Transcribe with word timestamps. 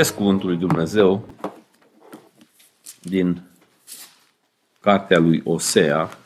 Citesc 0.00 0.18
Cuvântul 0.18 0.48
lui 0.48 0.58
Dumnezeu 0.58 1.28
din 3.02 3.42
cartea 4.80 5.18
lui 5.18 5.42
Osea. 5.44 6.18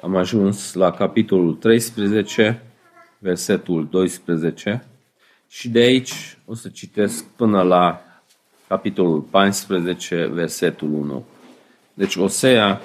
Am 0.00 0.16
ajuns 0.16 0.72
la 0.72 0.90
capitolul 0.90 1.54
13, 1.54 2.62
versetul 3.18 3.86
12 3.90 4.84
și 5.48 5.68
de 5.68 5.78
aici 5.78 6.38
o 6.44 6.54
să 6.54 6.68
citesc 6.68 7.24
până 7.24 7.62
la 7.62 8.02
capitolul 8.68 9.20
14, 9.20 10.26
versetul 10.26 10.92
1. 10.92 11.24
Deci 11.94 12.16
Osea, 12.16 12.80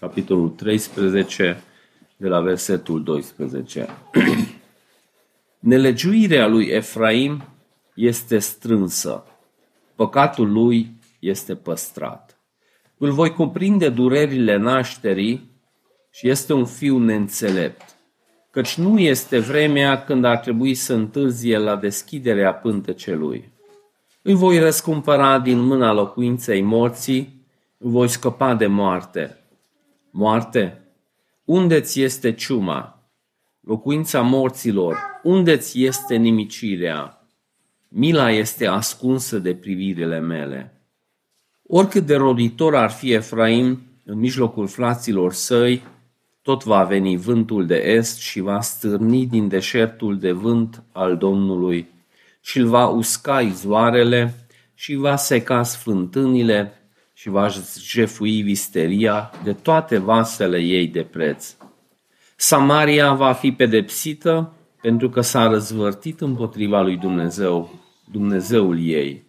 capitolul 0.00 0.48
13, 0.48 1.62
de 2.16 2.28
la 2.28 2.40
versetul 2.40 3.02
12. 3.02 3.88
Nelegiuirea 5.58 6.46
lui 6.46 6.66
Efraim 6.66 7.42
este 7.98 8.38
strânsă, 8.38 9.24
păcatul 9.94 10.52
lui 10.52 10.90
este 11.18 11.54
păstrat. 11.54 12.38
Îl 12.98 13.10
voi 13.10 13.30
cuprinde 13.30 13.88
durerile 13.88 14.56
nașterii 14.56 15.50
și 16.10 16.28
este 16.28 16.52
un 16.52 16.64
fiu 16.64 16.98
neînțelept, 16.98 17.96
căci 18.50 18.74
nu 18.74 18.98
este 18.98 19.38
vremea 19.38 20.04
când 20.04 20.24
ar 20.24 20.36
trebui 20.36 20.74
să 20.74 20.94
întârzie 20.94 21.58
la 21.58 21.76
deschiderea 21.76 22.54
pântecelui. 22.54 23.52
Îi 24.22 24.34
voi 24.34 24.58
răscumpăra 24.58 25.38
din 25.38 25.58
mâna 25.58 25.92
locuinței 25.92 26.62
morții, 26.62 27.46
îi 27.78 27.90
voi 27.90 28.08
scăpa 28.08 28.54
de 28.54 28.66
moarte. 28.66 29.38
Moarte, 30.10 30.82
unde 31.44 31.80
ți 31.80 32.00
este 32.00 32.32
ciuma? 32.32 33.02
Locuința 33.60 34.20
morților, 34.20 34.96
unde 35.22 35.56
ți 35.56 35.82
este 35.82 36.16
nimicirea? 36.16 37.17
Mila 37.88 38.30
este 38.30 38.66
ascunsă 38.66 39.38
de 39.38 39.54
privirile 39.54 40.18
mele. 40.18 40.82
Oricât 41.62 42.06
de 42.06 42.16
roditor 42.16 42.74
ar 42.74 42.90
fi 42.90 43.12
Efraim 43.12 43.82
în 44.04 44.18
mijlocul 44.18 44.66
fraților 44.66 45.32
săi, 45.32 45.82
tot 46.42 46.64
va 46.64 46.84
veni 46.84 47.16
vântul 47.16 47.66
de 47.66 47.76
est 47.76 48.18
și 48.18 48.40
va 48.40 48.60
stârni 48.60 49.26
din 49.26 49.48
deșertul 49.48 50.18
de 50.18 50.32
vânt 50.32 50.82
al 50.92 51.16
Domnului 51.16 51.88
și 52.40 52.58
îl 52.58 52.66
va 52.66 52.86
usca 52.86 53.40
izvoarele 53.40 54.34
și 54.74 54.94
va 54.94 55.16
seca 55.16 55.62
sfântânile 55.62 56.72
și 57.12 57.28
va 57.28 57.48
jefui 57.78 58.42
visteria 58.42 59.30
de 59.44 59.52
toate 59.52 59.98
vasele 59.98 60.58
ei 60.58 60.86
de 60.86 61.02
preț. 61.02 61.54
Samaria 62.36 63.12
va 63.12 63.32
fi 63.32 63.52
pedepsită 63.52 64.52
pentru 64.80 65.08
că 65.08 65.20
s-a 65.20 65.46
răzvărtit 65.46 66.20
împotriva 66.20 66.80
lui 66.80 66.96
Dumnezeu, 66.96 67.78
Dumnezeul 68.04 68.78
ei. 68.80 69.24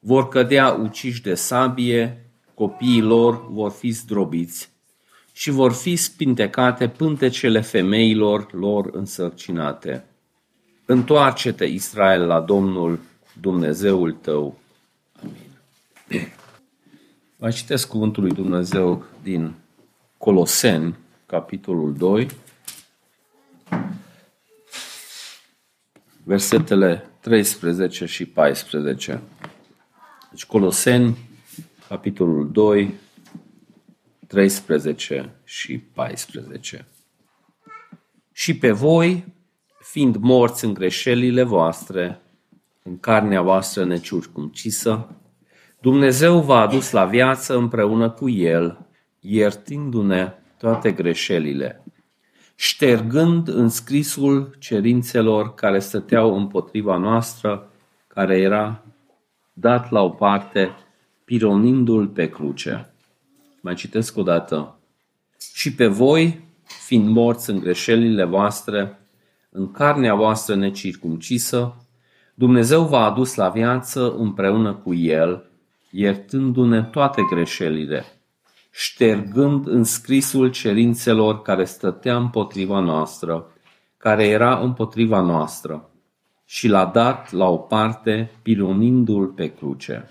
Vor 0.00 0.28
cădea 0.28 0.70
uciși 0.72 1.22
de 1.22 1.34
sabie, 1.34 2.30
copiii 2.54 3.00
lor 3.00 3.50
vor 3.50 3.70
fi 3.70 3.90
zdrobiți 3.90 4.70
și 5.32 5.50
vor 5.50 5.72
fi 5.72 5.96
spintecate 5.96 6.88
pântecele 6.88 7.60
femeilor 7.60 8.52
lor 8.52 8.90
însărcinate. 8.92 10.04
Întoarce-te, 10.84 11.64
Israel, 11.64 12.26
la 12.26 12.40
Domnul 12.40 12.98
Dumnezeul 13.40 14.12
tău. 14.12 14.58
Amin. 15.22 16.32
Mai 17.36 17.52
citesc 17.52 17.88
cuvântul 17.88 18.22
lui 18.22 18.32
Dumnezeu 18.32 19.04
din 19.22 19.54
Coloseni, 20.18 20.96
capitolul 21.26 21.94
2, 21.94 22.28
versetele 26.24 27.10
13 27.20 28.06
și 28.06 28.26
14. 28.26 29.22
Deci 30.30 30.44
Coloseni, 30.44 31.18
capitolul 31.88 32.50
2, 32.50 32.94
13 34.26 35.34
și 35.44 35.78
14. 35.78 36.86
Și 38.32 38.56
pe 38.56 38.70
voi, 38.70 39.24
fiind 39.80 40.16
morți 40.16 40.64
în 40.64 40.74
greșelile 40.74 41.42
voastre, 41.42 42.20
în 42.82 42.98
carnea 42.98 43.42
voastră 43.42 43.84
neciurcumcisă, 43.84 45.16
Dumnezeu 45.80 46.40
v-a 46.40 46.60
adus 46.60 46.90
la 46.90 47.04
viață 47.04 47.56
împreună 47.56 48.10
cu 48.10 48.28
El, 48.28 48.86
iertindu-ne 49.20 50.32
toate 50.58 50.92
greșelile, 50.92 51.81
ștergând 52.62 53.48
în 53.48 53.68
scrisul 53.68 54.56
cerințelor 54.58 55.54
care 55.54 55.78
stăteau 55.78 56.36
împotriva 56.36 56.96
noastră, 56.96 57.70
care 58.06 58.38
era 58.38 58.84
dat 59.52 59.90
la 59.90 60.02
o 60.02 60.08
parte, 60.08 60.70
pironindu-l 61.24 62.06
pe 62.06 62.28
cruce. 62.28 62.92
Mai 63.60 63.74
citesc 63.74 64.16
o 64.16 64.22
dată. 64.22 64.78
Și 65.54 65.74
pe 65.74 65.86
voi, 65.86 66.44
fiind 66.64 67.08
morți 67.08 67.50
în 67.50 67.58
greșelile 67.58 68.24
voastre, 68.24 68.98
în 69.50 69.70
carnea 69.70 70.14
voastră 70.14 70.54
necircumcisă, 70.54 71.86
Dumnezeu 72.34 72.84
v-a 72.84 73.04
adus 73.04 73.34
la 73.34 73.48
viață 73.48 74.14
împreună 74.14 74.74
cu 74.74 74.94
El, 74.94 75.50
iertându-ne 75.90 76.82
toate 76.82 77.22
greșelile, 77.30 78.04
ștergând 78.74 79.66
înscrisul 79.66 80.50
cerințelor 80.50 81.42
care 81.42 81.64
stătea 81.64 82.16
împotriva 82.16 82.80
noastră, 82.80 83.52
care 83.96 84.26
era 84.26 84.58
împotriva 84.58 85.20
noastră, 85.20 85.90
și 86.44 86.68
l-a 86.68 86.86
dat 86.86 87.32
la 87.32 87.48
o 87.48 87.56
parte, 87.56 88.30
pironindu-l 88.42 89.26
pe 89.26 89.54
cruce. 89.54 90.10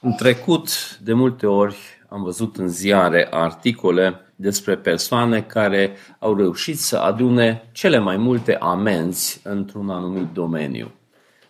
În 0.00 0.12
trecut, 0.12 0.98
de 0.98 1.12
multe 1.12 1.46
ori, 1.46 1.76
am 2.08 2.22
văzut 2.22 2.56
în 2.56 2.68
ziare 2.68 3.28
articole 3.30 4.32
despre 4.36 4.76
persoane 4.76 5.42
care 5.42 5.96
au 6.18 6.36
reușit 6.36 6.78
să 6.78 6.98
adune 6.98 7.68
cele 7.72 7.98
mai 7.98 8.16
multe 8.16 8.56
amenzi 8.56 9.40
într-un 9.44 9.90
anumit 9.90 10.28
domeniu. 10.32 10.90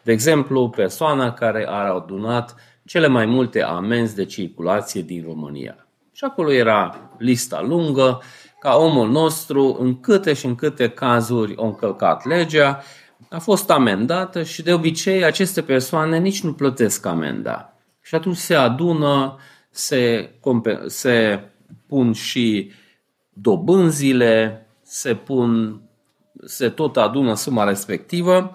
De 0.02 0.12
exemplu, 0.12 0.68
persoana 0.68 1.32
care 1.32 1.66
a 1.68 1.94
adunat 1.94 2.54
cele 2.84 3.06
mai 3.06 3.26
multe 3.26 3.62
amenzi 3.62 4.14
de 4.14 4.24
circulație 4.24 5.02
din 5.02 5.24
România. 5.26 5.86
Și 6.12 6.24
acolo 6.24 6.52
era 6.52 7.10
lista 7.18 7.60
lungă, 7.60 8.22
ca 8.60 8.76
omul 8.76 9.10
nostru, 9.10 9.76
în 9.80 10.00
câte 10.00 10.32
și 10.32 10.46
în 10.46 10.54
câte 10.54 10.88
cazuri 10.88 11.54
a 11.56 11.64
încălcat 11.64 12.24
legea, 12.24 12.82
a 13.30 13.38
fost 13.38 13.70
amendată 13.70 14.42
și 14.42 14.62
de 14.62 14.72
obicei 14.72 15.24
aceste 15.24 15.62
persoane 15.62 16.18
nici 16.18 16.42
nu 16.42 16.52
plătesc 16.52 17.06
amenda. 17.06 17.76
Și 18.00 18.14
atunci 18.14 18.36
se 18.36 18.54
adună, 18.54 19.36
se, 19.70 20.30
se 20.86 21.40
pun 21.86 22.12
și 22.12 22.70
dobânzile, 23.32 24.66
se 24.82 25.14
pun, 25.14 25.80
se 26.44 26.68
tot 26.68 26.96
adună 26.96 27.34
suma 27.34 27.64
respectivă 27.64 28.52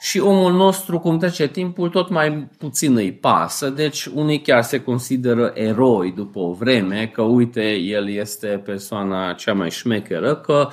și 0.00 0.18
omul 0.18 0.52
nostru, 0.52 0.98
cum 0.98 1.18
trece 1.18 1.48
timpul, 1.48 1.88
tot 1.88 2.08
mai 2.08 2.48
puțin 2.58 2.96
îi 2.96 3.12
pasă, 3.12 3.68
deci 3.68 4.04
unii 4.04 4.40
chiar 4.40 4.62
se 4.62 4.82
consideră 4.82 5.52
eroi 5.54 6.12
după 6.12 6.38
o 6.38 6.52
vreme, 6.52 7.06
că 7.06 7.22
uite, 7.22 7.74
el 7.74 8.08
este 8.08 8.46
persoana 8.46 9.32
cea 9.32 9.52
mai 9.52 9.70
șmecheră, 9.70 10.36
că 10.36 10.68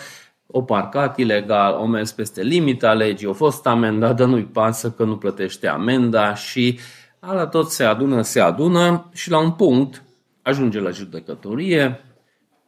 o 0.47 0.61
parcat 0.61 1.17
ilegal, 1.17 1.73
o 1.73 1.85
mers 1.85 2.11
peste 2.11 2.41
limita 2.41 2.93
legii, 2.93 3.27
a 3.27 3.33
fost 3.33 3.67
amendat, 3.67 4.15
dar 4.15 4.27
nu-i 4.27 4.45
pasă 4.45 4.91
că 4.91 5.03
nu 5.03 5.17
plătește 5.17 5.67
amenda 5.67 6.35
și 6.35 6.79
ala 7.19 7.47
tot 7.47 7.69
se 7.69 7.83
adună, 7.83 8.21
se 8.21 8.39
adună 8.39 9.09
și 9.13 9.29
la 9.29 9.39
un 9.39 9.51
punct 9.51 10.03
ajunge 10.41 10.79
la 10.79 10.89
judecătorie, 10.89 12.01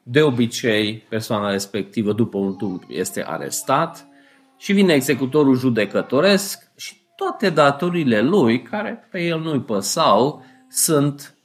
de 0.03 0.21
obicei 0.21 1.05
persoana 1.09 1.51
respectivă 1.51 2.13
după 2.13 2.37
un 2.37 2.55
timp 2.55 2.83
este 2.87 3.23
arestat, 3.27 4.08
și 4.59 4.73
vine 4.73 4.93
executorul 4.93 5.57
judecătoresc 5.57 6.71
și 6.75 6.95
toate 7.15 7.49
datorile 7.49 8.21
lui, 8.21 8.61
care 8.61 9.07
pe 9.11 9.21
el 9.23 9.39
nu-i 9.39 9.61
păsau, 9.61 10.45
sunt 10.69 11.35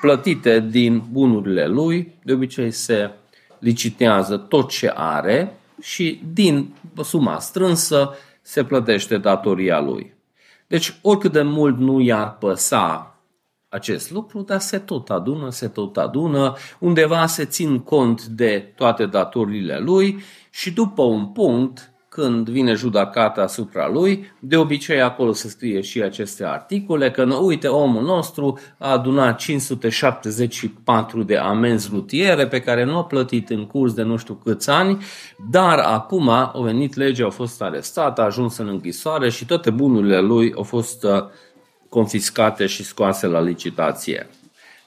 plătite 0.00 0.60
din 0.60 1.02
bunurile 1.10 1.66
lui. 1.66 2.14
De 2.24 2.32
obicei 2.32 2.70
se 2.70 3.10
licitează 3.58 4.36
tot 4.36 4.70
ce 4.70 4.92
are 4.94 5.56
și 5.80 6.20
din 6.32 6.74
suma 7.02 7.38
strânsă 7.38 8.14
se 8.42 8.64
plătește 8.64 9.18
datoria 9.18 9.80
lui. 9.80 10.14
Deci 10.66 10.94
oricât 11.02 11.32
de 11.32 11.42
mult 11.42 11.78
nu 11.78 12.00
i-ar 12.00 12.36
păsa 12.36 13.16
acest 13.68 14.10
lucru, 14.10 14.40
dar 14.40 14.60
se 14.60 14.78
tot 14.78 15.10
adună, 15.10 15.50
se 15.50 15.68
tot 15.68 15.96
adună, 15.96 16.54
undeva 16.78 17.26
se 17.26 17.44
țin 17.44 17.78
cont 17.78 18.24
de 18.24 18.72
toate 18.76 19.06
datorile 19.06 19.78
lui 19.78 20.22
și 20.50 20.72
după 20.72 21.02
un 21.02 21.26
punct 21.26 21.91
când 22.14 22.48
vine 22.48 22.74
judecata 22.74 23.42
asupra 23.42 23.88
lui, 23.88 24.32
de 24.38 24.56
obicei 24.56 25.00
acolo 25.00 25.32
se 25.32 25.48
scrie 25.48 25.80
și 25.80 26.02
aceste 26.02 26.44
articole, 26.44 27.10
că 27.10 27.34
uite, 27.34 27.68
omul 27.68 28.02
nostru 28.02 28.58
a 28.78 28.90
adunat 28.90 29.38
574 29.38 31.22
de 31.22 31.36
amenzi 31.36 31.88
rutiere 31.92 32.46
pe 32.46 32.60
care 32.60 32.84
nu 32.84 32.96
a 32.96 33.04
plătit 33.04 33.50
în 33.50 33.66
curs 33.66 33.92
de 33.92 34.02
nu 34.02 34.16
știu 34.16 34.34
câți 34.34 34.70
ani, 34.70 35.04
dar 35.50 35.78
acum 35.78 36.28
a 36.28 36.52
venit 36.62 36.94
legea, 36.94 37.26
a 37.26 37.30
fost 37.30 37.62
arestat, 37.62 38.18
a 38.18 38.22
ajuns 38.22 38.56
în 38.56 38.68
închisoare 38.68 39.30
și 39.30 39.46
toate 39.46 39.70
bunurile 39.70 40.20
lui 40.20 40.52
au 40.56 40.62
fost 40.62 41.04
uh, 41.04 41.24
confiscate 41.88 42.66
și 42.66 42.84
scoase 42.84 43.26
la 43.26 43.40
licitație. 43.40 44.28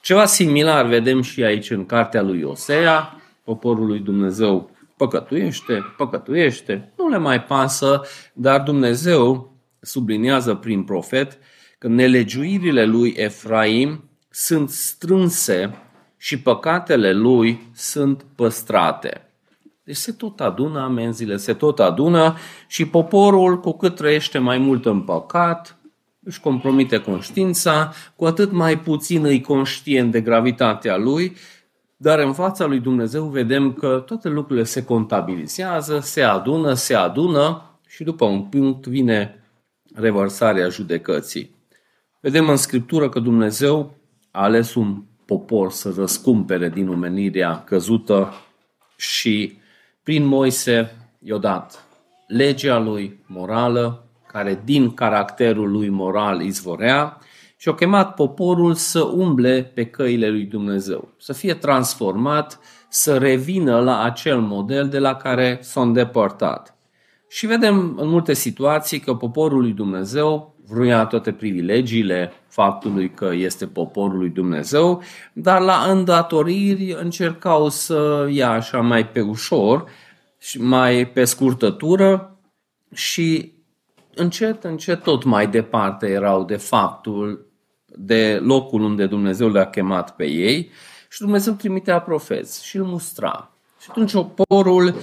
Ceva 0.01 0.25
similar 0.25 0.85
vedem 0.85 1.21
și 1.21 1.43
aici 1.43 1.69
în 1.69 1.85
cartea 1.85 2.21
lui 2.21 2.41
Osea, 2.43 3.15
poporul 3.43 3.85
lui 3.85 3.99
Dumnezeu 3.99 4.74
păcătuiește, 4.97 5.83
păcătuiește, 5.97 6.93
nu 6.97 7.09
le 7.09 7.17
mai 7.17 7.43
pasă, 7.43 8.01
dar 8.33 8.61
Dumnezeu 8.61 9.57
subliniază 9.79 10.53
prin 10.55 10.83
profet 10.83 11.37
că 11.77 11.87
nelegiuirile 11.87 12.85
lui 12.85 13.13
Efraim 13.17 14.09
sunt 14.29 14.69
strânse 14.69 15.75
și 16.17 16.39
păcatele 16.39 17.13
lui 17.13 17.71
sunt 17.73 18.25
păstrate. 18.35 19.29
Deci 19.83 19.95
se 19.95 20.11
tot 20.11 20.39
adună 20.39 20.79
amenziile, 20.79 21.37
se 21.37 21.53
tot 21.53 21.79
adună 21.79 22.37
și 22.67 22.85
poporul, 22.85 23.59
cu 23.59 23.71
cât 23.71 23.95
trăiește 23.95 24.37
mai 24.37 24.57
mult 24.57 24.85
în 24.85 25.01
păcat, 25.01 25.77
își 26.23 26.39
compromite 26.39 26.97
conștiința, 26.97 27.93
cu 28.15 28.25
atât 28.25 28.51
mai 28.51 28.79
puțin 28.79 29.25
îi 29.25 29.41
conștient 29.41 30.11
de 30.11 30.21
gravitatea 30.21 30.97
lui 30.97 31.35
dar 32.05 32.19
în 32.19 32.33
fața 32.33 32.65
lui 32.65 32.79
Dumnezeu 32.79 33.25
vedem 33.25 33.73
că 33.73 34.03
toate 34.05 34.29
lucrurile 34.29 34.65
se 34.65 34.83
contabilizează, 34.83 35.99
se 35.99 36.21
adună, 36.21 36.73
se 36.73 36.93
adună 36.93 37.61
și 37.87 38.03
după 38.03 38.25
un 38.25 38.43
punct 38.43 38.87
vine 38.87 39.43
revărsarea 39.93 40.69
judecății. 40.69 41.55
Vedem 42.21 42.49
în 42.49 42.55
Scriptură 42.55 43.09
că 43.09 43.19
Dumnezeu 43.19 43.95
a 44.31 44.43
ales 44.43 44.75
un 44.75 45.03
popor 45.25 45.71
să 45.71 45.93
răscumpere 45.97 46.69
din 46.69 46.89
omenirea 46.89 47.63
căzută 47.63 48.33
și 48.95 49.57
prin 50.03 50.25
Moise 50.25 50.95
i-a 51.19 51.37
dat 51.37 51.85
legea 52.27 52.79
lui 52.79 53.19
morală, 53.25 54.07
care 54.27 54.61
din 54.63 54.93
caracterul 54.93 55.71
lui 55.71 55.89
moral 55.89 56.41
izvorea, 56.41 57.17
și 57.57 57.67
au 57.67 57.73
chemat 57.73 58.13
poporul 58.13 58.73
să 58.73 59.01
umble 59.01 59.71
pe 59.73 59.85
căile 59.85 60.29
lui 60.29 60.43
Dumnezeu, 60.43 61.13
să 61.17 61.33
fie 61.33 61.53
transformat, 61.53 62.59
să 62.89 63.17
revină 63.17 63.79
la 63.79 64.03
acel 64.03 64.39
model 64.39 64.89
de 64.89 64.99
la 64.99 65.15
care 65.15 65.59
s-a 65.61 65.81
îndepărtat. 65.81 66.77
Și 67.29 67.45
vedem 67.45 67.95
în 67.97 68.09
multe 68.09 68.33
situații 68.33 68.99
că 68.99 69.13
poporul 69.13 69.61
lui 69.61 69.71
Dumnezeu 69.71 70.55
vruia 70.67 71.05
toate 71.05 71.31
privilegiile 71.31 72.31
faptului 72.47 73.09
că 73.09 73.31
este 73.33 73.67
poporul 73.67 74.17
lui 74.17 74.29
Dumnezeu, 74.29 75.01
dar 75.33 75.61
la 75.61 75.85
îndatoriri 75.89 76.97
încercau 77.01 77.69
să 77.69 78.27
ia 78.31 78.49
așa 78.49 78.81
mai 78.81 79.07
pe 79.07 79.21
ușor 79.21 79.83
și 80.39 80.61
mai 80.61 81.07
pe 81.07 81.23
scurtătură 81.23 82.39
și 82.93 83.53
încet, 84.15 84.63
încet 84.63 85.03
tot 85.03 85.23
mai 85.23 85.47
departe 85.47 86.07
erau 86.07 86.43
de 86.43 86.55
faptul, 86.55 87.44
de 87.97 88.39
locul 88.43 88.81
unde 88.81 89.05
Dumnezeu 89.05 89.49
le-a 89.49 89.69
chemat 89.69 90.15
pe 90.15 90.25
ei 90.25 90.71
și 91.09 91.19
Dumnezeu 91.19 91.53
trimitea 91.53 91.99
profeți 91.99 92.65
și 92.65 92.77
îl 92.77 92.83
mustra. 92.83 93.51
Și 93.81 93.87
atunci 93.89 94.11
poporul 94.35 94.95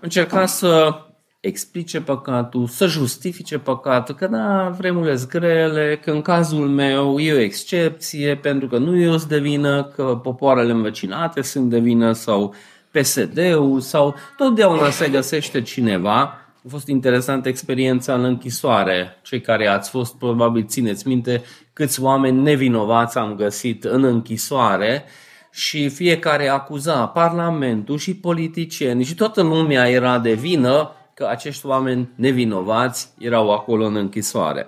încerca 0.00 0.46
să 0.46 1.00
explice 1.40 2.00
păcatul, 2.00 2.66
să 2.66 2.86
justifice 2.86 3.58
păcatul, 3.58 4.14
că 4.14 4.26
da, 4.26 4.74
vremurile 4.78 5.16
sunt 5.16 5.30
grele, 5.30 6.00
că 6.04 6.10
în 6.10 6.22
cazul 6.22 6.68
meu 6.68 7.18
e 7.18 7.32
o 7.32 7.38
excepție, 7.38 8.36
pentru 8.36 8.68
că 8.68 8.78
nu 8.78 9.00
eu 9.00 9.16
sunt 9.16 9.30
de 9.30 9.38
vină, 9.38 9.84
că 9.84 10.20
popoarele 10.22 10.72
învecinate 10.72 11.42
sunt 11.42 11.70
de 11.70 11.78
vină 11.78 12.12
sau 12.12 12.54
PSD-ul 12.90 13.80
sau 13.80 14.14
totdeauna 14.36 14.90
se 14.90 15.08
găsește 15.08 15.62
cineva 15.62 16.39
a 16.64 16.68
fost 16.68 16.86
interesantă 16.86 17.48
experiența 17.48 18.14
în 18.14 18.24
închisoare. 18.24 19.18
Cei 19.22 19.40
care 19.40 19.66
ați 19.66 19.90
fost, 19.90 20.18
probabil 20.18 20.64
țineți 20.66 21.08
minte, 21.08 21.42
câți 21.72 22.02
oameni 22.02 22.42
nevinovați 22.42 23.18
am 23.18 23.34
găsit 23.34 23.84
în 23.84 24.04
închisoare 24.04 25.04
și 25.52 25.88
fiecare 25.88 26.48
acuza 26.48 27.06
Parlamentul 27.06 27.98
și 27.98 28.16
politicieni 28.16 29.04
și 29.04 29.14
toată 29.14 29.42
lumea 29.42 29.88
era 29.88 30.18
de 30.18 30.32
vină 30.32 30.90
că 31.14 31.26
acești 31.26 31.66
oameni 31.66 32.10
nevinovați 32.14 33.08
erau 33.18 33.52
acolo 33.52 33.84
în 33.84 33.96
închisoare. 33.96 34.66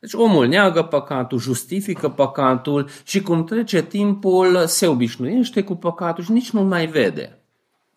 Deci 0.00 0.12
omul 0.12 0.46
neagă 0.46 0.82
păcatul, 0.82 1.38
justifică 1.38 2.08
păcatul 2.08 2.88
și 3.04 3.22
cum 3.22 3.44
trece 3.44 3.82
timpul 3.82 4.66
se 4.66 4.86
obișnuiește 4.86 5.62
cu 5.62 5.74
păcatul 5.74 6.24
și 6.24 6.32
nici 6.32 6.50
nu 6.50 6.62
mai 6.62 6.86
vede. 6.86 7.41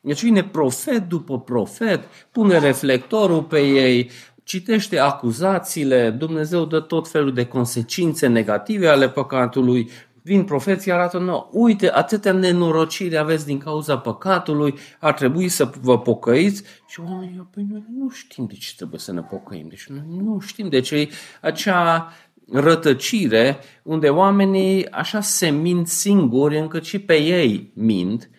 Deci 0.05 0.23
vine 0.23 0.43
profet 0.43 1.07
după 1.09 1.39
profet, 1.39 2.03
pune 2.31 2.59
reflectorul 2.59 3.43
pe 3.43 3.59
ei, 3.59 4.09
citește 4.43 4.99
acuzațiile, 4.99 6.09
Dumnezeu 6.09 6.65
dă 6.65 6.79
tot 6.79 7.07
felul 7.07 7.33
de 7.33 7.45
consecințe 7.45 8.27
negative 8.27 8.87
ale 8.87 9.09
păcatului, 9.09 9.89
vin 10.21 10.43
profeții, 10.43 10.91
arată, 10.91 11.17
nu, 11.17 11.49
uite, 11.51 11.91
atâtea 11.91 12.31
nenorociri 12.31 13.17
aveți 13.17 13.45
din 13.45 13.57
cauza 13.57 13.97
păcatului, 13.97 14.73
ar 14.99 15.13
trebui 15.13 15.47
să 15.47 15.71
vă 15.81 15.99
pocăiți. 15.99 16.63
Și 16.87 16.99
oamenii, 16.99 17.47
păi 17.53 17.65
noi 17.69 17.85
nu 17.97 18.09
știm 18.09 18.45
de 18.45 18.55
ce 18.55 18.73
trebuie 18.75 18.99
să 18.99 19.11
ne 19.11 19.21
pocăim, 19.21 19.67
deci 19.69 19.85
noi 19.87 20.21
nu 20.23 20.39
știm 20.39 20.69
de 20.69 20.79
ce 20.79 21.09
acea 21.41 22.13
rătăcire 22.51 23.57
unde 23.83 24.09
oamenii 24.09 24.91
așa 24.91 25.21
se 25.21 25.49
mint 25.49 25.87
singuri 25.87 26.59
încât 26.59 26.83
și 26.83 26.99
pe 26.99 27.21
ei 27.21 27.71
mint 27.75 28.29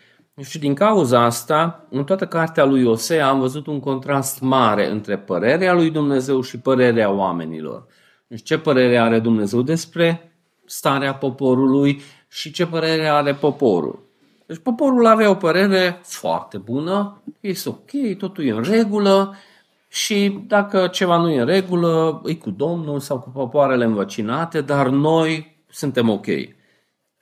și 0.43 0.59
din 0.59 0.75
cauza 0.75 1.21
asta, 1.25 1.87
în 1.91 2.05
toată 2.05 2.27
cartea 2.27 2.65
lui 2.65 2.85
Osea 2.85 3.29
am 3.29 3.38
văzut 3.38 3.67
un 3.67 3.81
contrast 3.81 4.41
mare 4.41 4.91
între 4.91 5.19
părerea 5.19 5.73
lui 5.73 5.91
Dumnezeu 5.91 6.41
și 6.41 6.59
părerea 6.59 7.11
oamenilor. 7.11 7.87
Deci 8.27 8.43
ce 8.43 8.59
părere 8.59 8.99
are 8.99 9.19
Dumnezeu 9.19 9.62
despre 9.62 10.33
starea 10.65 11.15
poporului 11.15 12.00
și 12.29 12.53
ce 12.53 12.67
părere 12.67 13.09
are 13.09 13.35
poporul. 13.35 14.03
Deci 14.47 14.59
poporul 14.59 15.06
avea 15.06 15.31
o 15.31 15.35
părere 15.35 16.00
foarte 16.03 16.59
bună, 16.59 17.23
este 17.41 17.69
ok, 17.69 18.19
totul 18.19 18.44
e 18.44 18.50
în 18.50 18.62
regulă 18.62 19.35
și 19.88 20.41
dacă 20.47 20.87
ceva 20.87 21.17
nu 21.17 21.31
e 21.31 21.41
în 21.41 21.47
regulă, 21.47 22.23
e 22.25 22.35
cu 22.35 22.50
Domnul 22.50 23.00
sau 23.00 23.19
cu 23.19 23.31
popoarele 23.31 23.85
învăcinate, 23.85 24.61
dar 24.61 24.88
noi 24.88 25.56
suntem 25.71 26.09
ok. 26.09 26.27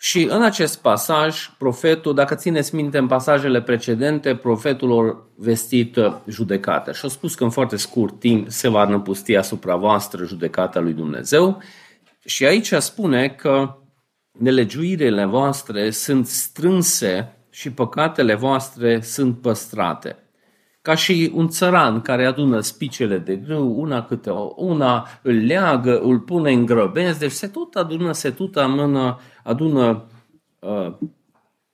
Și 0.04 0.22
în 0.30 0.42
acest 0.42 0.80
pasaj, 0.80 1.50
profetul, 1.58 2.14
dacă 2.14 2.34
țineți 2.34 2.74
minte 2.74 2.98
în 2.98 3.06
pasajele 3.06 3.62
precedente, 3.62 4.34
profetul 4.34 5.08
a 5.08 5.26
vestit 5.36 5.96
judecată 6.28 6.92
și 6.92 7.04
a 7.04 7.08
spus 7.08 7.34
că 7.34 7.44
în 7.44 7.50
foarte 7.50 7.76
scurt 7.76 8.18
timp 8.18 8.50
se 8.50 8.68
va 8.68 8.84
năpusti 8.84 9.36
asupra 9.36 9.76
voastră 9.76 10.24
judecata 10.24 10.80
lui 10.80 10.92
Dumnezeu. 10.92 11.62
Și 12.24 12.44
aici 12.46 12.72
spune 12.72 13.28
că 13.28 13.78
nelegiuirile 14.38 15.24
voastre 15.24 15.90
sunt 15.90 16.26
strânse 16.26 17.36
și 17.50 17.70
păcatele 17.70 18.34
voastre 18.34 19.00
sunt 19.00 19.40
păstrate 19.40 20.23
ca 20.84 20.94
și 20.94 21.30
un 21.34 21.48
țăran 21.48 22.00
care 22.00 22.26
adună 22.26 22.60
spicele 22.60 23.18
de 23.18 23.36
grâu, 23.36 23.80
una 23.80 24.04
câte 24.04 24.30
o, 24.30 24.52
una 24.56 25.08
îl 25.22 25.34
leagă, 25.34 26.00
îl 26.00 26.18
pune 26.18 26.52
în 26.52 26.66
grăbenzi, 26.66 27.18
deci 27.18 27.30
se 27.30 27.46
tot 27.46 27.74
adună, 27.74 28.12
se 28.12 28.30
tot 28.30 28.56
amână, 28.56 29.20
adună 29.42 30.04
uh, 30.58 30.92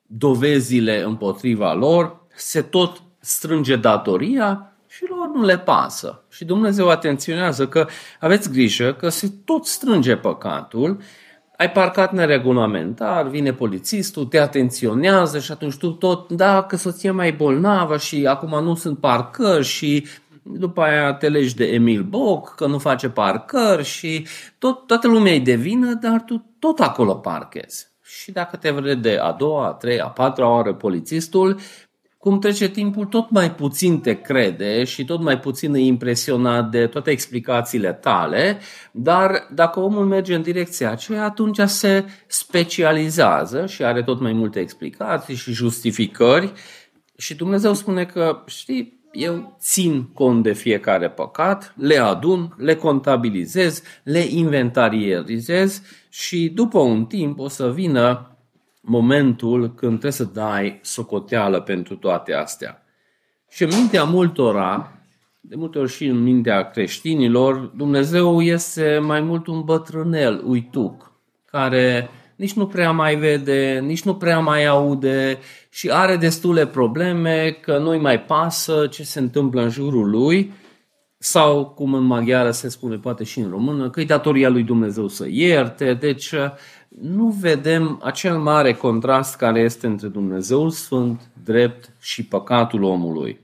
dovezile 0.06 1.02
împotriva 1.02 1.72
lor, 1.72 2.26
se 2.34 2.62
tot 2.62 3.02
strânge 3.20 3.76
datoria 3.76 4.72
și 4.88 5.04
lor 5.08 5.30
nu 5.34 5.44
le 5.44 5.58
pasă. 5.58 6.24
Și 6.28 6.44
Dumnezeu 6.44 6.88
atenționează 6.88 7.68
că 7.68 7.86
aveți 8.20 8.50
grijă 8.50 8.92
că 8.92 9.08
se 9.08 9.32
tot 9.44 9.66
strânge 9.66 10.16
păcatul 10.16 11.00
ai 11.60 11.70
parcat 11.70 12.12
neregulamentar, 12.12 13.26
vine 13.28 13.52
polițistul, 13.52 14.24
te 14.24 14.38
atenționează 14.38 15.38
și 15.38 15.52
atunci 15.52 15.76
tu 15.76 15.90
tot, 15.90 16.32
da, 16.32 16.62
că 16.62 16.76
soția 16.76 17.12
mai 17.12 17.32
bolnavă 17.32 17.96
și 17.96 18.26
acum 18.26 18.64
nu 18.64 18.74
sunt 18.74 18.98
parcări 18.98 19.64
și 19.64 20.06
după 20.42 20.82
aia 20.82 21.12
te 21.12 21.28
legi 21.28 21.54
de 21.54 21.64
Emil 21.64 22.02
Boc, 22.02 22.54
că 22.54 22.66
nu 22.66 22.78
face 22.78 23.08
parcări 23.08 23.84
și 23.84 24.26
tot, 24.58 24.86
toată 24.86 25.08
lumea 25.08 25.32
e 25.32 25.40
de 25.40 25.54
vină, 25.54 25.94
dar 25.94 26.22
tu 26.26 26.44
tot 26.58 26.78
acolo 26.78 27.14
parchezi. 27.14 27.88
Și 28.02 28.32
dacă 28.32 28.56
te 28.56 28.70
vede 28.70 29.16
a 29.16 29.32
doua, 29.32 29.66
a 29.66 29.72
treia, 29.72 30.04
a 30.04 30.10
patra 30.10 30.48
oară 30.48 30.74
polițistul, 30.74 31.60
cum 32.20 32.38
trece 32.38 32.68
timpul, 32.68 33.04
tot 33.04 33.30
mai 33.30 33.54
puțin 33.54 34.00
te 34.00 34.20
crede 34.20 34.84
și 34.84 35.04
tot 35.04 35.22
mai 35.22 35.38
puțin 35.38 35.74
e 35.74 35.78
impresionat 35.78 36.70
de 36.70 36.86
toate 36.86 37.10
explicațiile 37.10 37.92
tale, 37.92 38.58
dar 38.92 39.48
dacă 39.54 39.80
omul 39.80 40.06
merge 40.06 40.34
în 40.34 40.42
direcția 40.42 40.90
aceea, 40.90 41.24
atunci 41.24 41.60
se 41.64 42.04
specializează 42.26 43.66
și 43.66 43.84
are 43.84 44.02
tot 44.02 44.20
mai 44.20 44.32
multe 44.32 44.60
explicații 44.60 45.34
și 45.34 45.52
justificări. 45.52 46.52
Și 47.16 47.34
Dumnezeu 47.34 47.74
spune 47.74 48.04
că, 48.04 48.42
știi, 48.46 49.00
eu 49.12 49.56
țin 49.60 50.02
cont 50.14 50.42
de 50.42 50.52
fiecare 50.52 51.10
păcat, 51.10 51.74
le 51.76 51.96
adun, 51.96 52.54
le 52.56 52.74
contabilizez, 52.74 53.82
le 54.02 54.26
inventarizez 54.28 55.82
și 56.08 56.48
după 56.54 56.78
un 56.78 57.04
timp 57.04 57.38
o 57.38 57.48
să 57.48 57.70
vină 57.72 58.29
momentul 58.80 59.60
când 59.60 59.90
trebuie 59.90 60.12
să 60.12 60.24
dai 60.24 60.78
socoteală 60.82 61.60
pentru 61.60 61.96
toate 61.96 62.32
astea. 62.32 62.82
Și 63.50 63.62
în 63.62 63.70
mintea 63.74 64.04
multora, 64.04 64.92
de 65.40 65.54
multe 65.54 65.78
ori 65.78 65.90
și 65.90 66.06
în 66.06 66.22
mintea 66.22 66.70
creștinilor, 66.70 67.56
Dumnezeu 67.56 68.40
este 68.42 68.98
mai 69.02 69.20
mult 69.20 69.46
un 69.46 69.62
bătrânel, 69.62 70.42
uituc, 70.46 71.12
care 71.44 72.10
nici 72.36 72.52
nu 72.52 72.66
prea 72.66 72.90
mai 72.90 73.16
vede, 73.16 73.80
nici 73.84 74.02
nu 74.02 74.14
prea 74.14 74.38
mai 74.38 74.66
aude 74.66 75.38
și 75.70 75.90
are 75.90 76.16
destule 76.16 76.66
probleme 76.66 77.58
că 77.60 77.78
nu-i 77.78 77.98
mai 77.98 78.20
pasă 78.20 78.86
ce 78.86 79.02
se 79.02 79.18
întâmplă 79.18 79.62
în 79.62 79.68
jurul 79.68 80.10
lui 80.10 80.52
sau, 81.22 81.66
cum 81.66 81.94
în 81.94 82.02
maghiară 82.02 82.50
se 82.50 82.68
spune, 82.68 82.96
poate 82.96 83.24
și 83.24 83.40
în 83.40 83.50
română, 83.50 83.90
că 83.90 84.00
e 84.00 84.04
datoria 84.04 84.48
lui 84.48 84.62
Dumnezeu 84.62 85.08
să 85.08 85.26
ierte. 85.28 85.94
Deci 85.94 86.34
nu 86.88 87.26
vedem 87.40 88.00
acel 88.02 88.38
mare 88.38 88.72
contrast 88.72 89.36
care 89.36 89.60
este 89.60 89.86
între 89.86 90.08
Dumnezeu 90.08 90.68
Sfânt, 90.68 91.30
drept 91.44 91.92
și 92.00 92.24
păcatul 92.24 92.82
omului. 92.82 93.40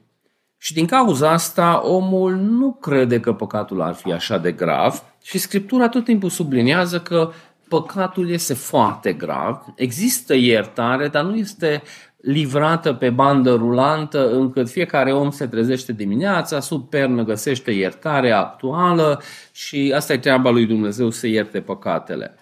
Și 0.58 0.72
din 0.74 0.86
cauza 0.86 1.30
asta, 1.30 1.80
omul 1.84 2.34
nu 2.34 2.72
crede 2.72 3.20
că 3.20 3.32
păcatul 3.32 3.80
ar 3.80 3.94
fi 3.94 4.12
așa 4.12 4.38
de 4.38 4.52
grav 4.52 5.02
și 5.22 5.38
Scriptura 5.38 5.88
tot 5.88 6.04
timpul 6.04 6.30
subliniază 6.30 7.00
că 7.00 7.30
păcatul 7.68 8.30
este 8.30 8.54
foarte 8.54 9.12
grav, 9.12 9.64
există 9.74 10.34
iertare, 10.34 11.08
dar 11.08 11.24
nu 11.24 11.36
este 11.36 11.82
livrată 12.26 12.92
pe 12.92 13.10
bandă 13.10 13.54
rulantă 13.54 14.30
încât 14.30 14.68
fiecare 14.68 15.12
om 15.12 15.30
se 15.30 15.46
trezește 15.46 15.92
dimineața, 15.92 16.60
sub 16.60 16.88
pernă 16.88 17.24
găsește 17.24 17.70
iertare 17.70 18.30
actuală 18.30 19.22
și 19.52 19.92
asta 19.94 20.12
e 20.12 20.18
treaba 20.18 20.50
lui 20.50 20.66
Dumnezeu 20.66 21.10
să 21.10 21.26
ierte 21.26 21.60
păcatele. 21.60 22.34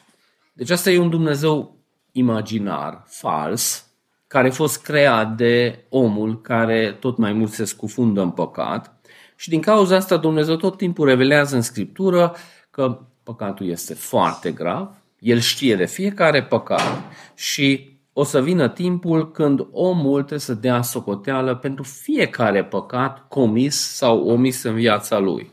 Deci 0.52 0.70
asta 0.70 0.90
e 0.90 0.98
un 0.98 1.10
Dumnezeu 1.10 1.78
imaginar, 2.12 3.02
fals, 3.06 3.86
care 4.26 4.48
a 4.48 4.52
fost 4.52 4.82
creat 4.82 5.36
de 5.36 5.84
omul 5.88 6.40
care 6.40 6.96
tot 7.00 7.16
mai 7.16 7.32
mult 7.32 7.50
se 7.50 7.64
scufundă 7.64 8.20
în 8.20 8.30
păcat 8.30 9.00
și 9.36 9.48
din 9.48 9.60
cauza 9.60 9.96
asta 9.96 10.16
Dumnezeu 10.16 10.56
tot 10.56 10.76
timpul 10.76 11.06
revelează 11.06 11.56
în 11.56 11.62
Scriptură 11.62 12.34
că 12.70 13.00
păcatul 13.22 13.68
este 13.68 13.94
foarte 13.94 14.50
grav, 14.52 14.94
el 15.18 15.38
știe 15.38 15.76
de 15.76 15.86
fiecare 15.86 16.42
păcat 16.42 17.02
și 17.34 17.93
o 18.16 18.24
să 18.24 18.42
vină 18.42 18.68
timpul 18.68 19.30
când 19.30 19.66
omul 19.70 20.18
trebuie 20.18 20.38
să 20.38 20.54
dea 20.54 20.82
socoteală 20.82 21.54
pentru 21.54 21.82
fiecare 21.82 22.64
păcat 22.64 23.28
comis 23.28 23.76
sau 23.76 24.28
omis 24.28 24.62
în 24.62 24.74
viața 24.74 25.18
lui. 25.18 25.52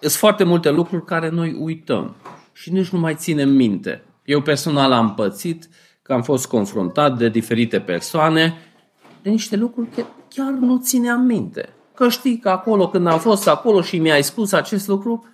Sunt 0.00 0.12
foarte 0.12 0.44
multe 0.44 0.70
lucruri 0.70 1.04
care 1.04 1.28
noi 1.28 1.56
uităm 1.60 2.14
și 2.52 2.72
nici 2.72 2.88
nu 2.88 2.98
mai 2.98 3.14
ținem 3.14 3.48
minte. 3.48 4.02
Eu 4.24 4.40
personal 4.40 4.92
am 4.92 5.14
pățit 5.14 5.68
că 6.02 6.12
am 6.12 6.22
fost 6.22 6.46
confruntat 6.46 7.18
de 7.18 7.28
diferite 7.28 7.80
persoane 7.80 8.58
de 9.22 9.30
niște 9.30 9.56
lucruri 9.56 9.88
că 9.94 10.04
chiar 10.28 10.50
nu 10.52 10.78
țineam 10.78 11.20
minte. 11.20 11.68
Că 11.94 12.08
știi 12.08 12.38
că 12.38 12.48
acolo, 12.48 12.88
când 12.88 13.06
am 13.06 13.18
fost 13.18 13.48
acolo 13.48 13.80
și 13.80 13.98
mi-ai 13.98 14.22
spus 14.22 14.52
acest 14.52 14.88
lucru, 14.88 15.26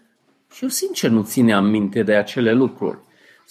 și 0.53 0.63
eu 0.63 0.69
sincer 0.69 1.11
nu 1.11 1.23
țineam 1.23 1.65
minte 1.65 2.03
de 2.03 2.15
acele 2.15 2.53
lucruri. 2.53 2.99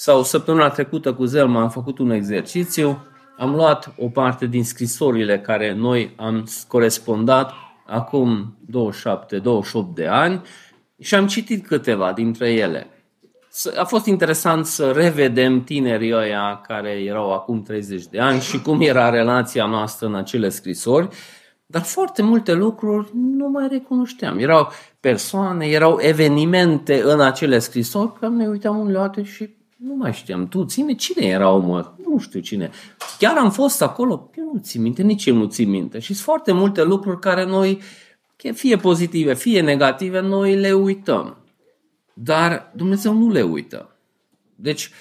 Sau 0.02 0.24
săptămâna 0.24 0.70
trecută 0.70 1.14
cu 1.14 1.26
Zelma 1.26 1.62
am 1.62 1.70
făcut 1.70 2.00
un 2.00 2.10
exercițiu, 2.10 3.06
am 3.38 3.56
luat 3.56 3.94
o 3.98 4.08
parte 4.08 4.46
din 4.46 4.64
scrisorile 4.64 5.40
care 5.40 5.74
noi 5.74 6.14
am 6.18 6.48
corespondat 6.68 7.54
acum 7.86 8.58
27-28 8.66 9.94
de 9.94 10.08
ani 10.08 10.42
și 11.00 11.16
am 11.16 11.28
citit 11.28 11.68
câteva 11.68 12.14
dintre 12.14 12.52
ele. 12.52 12.88
A 13.78 13.84
fost 13.84 14.06
interesant 14.06 14.66
să 14.66 14.92
revedem 14.92 15.64
tinerii 15.64 16.14
ăia 16.14 16.62
care 16.68 16.90
erau 16.90 17.34
acum 17.34 17.62
30 17.62 18.06
de 18.06 18.20
ani 18.20 18.40
și 18.40 18.62
cum 18.62 18.82
era 18.82 19.10
relația 19.10 19.66
noastră 19.66 20.08
în 20.08 20.16
acele 20.16 20.50
scrisori, 20.50 21.08
dar 21.66 21.82
foarte 21.82 22.22
multe 22.22 22.54
lucruri 22.54 23.10
nu 23.14 23.48
mai 23.48 23.68
recunoșteam. 23.70 24.38
Erau 24.38 24.72
persoane, 25.00 25.66
erau 25.66 25.98
evenimente 26.02 27.02
în 27.04 27.22
acele 27.22 27.60
scrisori, 27.60 28.14
că 28.20 28.28
ne 28.28 28.48
uitam 28.48 28.80
în 28.80 28.92
leoate 28.92 29.24
și 29.24 29.58
nu 29.80 29.96
mai 29.96 30.14
știam. 30.14 30.48
Tu 30.48 30.64
ține 30.64 30.94
cine 30.94 31.26
era 31.26 31.50
omul 31.50 31.96
Nu 32.06 32.18
știu 32.18 32.40
cine. 32.40 32.70
Chiar 33.18 33.38
am 33.38 33.52
fost 33.52 33.82
acolo? 33.82 34.30
Eu 34.38 34.50
nu 34.54 34.60
țin 34.60 34.82
minte, 34.82 35.02
nici 35.02 35.26
eu 35.26 35.36
nu 35.36 35.46
țin 35.46 35.70
minte. 35.70 36.00
Și 36.00 36.14
sunt 36.14 36.26
foarte 36.26 36.52
multe 36.52 36.84
lucruri 36.84 37.20
care 37.20 37.46
noi, 37.46 37.82
fie 38.54 38.76
pozitive, 38.76 39.34
fie 39.34 39.62
negative, 39.62 40.20
noi 40.20 40.56
le 40.56 40.72
uităm. 40.72 41.38
Dar 42.14 42.72
Dumnezeu 42.76 43.14
nu 43.14 43.30
le 43.30 43.42
uită. 43.42 43.96
Deci, 44.56 44.92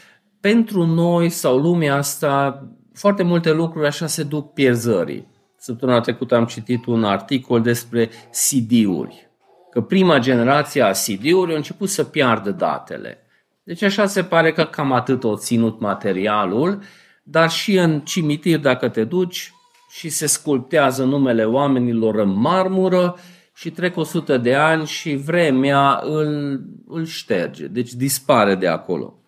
pentru 0.41 0.87
noi 0.87 1.29
sau 1.29 1.59
lumea 1.59 1.97
asta, 1.97 2.67
foarte 2.93 3.23
multe 3.23 3.53
lucruri 3.53 3.87
așa 3.87 4.07
se 4.07 4.23
duc 4.23 4.53
pierzării. 4.53 5.27
Săptămâna 5.57 6.01
trecută 6.01 6.35
am 6.35 6.47
citit 6.47 6.87
un 6.87 7.05
articol 7.05 7.61
despre 7.61 8.11
CD-uri. 8.31 9.31
Că 9.71 9.81
prima 9.81 10.19
generație 10.19 10.83
a 10.83 10.91
CD-uri 10.91 11.53
a 11.53 11.57
început 11.57 11.89
să 11.89 12.05
piardă 12.05 12.51
datele. 12.51 13.23
Deci 13.69 13.83
așa 13.83 14.07
se 14.07 14.25
pare 14.25 14.53
că 14.53 14.65
cam 14.65 14.93
atât 14.93 15.25
o 15.25 15.37
ținut 15.37 15.81
materialul, 15.81 16.83
dar 17.23 17.51
și 17.51 17.77
în 17.77 18.01
cimitir 18.01 18.59
dacă 18.59 18.89
te 18.89 19.05
duci 19.05 19.53
și 19.91 20.09
se 20.09 20.27
sculptează 20.27 21.05
numele 21.05 21.45
oamenilor 21.45 22.15
în 22.15 22.41
marmură 22.41 23.17
și 23.55 23.71
trec 23.71 23.97
100 23.97 24.37
de 24.39 24.55
ani 24.55 24.87
și 24.87 25.17
vremea 25.17 26.01
îl, 26.05 26.61
îl 26.87 27.05
șterge, 27.05 27.67
deci 27.67 27.93
dispare 27.93 28.55
de 28.55 28.69
acolo. 28.69 29.23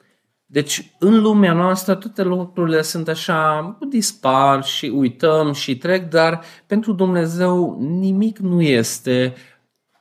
Deci 0.46 0.94
în 0.98 1.20
lumea 1.20 1.52
noastră 1.52 1.94
toate 1.94 2.22
lucrurile 2.22 2.82
sunt 2.82 3.08
așa, 3.08 3.76
dispar 3.88 4.64
și 4.64 4.86
uităm 4.86 5.52
și 5.52 5.76
trec, 5.76 6.08
dar 6.08 6.40
pentru 6.66 6.92
Dumnezeu 6.92 7.76
nimic 7.80 8.38
nu 8.38 8.62
este 8.62 9.34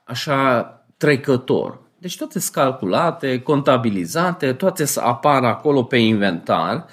așa 0.04 0.62
trecător. 0.96 1.89
Deci 2.00 2.16
toate 2.16 2.38
sunt 2.38 2.54
calculate, 2.54 3.40
contabilizate, 3.40 4.52
toate 4.52 4.84
să 4.84 5.00
apară 5.00 5.46
acolo 5.46 5.82
pe 5.82 5.96
inventar. 5.96 6.86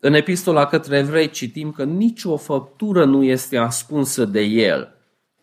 În 0.00 0.14
epistola 0.14 0.66
către 0.66 0.98
evrei 0.98 1.30
citim 1.30 1.70
că 1.70 1.84
nicio 1.84 2.36
făptură 2.36 3.04
nu 3.04 3.22
este 3.22 3.56
ascunsă 3.56 4.24
de 4.24 4.40
el. 4.40 4.94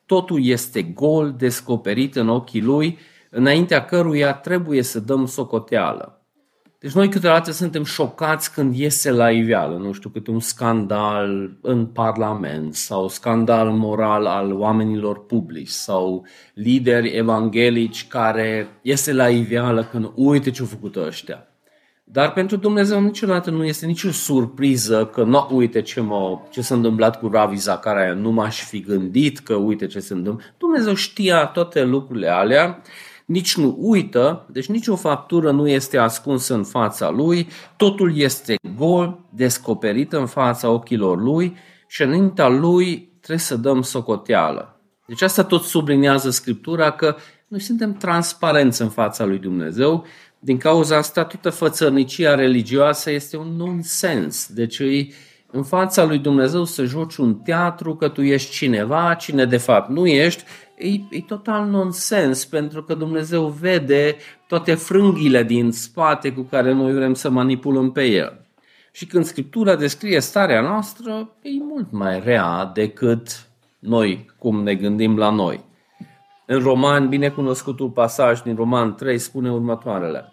Totul 0.05 0.45
este 0.45 0.81
gol, 0.83 1.33
descoperit 1.37 2.15
în 2.15 2.29
ochii 2.29 2.61
lui, 2.61 2.97
înaintea 3.29 3.85
căruia 3.85 4.33
trebuie 4.33 4.81
să 4.81 4.99
dăm 4.99 5.25
socoteală. 5.25 6.20
Deci 6.81 6.91
noi 6.91 7.09
câteodată 7.09 7.51
suntem 7.51 7.83
șocați 7.83 8.53
când 8.53 8.75
iese 8.75 9.11
la 9.11 9.31
iveală, 9.31 9.77
nu 9.77 9.91
știu, 9.91 10.09
câte 10.09 10.31
un 10.31 10.39
scandal 10.39 11.57
în 11.61 11.85
Parlament 11.85 12.75
sau 12.75 13.07
scandal 13.07 13.69
moral 13.69 14.25
al 14.25 14.53
oamenilor 14.53 15.25
publici 15.25 15.67
sau 15.67 16.25
lideri 16.53 17.15
evanghelici 17.15 18.07
care 18.07 18.67
iese 18.81 19.13
la 19.13 19.29
iveală 19.29 19.83
când 19.83 20.11
uite 20.15 20.51
ce 20.51 20.61
au 20.61 20.67
făcut 20.67 20.95
ăștia. 20.95 21.47
Dar 22.03 22.33
pentru 22.33 22.55
Dumnezeu 22.55 23.01
niciodată 23.01 23.49
nu 23.49 23.65
este 23.65 23.85
nicio 23.85 24.11
surpriză 24.11 25.05
că 25.05 25.23
nu 25.23 25.47
uite 25.51 25.81
ce, 25.81 26.01
mă, 26.01 26.39
ce 26.49 26.61
s-a 26.61 26.75
întâmplat 26.75 27.19
cu 27.19 27.27
Ravi 27.27 27.55
Zacaria, 27.55 28.13
nu 28.13 28.31
m-aș 28.31 28.63
fi 28.63 28.79
gândit 28.79 29.39
că 29.39 29.53
uite 29.53 29.87
ce 29.87 29.99
se 29.99 30.13
întâmplă. 30.13 30.45
Dumnezeu 30.57 30.93
știa 30.93 31.45
toate 31.45 31.83
lucrurile 31.83 32.27
alea 32.27 32.81
nici 33.25 33.57
nu 33.57 33.75
uită, 33.79 34.45
deci 34.51 34.67
nicio 34.67 34.95
faptură 34.95 35.51
nu 35.51 35.67
este 35.67 35.97
ascunsă 35.97 36.53
în 36.53 36.63
fața 36.63 37.09
lui, 37.09 37.47
totul 37.77 38.17
este 38.17 38.55
gol, 38.75 39.19
descoperit 39.29 40.13
în 40.13 40.25
fața 40.25 40.69
ochilor 40.69 41.21
lui 41.21 41.55
și 41.87 42.01
înaintea 42.01 42.47
lui 42.47 43.11
trebuie 43.19 43.45
să 43.45 43.55
dăm 43.55 43.81
socoteală. 43.81 44.81
Deci 45.07 45.21
asta 45.21 45.43
tot 45.43 45.63
sublinează 45.63 46.29
Scriptura 46.29 46.91
că 46.91 47.15
noi 47.47 47.59
suntem 47.59 47.93
transparenți 47.93 48.81
în 48.81 48.89
fața 48.89 49.25
lui 49.25 49.37
Dumnezeu, 49.37 50.05
din 50.39 50.57
cauza 50.57 50.97
asta 50.97 51.23
toată 51.23 51.49
fățărnicia 51.49 52.35
religioasă 52.35 53.11
este 53.11 53.37
un 53.37 53.55
nonsens. 53.55 54.47
Deci 54.53 54.79
îi, 54.79 55.13
în 55.51 55.63
fața 55.63 56.03
lui 56.03 56.17
Dumnezeu 56.17 56.63
să 56.63 56.83
joci 56.83 57.15
un 57.15 57.35
teatru, 57.35 57.95
că 57.95 58.07
tu 58.07 58.21
ești 58.21 58.51
cineva, 58.51 59.13
cine 59.13 59.45
de 59.45 59.57
fapt 59.57 59.89
nu 59.89 60.07
ești 60.07 60.43
e, 60.81 61.01
e 61.09 61.21
total 61.27 61.65
nonsens, 61.69 62.45
pentru 62.45 62.83
că 62.83 62.93
Dumnezeu 62.93 63.47
vede 63.47 64.15
toate 64.47 64.73
frânghile 64.73 65.43
din 65.43 65.71
spate 65.71 66.33
cu 66.33 66.41
care 66.41 66.73
noi 66.73 66.93
vrem 66.93 67.13
să 67.13 67.29
manipulăm 67.29 67.91
pe 67.91 68.03
El. 68.05 68.45
Și 68.91 69.05
când 69.05 69.25
Scriptura 69.25 69.75
descrie 69.75 70.19
starea 70.19 70.61
noastră, 70.61 71.29
e 71.41 71.49
mult 71.67 71.91
mai 71.91 72.19
rea 72.19 72.71
decât 72.73 73.47
noi, 73.79 74.31
cum 74.39 74.63
ne 74.63 74.75
gândim 74.75 75.17
la 75.17 75.29
noi. 75.29 75.63
În 76.45 76.59
Roman, 76.59 77.09
binecunoscutul 77.09 77.89
pasaj 77.89 78.41
din 78.41 78.55
Roman 78.55 78.95
3 78.95 79.17
spune 79.17 79.51
următoarele. 79.51 80.25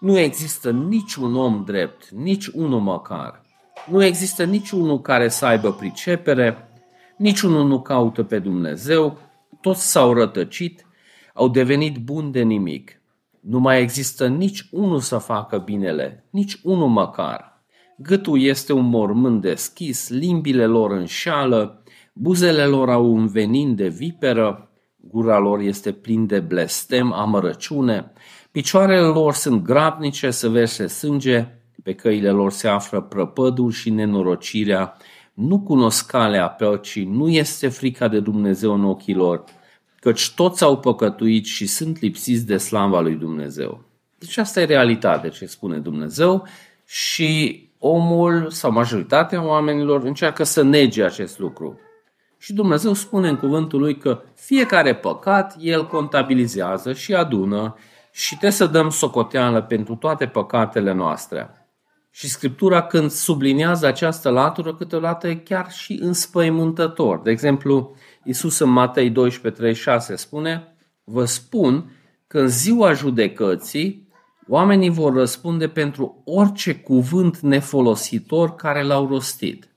Nu 0.00 0.18
există 0.18 0.70
niciun 0.70 1.36
om 1.36 1.62
drept, 1.66 2.08
nici 2.08 2.46
unul 2.46 2.80
măcar. 2.80 3.42
Nu 3.90 4.04
există 4.04 4.44
niciunul 4.44 5.00
care 5.00 5.28
să 5.28 5.46
aibă 5.46 5.72
pricepere, 5.72 6.68
niciunul 7.16 7.66
nu 7.66 7.80
caută 7.80 8.22
pe 8.22 8.38
Dumnezeu, 8.38 9.18
toți 9.62 9.90
s-au 9.90 10.12
rătăcit, 10.12 10.86
au 11.34 11.48
devenit 11.48 11.96
buni 11.96 12.32
de 12.32 12.42
nimic. 12.42 13.00
Nu 13.40 13.58
mai 13.58 13.80
există 13.80 14.28
nici 14.28 14.68
unul 14.70 15.00
să 15.00 15.18
facă 15.18 15.58
binele, 15.58 16.24
nici 16.30 16.60
unul 16.62 16.88
măcar. 16.88 17.64
Gâtul 17.96 18.40
este 18.40 18.72
un 18.72 18.88
mormânt 18.88 19.40
deschis, 19.40 20.08
limbile 20.08 20.66
lor 20.66 20.90
înșală, 20.90 21.82
buzele 22.12 22.64
lor 22.64 22.90
au 22.90 23.12
un 23.12 23.26
venin 23.26 23.74
de 23.74 23.88
viperă, 23.88 24.70
gura 24.96 25.38
lor 25.38 25.60
este 25.60 25.92
plin 25.92 26.26
de 26.26 26.40
blestem, 26.40 27.12
amărăciune, 27.12 28.12
picioarele 28.50 29.06
lor 29.06 29.32
sunt 29.32 29.62
grabnice 29.62 30.30
să 30.30 30.48
verse 30.48 30.86
sânge, 30.86 31.46
pe 31.82 31.94
căile 31.94 32.30
lor 32.30 32.50
se 32.50 32.68
află 32.68 33.00
prăpădul 33.00 33.70
și 33.70 33.90
nenorocirea, 33.90 34.96
nu 35.32 35.60
cunosc 35.60 36.06
calea 36.06 36.48
păcii, 36.48 37.04
nu 37.04 37.28
este 37.28 37.68
frica 37.68 38.08
de 38.08 38.20
Dumnezeu 38.20 38.74
în 38.74 38.84
ochii 38.84 39.14
lor, 39.14 39.44
căci 40.00 40.30
toți 40.30 40.62
au 40.62 40.78
păcătuit 40.78 41.44
și 41.44 41.66
sunt 41.66 42.00
lipsiți 42.00 42.46
de 42.46 42.56
slava 42.56 43.00
lui 43.00 43.14
Dumnezeu. 43.14 43.84
Deci 44.18 44.36
asta 44.36 44.60
e 44.60 44.64
realitatea 44.64 45.30
ce 45.30 45.46
spune 45.46 45.78
Dumnezeu 45.78 46.46
și 46.86 47.62
omul 47.78 48.50
sau 48.50 48.70
majoritatea 48.70 49.44
oamenilor 49.44 50.04
încearcă 50.04 50.44
să 50.44 50.62
nege 50.62 51.04
acest 51.04 51.38
lucru. 51.38 51.78
Și 52.38 52.52
Dumnezeu 52.52 52.92
spune 52.92 53.28
în 53.28 53.36
cuvântul 53.36 53.80
lui 53.80 53.96
că 53.96 54.22
fiecare 54.34 54.94
păcat 54.94 55.56
el 55.60 55.86
contabilizează 55.86 56.92
și 56.92 57.14
adună 57.14 57.76
și 58.12 58.28
trebuie 58.28 58.50
să 58.50 58.66
dăm 58.66 58.90
socoteală 58.90 59.62
pentru 59.62 59.94
toate 59.94 60.26
păcatele 60.26 60.92
noastre. 60.92 61.61
Și 62.14 62.28
Scriptura 62.28 62.82
când 62.82 63.10
subliniază 63.10 63.86
această 63.86 64.30
latură, 64.30 64.74
câteodată 64.74 65.28
e 65.28 65.34
chiar 65.34 65.70
și 65.70 65.98
înspăimântător. 66.02 67.20
De 67.20 67.30
exemplu, 67.30 67.94
Iisus 68.24 68.58
în 68.58 68.70
Matei 68.70 69.12
12:36 69.12 70.14
spune, 70.14 70.74
Vă 71.04 71.24
spun 71.24 71.96
că 72.26 72.40
în 72.40 72.48
ziua 72.48 72.92
judecății 72.92 74.08
oamenii 74.48 74.90
vor 74.90 75.12
răspunde 75.12 75.68
pentru 75.68 76.22
orice 76.24 76.74
cuvânt 76.74 77.38
nefolositor 77.38 78.54
care 78.54 78.82
l-au 78.82 79.06
rostit. 79.06 79.68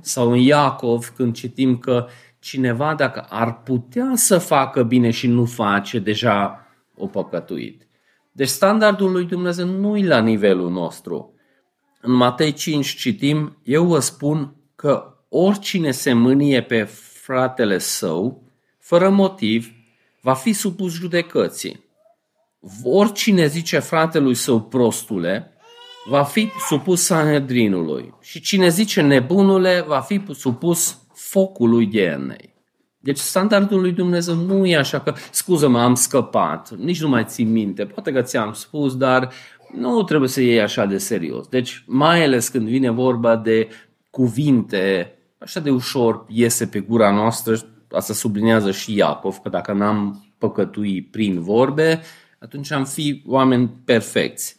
Sau 0.00 0.30
în 0.30 0.38
Iacov, 0.38 1.12
când 1.16 1.34
citim 1.34 1.78
că 1.78 2.06
cineva, 2.38 2.94
dacă 2.94 3.26
ar 3.28 3.62
putea 3.62 4.12
să 4.14 4.38
facă 4.38 4.82
bine 4.82 5.10
și 5.10 5.26
nu 5.26 5.44
face, 5.44 5.98
deja 5.98 6.66
o 6.96 7.06
păcătuit. 7.06 7.88
Deci 8.32 8.48
standardul 8.48 9.12
lui 9.12 9.24
Dumnezeu 9.24 9.66
nu 9.66 9.96
e 9.96 10.06
la 10.06 10.20
nivelul 10.20 10.70
nostru. 10.70 11.33
În 12.06 12.12
Matei 12.12 12.52
5 12.52 12.96
citim, 12.96 13.58
eu 13.62 13.84
vă 13.84 13.98
spun 13.98 14.54
că 14.74 15.14
oricine 15.28 15.90
se 15.90 16.12
mânie 16.12 16.62
pe 16.62 16.82
fratele 17.22 17.78
său, 17.78 18.42
fără 18.78 19.10
motiv, 19.10 19.72
va 20.20 20.34
fi 20.34 20.52
supus 20.52 20.92
judecății. 20.92 21.84
Oricine 22.82 23.46
zice 23.46 23.78
fratelui 23.78 24.34
său 24.34 24.60
prostule, 24.60 25.52
va 26.08 26.22
fi 26.22 26.50
supus 26.68 27.02
Sanhedrinului. 27.02 28.14
Și 28.20 28.40
cine 28.40 28.68
zice 28.68 29.00
nebunule, 29.00 29.84
va 29.86 30.00
fi 30.00 30.22
supus 30.32 30.98
focului 31.14 31.88
ghenei. 31.88 32.54
Deci 33.04 33.18
standardul 33.18 33.80
lui 33.80 33.92
Dumnezeu 33.92 34.34
nu 34.34 34.66
e 34.66 34.76
așa 34.76 35.00
că, 35.00 35.14
scuză-mă, 35.30 35.80
am 35.80 35.94
scăpat, 35.94 36.70
nici 36.70 37.00
nu 37.00 37.08
mai 37.08 37.24
țin 37.24 37.52
minte, 37.52 37.84
poate 37.84 38.12
că 38.12 38.22
ți-am 38.22 38.52
spus, 38.52 38.96
dar 38.96 39.32
nu 39.76 40.02
trebuie 40.02 40.28
să 40.28 40.40
iei 40.40 40.60
așa 40.60 40.84
de 40.86 40.98
serios. 40.98 41.46
Deci, 41.46 41.84
mai 41.86 42.24
ales 42.24 42.48
când 42.48 42.68
vine 42.68 42.90
vorba 42.90 43.36
de 43.36 43.68
cuvinte, 44.10 45.14
așa 45.38 45.60
de 45.60 45.70
ușor 45.70 46.24
iese 46.28 46.66
pe 46.66 46.80
gura 46.80 47.10
noastră, 47.10 47.56
asta 47.90 48.12
sublinează 48.12 48.70
și 48.70 48.96
Iacov, 48.96 49.36
că 49.36 49.48
dacă 49.48 49.72
n-am 49.72 50.24
păcătui 50.38 51.02
prin 51.02 51.40
vorbe, 51.40 52.02
atunci 52.38 52.70
am 52.70 52.84
fi 52.84 53.22
oameni 53.26 53.70
perfecți. 53.84 54.56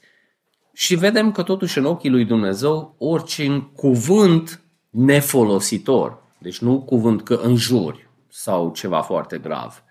Și 0.74 0.96
vedem 0.96 1.32
că 1.32 1.44
totuși 1.44 1.78
în 1.78 1.86
ochii 1.86 2.10
lui 2.10 2.26
Dumnezeu 2.26 2.96
orice 2.98 3.70
cuvânt 3.76 4.62
nefolositor, 4.90 6.24
deci 6.38 6.60
nu 6.60 6.82
cuvânt 6.82 7.24
că 7.24 7.40
înjuri 7.44 8.10
sau 8.30 8.72
ceva 8.72 9.02
foarte 9.02 9.38
grav, 9.38 9.84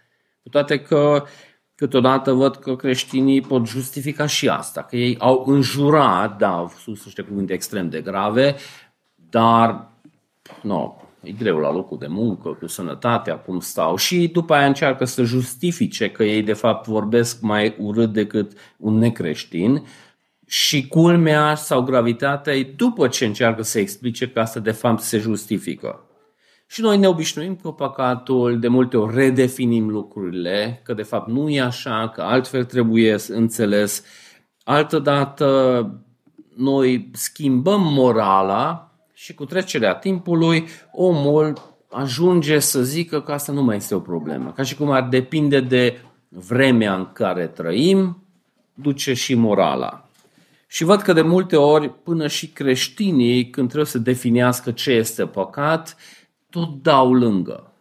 cu 0.42 0.49
toate 0.49 0.81
că 0.81 1.25
Câteodată 1.77 2.33
văd 2.33 2.57
că 2.57 2.77
creștinii 2.77 3.41
pot 3.41 3.67
justifica 3.67 4.27
și 4.27 4.49
asta, 4.49 4.83
că 4.83 4.97
ei 4.97 5.19
au 5.19 5.45
înjurat, 5.47 6.39
da, 6.39 6.49
au 6.49 6.73
sus 6.79 7.05
niște 7.05 7.23
cuvinte 7.23 7.53
extrem 7.53 7.89
de 7.89 8.01
grave, 8.01 8.57
dar 9.31 9.91
nu, 10.63 11.03
e 11.23 11.31
greu 11.31 11.59
la 11.59 11.73
locul 11.73 11.99
de 11.99 12.07
muncă, 12.07 12.49
cu 12.49 12.67
sănătatea, 12.67 13.37
cum 13.37 13.61
stau 13.61 13.97
și 13.97 14.29
după 14.33 14.55
aia 14.55 14.67
încearcă 14.67 15.05
să 15.05 15.23
justifice 15.23 16.11
că 16.11 16.25
ei 16.25 16.43
de 16.43 16.53
fapt 16.53 16.87
vorbesc 16.87 17.41
mai 17.41 17.77
urât 17.79 18.13
decât 18.13 18.53
un 18.77 18.99
necreștin 18.99 19.87
și 20.47 20.89
culmea 20.89 21.55
sau 21.55 21.83
gravitatea 21.83 22.55
e 22.55 22.73
după 22.77 23.09
ce 23.09 23.25
încearcă 23.25 23.63
să 23.63 23.79
explice 23.79 24.29
că 24.29 24.41
asta 24.41 24.61
de 24.61 24.71
fapt 24.71 25.03
se 25.03 25.19
justifică. 25.19 26.09
Și 26.66 26.81
noi 26.81 26.98
ne 26.98 27.09
obișnuim 27.09 27.55
cu 27.55 27.72
păcatul, 27.72 28.59
de 28.59 28.68
multe 28.68 28.96
ori 28.96 29.14
redefinim 29.14 29.90
lucrurile, 29.90 30.81
că 30.85 30.94
de 30.94 31.03
fapt 31.03 31.29
nu 31.29 31.48
e 31.48 31.61
așa, 31.61 32.11
că 32.14 32.22
altfel 32.22 32.64
trebuie 32.64 33.16
înțeles. 33.29 34.05
Altădată 34.64 35.90
noi 36.57 37.11
schimbăm 37.12 37.81
morala 37.83 38.92
și 39.12 39.35
cu 39.35 39.44
trecerea 39.44 39.94
timpului 39.94 40.66
omul 40.92 41.53
ajunge 41.90 42.59
să 42.59 42.83
zică 42.83 43.20
că 43.20 43.33
asta 43.33 43.53
nu 43.53 43.62
mai 43.62 43.77
este 43.77 43.94
o 43.94 44.00
problemă. 44.00 44.53
Ca 44.57 44.62
și 44.62 44.77
cum 44.77 44.90
ar 44.90 45.03
depinde 45.03 45.61
de 45.61 46.00
vremea 46.29 46.94
în 46.94 47.09
care 47.12 47.46
trăim, 47.46 48.22
duce 48.74 49.12
și 49.12 49.35
morala. 49.35 50.09
Și 50.66 50.85
văd 50.85 51.00
că 51.00 51.12
de 51.12 51.22
multe 51.22 51.57
ori, 51.57 51.90
până 52.03 52.27
și 52.27 52.48
creștinii, 52.48 53.50
când 53.50 53.66
trebuie 53.66 53.90
să 53.90 53.98
definească 53.98 54.70
ce 54.70 54.90
este 54.90 55.27
păcat, 55.27 55.96
tot 56.55 56.83
dau 56.83 57.12
lângă. 57.12 57.73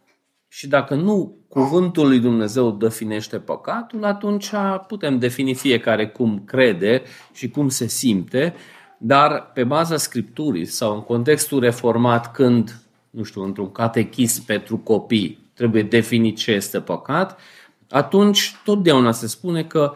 Și 0.48 0.68
dacă 0.68 0.94
nu 0.94 1.36
cuvântul 1.48 2.08
lui 2.08 2.18
Dumnezeu 2.18 2.70
definește 2.70 3.38
păcatul, 3.38 4.04
atunci 4.04 4.50
putem 4.86 5.18
defini 5.18 5.54
fiecare 5.54 6.08
cum 6.08 6.42
crede 6.44 7.02
și 7.32 7.48
cum 7.48 7.68
se 7.68 7.86
simte, 7.86 8.54
dar 8.98 9.50
pe 9.52 9.64
baza 9.64 9.96
Scripturii 9.96 10.64
sau 10.64 10.94
în 10.94 11.02
contextul 11.02 11.60
reformat 11.60 12.32
când, 12.32 12.80
nu 13.10 13.22
știu, 13.22 13.42
într-un 13.42 13.72
catechism 13.72 14.44
pentru 14.44 14.76
copii 14.78 15.50
trebuie 15.54 15.82
definit 15.82 16.36
ce 16.36 16.52
este 16.52 16.80
păcat, 16.80 17.40
atunci 17.90 18.54
totdeauna 18.64 19.12
se 19.12 19.26
spune 19.26 19.64
că 19.64 19.94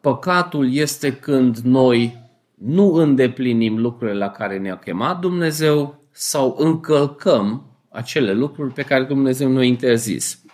păcatul 0.00 0.74
este 0.74 1.12
când 1.12 1.56
noi 1.56 2.18
nu 2.54 2.92
îndeplinim 2.92 3.78
lucrurile 3.78 4.16
la 4.18 4.30
care 4.30 4.58
ne-a 4.58 4.78
chemat 4.78 5.20
Dumnezeu 5.20 6.00
sau 6.10 6.56
încălcăm 6.58 7.71
acele 7.92 8.32
lucruri 8.32 8.72
pe 8.72 8.82
care 8.82 9.04
Dumnezeu 9.04 9.48
nu 9.48 9.58
a 9.58 9.64
interzis. 9.64 10.44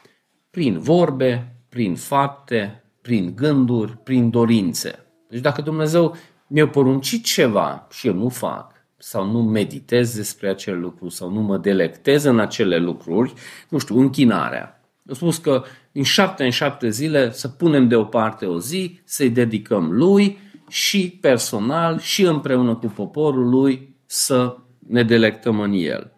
Prin 0.51 0.79
vorbe, 0.79 1.57
prin 1.69 1.95
fapte, 1.95 2.85
prin 3.03 3.33
gânduri, 3.37 3.97
prin 3.97 4.31
dorințe. 4.31 5.07
Deci 5.29 5.41
dacă 5.41 5.63
Dumnezeu 5.63 6.17
mi-a 6.47 6.69
poruncit 6.69 7.25
ceva 7.25 7.87
și 7.91 8.07
eu 8.07 8.15
nu 8.15 8.29
fac, 8.29 8.73
sau 8.97 9.31
nu 9.31 9.43
meditez 9.43 10.15
despre 10.17 10.49
acel 10.49 10.81
lucru, 10.81 11.09
sau 11.09 11.31
nu 11.31 11.41
mă 11.41 11.57
delectez 11.57 12.25
în 12.25 12.39
acele 12.39 12.79
lucruri, 12.79 13.33
nu 13.69 13.79
știu, 13.79 13.99
închinarea. 13.99 14.83
A 15.11 15.15
spus 15.15 15.37
că 15.39 15.65
din 15.93 16.03
șapte 16.03 16.45
în 16.45 16.51
șapte 16.51 16.89
zile 16.89 17.33
să 17.33 17.49
punem 17.49 17.89
deoparte 17.89 18.47
o 18.47 18.61
zi, 18.61 19.01
să-i 19.05 19.31
dedicăm 19.31 19.93
lui 19.93 20.39
și 20.69 21.19
personal 21.21 21.99
și 21.99 22.23
împreună 22.23 22.75
cu 22.75 22.87
poporul 22.87 23.49
lui 23.49 23.97
să 24.07 24.57
ne 24.89 25.03
delectăm 25.03 25.61
în 25.61 25.73
el. 25.73 26.18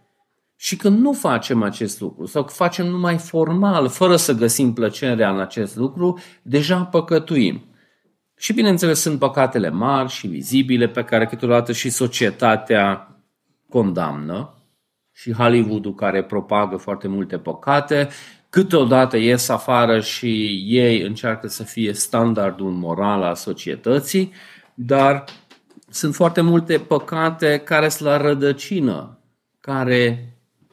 Și 0.62 0.76
când 0.76 0.98
nu 0.98 1.12
facem 1.12 1.62
acest 1.62 2.00
lucru 2.00 2.26
sau 2.26 2.44
că 2.44 2.52
facem 2.52 2.86
numai 2.86 3.18
formal, 3.18 3.88
fără 3.88 4.16
să 4.16 4.32
găsim 4.32 4.72
plăcerea 4.72 5.30
în 5.30 5.40
acest 5.40 5.76
lucru, 5.76 6.18
deja 6.42 6.84
păcătuim. 6.84 7.64
Și 8.36 8.52
bineînțeles 8.52 9.00
sunt 9.00 9.18
păcatele 9.18 9.70
mari 9.70 10.10
și 10.10 10.26
vizibile 10.26 10.88
pe 10.88 11.04
care 11.04 11.26
câteodată 11.26 11.72
și 11.72 11.90
societatea 11.90 13.16
condamnă 13.68 14.54
și 15.12 15.32
Hollywoodul 15.32 15.94
care 15.94 16.24
propagă 16.24 16.76
foarte 16.76 17.08
multe 17.08 17.38
păcate, 17.38 18.08
câteodată 18.50 19.16
ies 19.16 19.48
afară 19.48 20.00
și 20.00 20.62
ei 20.66 21.00
încearcă 21.00 21.48
să 21.48 21.62
fie 21.62 21.92
standardul 21.92 22.70
moral 22.70 23.22
al 23.22 23.34
societății, 23.34 24.32
dar 24.74 25.24
sunt 25.88 26.14
foarte 26.14 26.40
multe 26.40 26.78
păcate 26.78 27.58
care 27.58 27.88
sunt 27.88 28.08
la 28.08 28.16
rădăcină, 28.16 29.18
care 29.60 30.24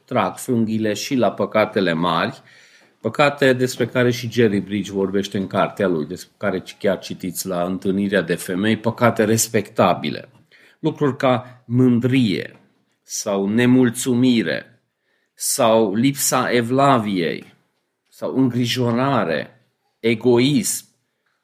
trag 0.08 0.38
frunghile 0.38 0.94
și 0.94 1.16
la 1.16 1.32
păcatele 1.32 1.94
mari, 1.94 2.42
păcate 3.02 3.54
despre 3.54 3.86
care 3.88 4.12
și 4.12 4.32
Jerry 4.32 4.60
Bridge 4.60 4.92
vorbește 4.92 5.38
în 5.38 5.48
cartea 5.48 5.88
lui, 5.88 6.06
despre 6.06 6.34
care 6.38 6.64
chiar 6.80 7.00
citiți 7.00 7.48
la 7.48 7.64
întâlnirea 7.64 8.22
de 8.22 8.36
femei, 8.36 8.78
păcate 8.78 9.24
respectabile. 9.24 10.30
Lucruri 10.80 11.18
ca 11.18 11.64
mândrie 11.66 12.60
sau 13.04 13.48
nemulțumire 13.48 14.82
sau 15.34 15.94
lipsa 15.94 16.52
evlaviei 16.52 17.54
sau 18.10 18.36
îngrijorare, 18.36 19.70
egoism, 20.00 20.86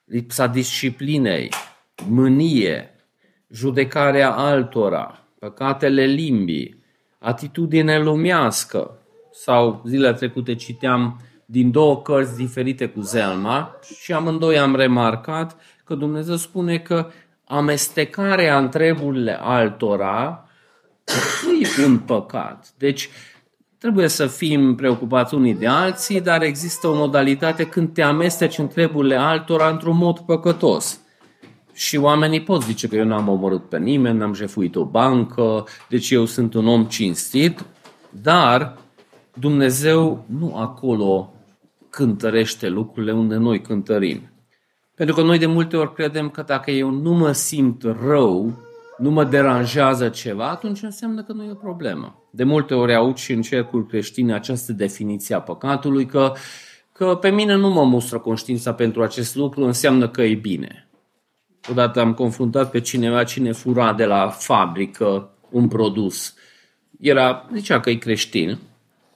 lipsa 0.06 0.47
disciplinei, 0.47 1.49
mânie, 2.08 2.89
judecarea 3.49 4.32
altora, 4.32 5.28
păcatele 5.39 6.06
limbii, 6.06 6.83
atitudine 7.23 7.99
lumească, 7.99 8.97
sau 9.31 9.81
zilele 9.86 10.13
trecute 10.13 10.55
citeam 10.55 11.21
din 11.45 11.71
două 11.71 12.01
cărți 12.01 12.36
diferite 12.36 12.88
cu 12.88 13.01
Zelma 13.01 13.79
și 14.01 14.13
amândoi 14.13 14.57
am 14.57 14.75
remarcat 14.75 15.57
că 15.83 15.95
Dumnezeu 15.95 16.36
spune 16.36 16.77
că 16.77 17.07
amestecarea 17.45 18.57
în 18.57 18.69
treburile 18.69 19.39
altora 19.41 20.47
nu 21.45 21.51
e 21.83 21.86
un 21.86 21.97
păcat. 21.97 22.73
Deci 22.77 23.09
trebuie 23.77 24.07
să 24.07 24.27
fim 24.27 24.75
preocupați 24.75 25.33
unii 25.33 25.55
de 25.55 25.67
alții, 25.67 26.21
dar 26.21 26.41
există 26.41 26.88
o 26.88 26.95
modalitate 26.95 27.65
când 27.65 27.93
te 27.93 28.01
amesteci 28.01 28.57
în 28.57 28.67
treburile 28.67 29.15
altora 29.15 29.69
într-un 29.69 29.97
mod 29.97 30.19
păcătos. 30.19 31.02
Și 31.73 31.97
oamenii 31.97 32.41
pot 32.41 32.63
zice 32.63 32.88
că 32.88 32.95
eu 32.95 33.05
n-am 33.05 33.27
omorât 33.27 33.69
pe 33.69 33.77
nimeni, 33.77 34.17
n-am 34.17 34.33
jefuit 34.33 34.75
o 34.75 34.86
bancă, 34.86 35.65
deci 35.89 36.12
eu 36.12 36.25
sunt 36.25 36.53
un 36.53 36.67
om 36.67 36.86
cinstit, 36.86 37.65
dar 38.09 38.77
Dumnezeu 39.33 40.25
nu 40.39 40.55
acolo 40.55 41.33
cântărește 41.89 42.69
lucrurile 42.69 43.12
unde 43.12 43.36
noi 43.36 43.62
cântărim. 43.62 44.21
Pentru 44.95 45.15
că 45.15 45.21
noi 45.21 45.38
de 45.38 45.45
multe 45.45 45.77
ori 45.77 45.93
credem 45.93 46.29
că 46.29 46.41
dacă 46.41 46.71
eu 46.71 46.89
nu 46.89 47.13
mă 47.13 47.31
simt 47.31 47.83
rău, 47.83 48.53
nu 48.97 49.09
mă 49.09 49.23
deranjează 49.23 50.09
ceva, 50.09 50.49
atunci 50.49 50.81
înseamnă 50.81 51.23
că 51.23 51.33
nu 51.33 51.43
e 51.43 51.51
o 51.51 51.55
problemă. 51.55 52.27
De 52.31 52.43
multe 52.43 52.73
ori 52.73 52.95
aud 52.95 53.17
și 53.17 53.31
în 53.31 53.41
cercul 53.41 53.86
creștin 53.86 54.31
această 54.31 54.73
definiție 54.73 55.36
a 55.36 55.41
păcatului 55.41 56.05
că, 56.05 56.31
că 56.91 57.17
pe 57.21 57.29
mine 57.29 57.55
nu 57.55 57.69
mă 57.69 57.83
mustră 57.83 58.19
conștiința 58.19 58.73
pentru 58.73 59.03
acest 59.03 59.36
lucru, 59.36 59.63
înseamnă 59.65 60.09
că 60.09 60.21
e 60.21 60.36
bine. 60.36 60.88
Odată 61.69 61.99
am 61.99 62.13
confruntat 62.13 62.71
pe 62.71 62.80
cineva 62.80 63.23
cine 63.23 63.52
fura 63.52 63.93
de 63.93 64.06
la 64.06 64.30
fabrică 64.30 65.30
un 65.49 65.67
produs. 65.67 66.34
Era, 66.99 67.49
zicea 67.54 67.80
că 67.80 67.89
e 67.89 67.95
creștin, 67.95 68.60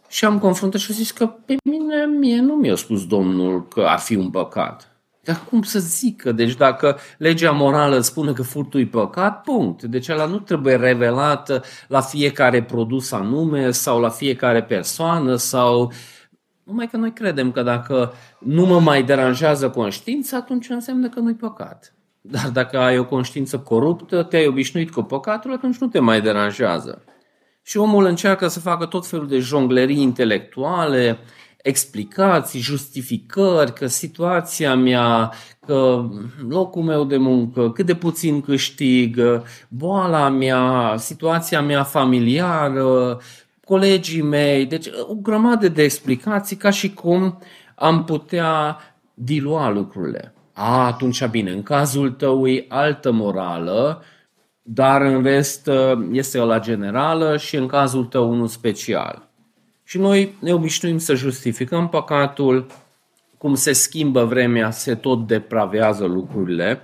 și 0.08 0.26
am 0.26 0.40
confruntat 0.40 0.80
și 0.80 0.92
am 0.92 0.98
zis 0.98 1.12
că 1.12 1.28
pe 1.28 1.56
mine 1.64 2.06
mie 2.06 2.40
nu 2.40 2.54
mi-a 2.54 2.76
spus 2.76 3.08
Domnul 3.08 3.68
că 3.68 3.82
ar 3.82 4.00
fi 4.00 4.16
un 4.16 4.30
păcat. 4.30 4.92
Dar 5.24 5.42
cum 5.50 5.62
să 5.62 5.80
zică? 5.80 6.32
Deci 6.32 6.56
dacă 6.56 6.98
legea 7.18 7.52
morală 7.52 8.00
spune 8.00 8.34
că 8.34 8.44
furtul 8.44 8.80
e 8.80 8.86
păcat, 8.86 9.42
punct. 9.42 9.84
Deci 9.84 10.10
ăla 10.10 10.26
nu 10.26 10.40
trebuie 10.40 10.76
revelat 10.76 11.68
la 11.88 12.02
fiecare 12.02 12.64
produs 12.64 13.12
anume 13.12 13.72
sau 13.72 14.00
la 14.00 14.10
fiecare 14.10 14.64
persoană 14.64 15.36
sau... 15.36 15.92
Numai 16.64 16.88
că 16.88 16.98
noi 16.98 17.14
credem 17.14 17.52
că 17.52 17.62
dacă 17.62 18.14
nu 18.40 18.66
mă 18.66 18.80
mai 18.80 19.04
deranjează 19.04 19.70
conștiința, 19.70 20.38
atunci 20.38 20.70
înseamnă 20.70 21.10
că 21.10 21.20
nu-i 21.20 21.34
păcat. 21.34 21.97
Dar 22.30 22.50
dacă 22.50 22.78
ai 22.78 22.98
o 22.98 23.06
conștiință 23.06 23.60
coruptă, 23.60 24.24
te-ai 24.24 24.48
obișnuit 24.48 24.92
cu 24.92 25.02
păcatul, 25.02 25.54
atunci 25.54 25.78
nu 25.78 25.88
te 25.88 26.00
mai 26.00 26.22
deranjează. 26.22 27.04
Și 27.62 27.78
omul 27.78 28.06
încearcă 28.06 28.48
să 28.48 28.60
facă 28.60 28.86
tot 28.86 29.08
felul 29.08 29.28
de 29.28 29.40
jonglerii 29.40 30.02
intelectuale, 30.02 31.20
explicații, 31.62 32.60
justificări, 32.60 33.74
că 33.74 33.88
situația 33.88 34.76
mea, 34.76 35.34
că 35.66 36.10
locul 36.50 36.84
meu 36.84 37.04
de 37.04 37.18
muncă, 37.18 37.72
cât 37.72 37.86
de 37.86 37.96
puțin 37.96 38.42
câștig, 38.42 39.20
boala 39.68 40.30
mea, 40.30 40.96
situația 40.98 41.62
mea 41.62 41.84
familiară, 41.84 43.20
colegii 43.66 44.22
mei, 44.22 44.66
deci 44.66 44.88
o 45.08 45.14
grămadă 45.16 45.68
de 45.68 45.84
explicații 45.84 46.56
ca 46.56 46.70
și 46.70 46.94
cum 46.94 47.40
am 47.76 48.04
putea 48.04 48.78
dilua 49.14 49.70
lucrurile. 49.70 50.37
A, 50.60 50.86
atunci 50.86 51.26
bine, 51.26 51.52
în 51.52 51.64
cazul 51.64 52.12
tău 52.12 52.48
e 52.48 52.66
altă 52.68 53.12
morală, 53.12 54.04
dar 54.62 55.02
în 55.02 55.24
rest 55.24 55.70
este 56.12 56.38
la 56.38 56.60
generală 56.60 57.38
și 57.38 57.56
în 57.56 57.68
cazul 57.68 58.06
tău 58.06 58.30
unul 58.30 58.48
special. 58.48 59.30
Și 59.84 59.98
noi 59.98 60.36
ne 60.40 60.54
obișnuim 60.54 60.98
să 60.98 61.16
justificăm 61.16 61.90
păcatul, 61.90 62.66
cum 63.38 63.56
se 63.56 63.74
schimbă 63.74 64.26
vremea, 64.26 64.72
se 64.72 64.96
tot 64.96 65.28
depravează 65.28 66.06
lucrurile. 66.06 66.82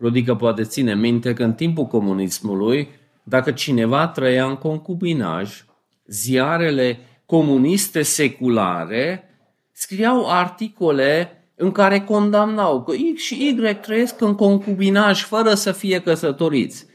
Rodică 0.00 0.34
poate 0.34 0.62
ține 0.62 0.94
minte 0.94 1.32
că 1.32 1.44
în 1.44 1.52
timpul 1.52 1.84
comunismului, 1.86 2.88
dacă 3.22 3.50
cineva 3.50 4.08
trăia 4.08 4.46
în 4.46 4.56
concubinaj, 4.56 5.64
ziarele 6.06 6.98
comuniste 7.26 8.02
seculare 8.02 9.28
scriau 9.72 10.30
articole 10.30 11.41
în 11.54 11.72
care 11.72 12.00
condamnau 12.00 12.82
că 12.82 12.92
X 13.14 13.22
și 13.22 13.48
Y 13.48 13.74
trăiesc 13.74 14.20
în 14.20 14.34
concubinaj 14.34 15.24
fără 15.24 15.54
să 15.54 15.72
fie 15.72 16.00
căsătoriți. 16.00 16.86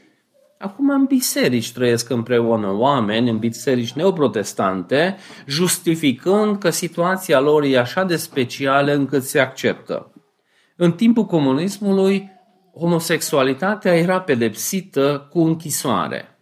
Acum 0.58 0.90
în 0.90 1.04
biserici 1.04 1.72
trăiesc 1.72 2.10
împreună 2.10 2.72
oameni, 2.72 3.30
în 3.30 3.38
biserici 3.38 3.92
neoprotestante, 3.92 5.16
justificând 5.46 6.58
că 6.58 6.70
situația 6.70 7.40
lor 7.40 7.62
e 7.62 7.78
așa 7.78 8.04
de 8.04 8.16
specială 8.16 8.92
încât 8.92 9.22
se 9.22 9.38
acceptă. 9.38 10.12
În 10.76 10.92
timpul 10.92 11.24
comunismului, 11.24 12.30
homosexualitatea 12.78 13.94
era 13.96 14.20
pedepsită 14.20 15.28
cu 15.30 15.40
închisoare. 15.40 16.37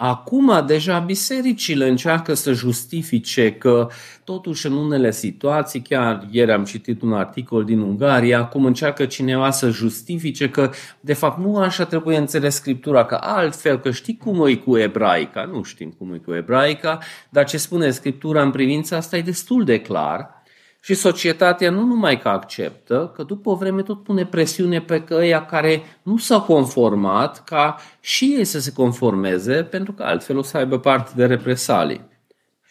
Acum 0.00 0.66
deja 0.66 0.98
bisericile 0.98 1.88
încearcă 1.88 2.34
să 2.34 2.52
justifice 2.52 3.52
că 3.52 3.88
totuși 4.24 4.66
în 4.66 4.72
unele 4.72 5.10
situații, 5.10 5.80
chiar 5.80 6.26
ieri 6.30 6.52
am 6.52 6.64
citit 6.64 7.02
un 7.02 7.12
articol 7.12 7.64
din 7.64 7.80
Ungaria, 7.80 8.38
acum 8.38 8.64
încearcă 8.64 9.06
cineva 9.06 9.50
să 9.50 9.70
justifice 9.70 10.50
că 10.50 10.70
de 11.00 11.12
fapt 11.12 11.38
nu 11.38 11.56
așa 11.56 11.84
trebuie 11.84 12.16
înțeles 12.16 12.54
Scriptura, 12.54 13.04
că 13.04 13.18
altfel, 13.20 13.78
că 13.78 13.90
știi 13.90 14.16
cum 14.16 14.46
e 14.46 14.54
cu 14.54 14.76
ebraica, 14.76 15.44
nu 15.52 15.62
știm 15.62 15.90
cum 15.98 16.12
e 16.12 16.16
cu 16.16 16.34
ebraica, 16.34 16.98
dar 17.28 17.44
ce 17.44 17.56
spune 17.56 17.90
Scriptura 17.90 18.42
în 18.42 18.50
privința 18.50 18.96
asta 18.96 19.16
e 19.16 19.22
destul 19.22 19.64
de 19.64 19.80
clar 19.80 20.37
și 20.80 20.94
societatea 20.94 21.70
nu 21.70 21.84
numai 21.84 22.18
că 22.18 22.28
acceptă, 22.28 23.12
că 23.14 23.22
după 23.22 23.50
o 23.50 23.54
vreme 23.54 23.82
tot 23.82 24.02
pune 24.02 24.26
presiune 24.26 24.80
pe 24.80 25.02
căia 25.02 25.44
care 25.44 25.82
nu 26.02 26.16
s-au 26.16 26.42
conformat 26.42 27.44
ca 27.44 27.76
și 28.00 28.24
ei 28.24 28.44
să 28.44 28.60
se 28.60 28.72
conformeze, 28.72 29.62
pentru 29.62 29.92
că 29.92 30.02
altfel 30.02 30.36
o 30.36 30.42
să 30.42 30.56
aibă 30.56 30.78
parte 30.78 31.12
de 31.16 31.26
represalii. 31.26 32.06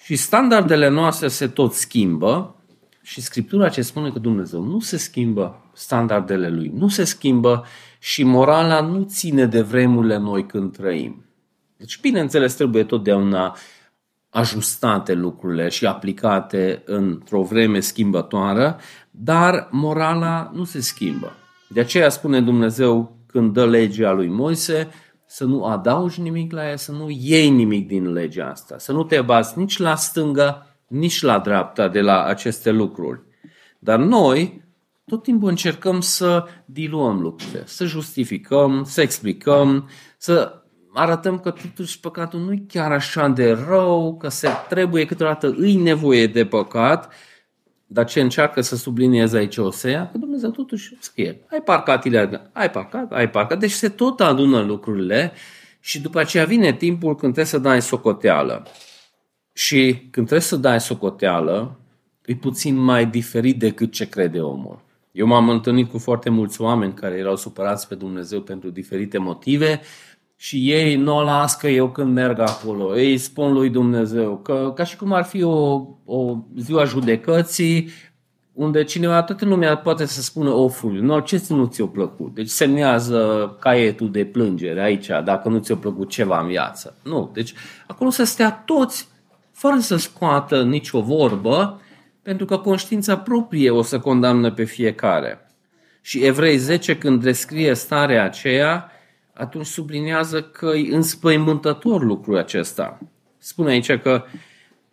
Și 0.03 0.15
standardele 0.15 0.87
noastre 0.87 1.27
se 1.27 1.47
tot 1.47 1.73
schimbă 1.73 2.55
și 3.01 3.21
Scriptura 3.21 3.69
ce 3.69 3.81
spune 3.81 4.09
că 4.09 4.19
Dumnezeu 4.19 4.63
nu 4.63 4.79
se 4.79 4.97
schimbă, 4.97 5.71
standardele 5.73 6.49
Lui 6.49 6.71
nu 6.75 6.87
se 6.87 7.03
schimbă 7.03 7.65
și 7.99 8.23
morala 8.23 8.81
nu 8.81 9.03
ține 9.03 9.45
de 9.45 9.61
vremurile 9.61 10.17
noi 10.17 10.45
când 10.45 10.77
trăim. 10.77 11.25
Deci, 11.77 11.99
bineînțeles, 11.99 12.53
trebuie 12.53 12.83
totdeauna 12.83 13.55
ajustate 14.29 15.13
lucrurile 15.13 15.69
și 15.69 15.85
aplicate 15.85 16.81
într-o 16.85 17.41
vreme 17.41 17.79
schimbătoare, 17.79 18.75
dar 19.11 19.67
morala 19.71 20.51
nu 20.53 20.63
se 20.63 20.81
schimbă. 20.81 21.31
De 21.69 21.79
aceea 21.79 22.09
spune 22.09 22.41
Dumnezeu 22.41 23.17
când 23.27 23.53
dă 23.53 23.65
legea 23.65 24.11
lui 24.11 24.27
Moise 24.27 24.89
să 25.25 25.45
nu 25.45 25.65
adaugi 25.65 26.21
nimic 26.21 26.51
la 26.51 26.67
ea, 26.67 26.75
să 26.75 26.91
nu 26.91 27.09
iei 27.09 27.49
nimic 27.49 27.87
din 27.87 28.11
legea 28.11 28.49
asta, 28.49 28.77
să 28.77 28.91
nu 28.91 29.03
te 29.03 29.21
bazi 29.21 29.57
nici 29.57 29.77
la 29.77 29.95
stânga, 29.95 30.67
nici 30.87 31.21
la 31.21 31.39
dreapta 31.39 31.87
de 31.87 32.01
la 32.01 32.23
aceste 32.23 32.71
lucruri. 32.71 33.21
Dar 33.79 33.99
noi 33.99 34.65
tot 35.05 35.23
timpul 35.23 35.49
încercăm 35.49 36.01
să 36.01 36.45
diluăm 36.65 37.19
lucrurile, 37.19 37.63
să 37.65 37.85
justificăm, 37.85 38.83
să 38.83 39.01
explicăm, 39.01 39.89
să 40.17 40.56
arătăm 40.97 41.39
că 41.39 41.49
totuși 41.49 41.99
păcatul 41.99 42.39
nu 42.39 42.51
e 42.51 42.63
chiar 42.67 42.91
așa 42.91 43.27
de 43.27 43.51
rău, 43.67 44.17
că 44.17 44.29
se 44.29 44.49
trebuie 44.69 45.05
câteodată 45.05 45.55
îi 45.57 45.75
nevoie 45.75 46.27
de 46.27 46.45
păcat, 46.45 47.13
dar 47.85 48.05
ce 48.05 48.21
încearcă 48.21 48.61
să 48.61 48.75
sublinieze 48.75 49.37
aici 49.37 49.57
Osea? 49.57 50.09
Că 50.11 50.17
Dumnezeu 50.17 50.49
totuși 50.49 50.97
scrie, 50.99 51.39
ai 51.51 51.61
parcat, 51.61 52.05
Ileana, 52.05 52.41
ai 52.53 52.69
parcat, 52.69 53.11
ai 53.11 53.29
parcat, 53.29 53.59
deci 53.59 53.71
se 53.71 53.89
tot 53.89 54.19
adună 54.19 54.61
lucrurile 54.61 55.31
și 55.79 56.01
după 56.01 56.19
aceea 56.19 56.45
vine 56.45 56.73
timpul 56.73 57.15
când 57.15 57.33
trebuie 57.33 57.45
să 57.45 57.57
dai 57.57 57.81
socoteală. 57.81 58.67
Și 59.53 60.07
când 60.11 60.27
trebuie 60.27 60.47
să 60.47 60.55
dai 60.55 60.81
socoteală, 60.81 61.79
e 62.25 62.35
puțin 62.35 62.75
mai 62.75 63.05
diferit 63.05 63.59
decât 63.59 63.91
ce 63.91 64.09
crede 64.09 64.39
omul. 64.39 64.79
Eu 65.11 65.27
m-am 65.27 65.49
întâlnit 65.49 65.89
cu 65.89 65.97
foarte 65.97 66.29
mulți 66.29 66.61
oameni 66.61 66.93
care 66.93 67.15
erau 67.15 67.35
supărați 67.35 67.87
pe 67.87 67.95
Dumnezeu 67.95 68.41
pentru 68.41 68.69
diferite 68.69 69.17
motive 69.17 69.81
și 70.39 70.71
ei 70.71 70.95
nu 70.95 71.15
o 71.15 71.21
las 71.21 71.55
că 71.55 71.67
eu 71.67 71.89
când 71.89 72.13
merg 72.13 72.39
acolo. 72.39 72.99
Ei 72.99 73.17
spun 73.17 73.53
lui 73.53 73.69
Dumnezeu 73.69 74.37
că 74.37 74.71
ca 74.75 74.83
și 74.83 74.95
cum 74.95 75.13
ar 75.13 75.23
fi 75.23 75.43
o, 75.43 75.85
o 76.05 76.37
ziua 76.55 76.83
judecății 76.83 77.89
unde 78.57 78.83
cineva, 78.83 79.23
toată 79.23 79.45
lumea 79.45 79.77
poate 79.77 80.05
să 80.05 80.21
spună 80.21 80.49
oful, 80.49 80.91
nu, 80.91 81.19
ce 81.19 81.43
nu 81.49 81.65
ți-a 81.65 81.85
plăcut? 81.85 82.33
Deci 82.33 82.47
semnează 82.47 83.55
caietul 83.59 84.11
de 84.11 84.25
plângere 84.25 84.81
aici, 84.81 85.07
dacă 85.23 85.49
nu 85.49 85.57
ți-a 85.57 85.75
plăcut 85.75 86.09
ceva 86.09 86.39
în 86.39 86.47
viață. 86.47 86.97
Nu, 87.03 87.29
deci 87.33 87.53
acolo 87.87 88.09
să 88.09 88.23
stea 88.23 88.63
toți, 88.65 89.07
fără 89.51 89.77
să 89.79 89.95
scoată 89.95 90.63
nicio 90.63 91.01
vorbă, 91.01 91.81
pentru 92.21 92.45
că 92.45 92.57
conștiința 92.57 93.17
proprie 93.17 93.69
o 93.69 93.81
să 93.81 93.99
condamnă 93.99 94.51
pe 94.51 94.63
fiecare. 94.63 95.51
Și 96.01 96.23
Evrei 96.23 96.57
10, 96.57 96.97
când 96.97 97.23
descrie 97.23 97.73
starea 97.73 98.23
aceea, 98.23 98.91
atunci 99.37 99.65
sublinează 99.65 100.41
că 100.41 100.65
e 100.65 100.95
înspăimântător 100.95 102.03
lucrul 102.03 102.37
acesta. 102.37 102.99
Spune 103.37 103.71
aici 103.71 103.97
că 103.97 104.23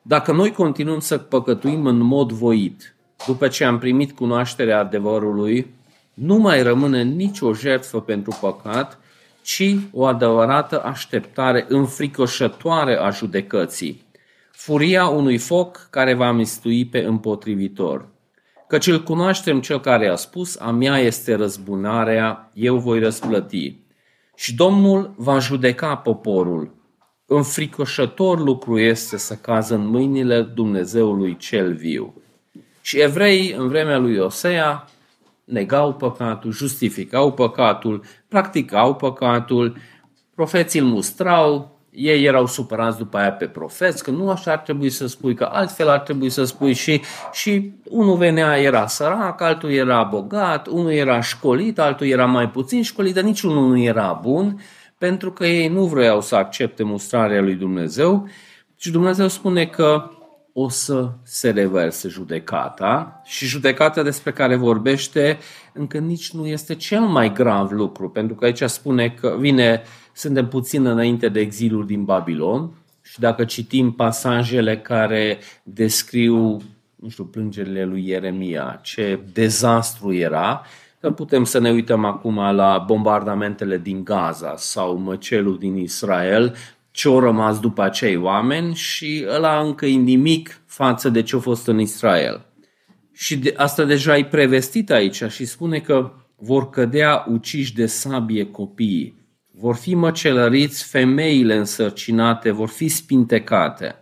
dacă 0.03 0.33
noi 0.33 0.53
continuăm 0.53 0.99
să 0.99 1.19
păcătuim 1.19 1.87
în 1.87 1.99
mod 1.99 2.33
voit, 2.33 2.95
după 3.27 3.49
ce 3.49 3.65
am 3.65 3.79
primit 3.79 4.13
cunoașterea 4.13 4.79
adevărului, 4.79 5.75
nu 6.15 6.37
mai 6.37 6.63
rămâne 6.63 7.03
nicio 7.03 7.53
jertfă 7.53 8.01
pentru 8.01 8.39
păcat, 8.41 8.99
ci 9.43 9.77
o 9.93 10.05
adevărată 10.05 10.83
așteptare 10.83 11.65
înfricoșătoare 11.69 12.97
a 12.97 13.11
judecății, 13.11 14.03
furia 14.51 15.07
unui 15.07 15.39
foc 15.39 15.87
care 15.91 16.15
va 16.15 16.33
mistui 16.33 16.87
pe 16.87 16.99
împotrivitor. 16.99 18.09
Căci 18.69 18.87
îl 18.87 19.03
cunoaștem 19.03 19.61
cel 19.61 19.81
care 19.81 20.09
a 20.09 20.15
spus, 20.15 20.59
a 20.61 20.71
mea 20.71 20.99
este 20.99 21.35
răzbunarea, 21.35 22.51
eu 22.55 22.77
voi 22.77 22.99
răsplăti. 22.99 23.84
Și 24.35 24.55
Domnul 24.55 25.15
va 25.17 25.39
judeca 25.39 25.97
poporul. 25.97 26.75
Înfricoșător 27.27 28.41
lucru 28.41 28.79
este 28.79 29.17
să 29.17 29.35
cază 29.35 29.75
în 29.75 29.87
mâinile 29.87 30.43
Dumnezeului 30.43 31.37
cel 31.37 31.75
viu. 31.75 32.15
Și 32.81 33.01
evreii, 33.01 33.53
în 33.53 33.69
vremea 33.69 33.99
lui 33.99 34.19
Osea, 34.19 34.85
negau 35.45 35.95
păcatul, 35.95 36.53
justificau 36.53 37.33
păcatul, 37.33 38.05
practicau 38.29 38.95
păcatul, 38.95 39.77
profeții 40.35 40.81
îl 40.81 40.87
mustrau, 40.87 41.74
ei 41.95 42.25
erau 42.25 42.47
supărați 42.47 42.99
după 42.99 43.17
aia 43.17 43.33
pe 43.33 43.47
profeți, 43.47 44.03
că 44.03 44.11
nu 44.11 44.31
așa 44.31 44.53
ar 44.53 44.59
trebui 44.59 44.91
să 44.91 45.07
spui, 45.07 45.35
că 45.35 45.49
altfel 45.53 45.89
ar 45.89 45.99
trebui 45.99 46.31
să 46.31 46.45
spui 46.45 46.73
și, 46.73 47.03
și 47.33 47.73
unul 47.89 48.17
venea, 48.17 48.61
era 48.61 48.87
sărac, 48.87 49.41
altul 49.41 49.71
era 49.71 50.03
bogat, 50.03 50.67
unul 50.67 50.93
era 50.93 51.21
școlit, 51.21 51.79
altul 51.79 52.07
era 52.07 52.27
mai 52.27 52.51
puțin 52.51 52.83
școlit, 52.83 53.15
dar 53.15 53.25
niciunul 53.25 53.69
nu 53.69 53.79
era 53.79 54.19
bun, 54.23 54.61
pentru 54.99 55.33
că 55.33 55.47
ei 55.47 55.69
nu 55.69 55.85
vreau 55.85 56.21
să 56.21 56.35
accepte 56.37 56.83
mustrarea 56.83 57.41
lui 57.41 57.55
Dumnezeu. 57.55 58.29
Și 58.77 58.91
Dumnezeu 58.91 59.29
spune 59.29 59.67
că 59.67 60.11
o 60.53 60.69
să 60.69 61.11
se 61.23 61.51
reverse 61.51 62.09
judecata 62.09 63.21
și 63.25 63.47
judecata 63.47 64.03
despre 64.03 64.33
care 64.33 64.57
vorbește 64.57 65.39
încă 65.73 65.99
nici 65.99 66.33
nu 66.33 66.47
este 66.47 66.75
cel 66.75 67.01
mai 67.01 67.33
grav 67.33 67.71
lucru, 67.71 68.09
pentru 68.09 68.35
că 68.35 68.45
aici 68.45 68.63
spune 68.63 69.09
că 69.21 69.37
vine, 69.39 69.83
suntem 70.15 70.49
puțin 70.49 70.87
înainte 70.87 71.29
de 71.29 71.41
exilul 71.41 71.87
din 71.87 72.05
Babilon 72.05 72.71
și 73.03 73.21
dacă 73.21 73.45
citim 73.45 73.93
pasajele 73.93 74.79
care 74.79 75.39
descriu, 75.63 76.63
nu 76.95 77.09
știu, 77.09 77.25
plângerile 77.25 77.85
lui 77.85 78.09
Ieremia, 78.09 78.81
ce 78.83 79.21
dezastru 79.33 80.13
era, 80.13 80.63
că 81.01 81.11
putem 81.11 81.45
să 81.45 81.59
ne 81.59 81.71
uităm 81.71 82.05
acum 82.05 82.35
la 82.35 82.85
bombardamentele 82.87 83.79
din 83.79 84.05
Gaza 84.05 84.55
sau 84.57 84.97
măcelul 84.97 85.59
din 85.59 85.77
Israel, 85.77 86.55
ce 86.91 87.09
au 87.09 87.19
rămas 87.19 87.61
după 87.61 87.83
acei 87.83 88.17
oameni 88.17 88.75
și 88.75 89.27
ăla 89.29 89.61
încă 89.61 89.87
e 89.87 89.97
nimic 89.97 90.61
față 90.67 91.09
de 91.09 91.23
ce 91.23 91.37
a 91.37 91.39
fost 91.39 91.67
în 91.67 91.79
Israel. 91.79 92.47
Și 93.13 93.39
de, 93.39 93.55
asta 93.57 93.85
deja 93.85 94.17
e 94.17 94.25
prevestit 94.25 94.91
aici 94.91 95.23
și 95.23 95.45
spune 95.45 95.79
că 95.79 96.13
vor 96.37 96.71
cădea 96.71 97.27
uciși 97.29 97.75
de 97.75 97.87
sabie 97.87 98.51
copiii, 98.51 99.24
vor 99.57 99.75
fi 99.75 99.95
măcelăriți 99.95 100.85
femeile 100.85 101.57
însărcinate, 101.57 102.51
vor 102.51 102.69
fi 102.69 102.89
spintecate. 102.89 103.95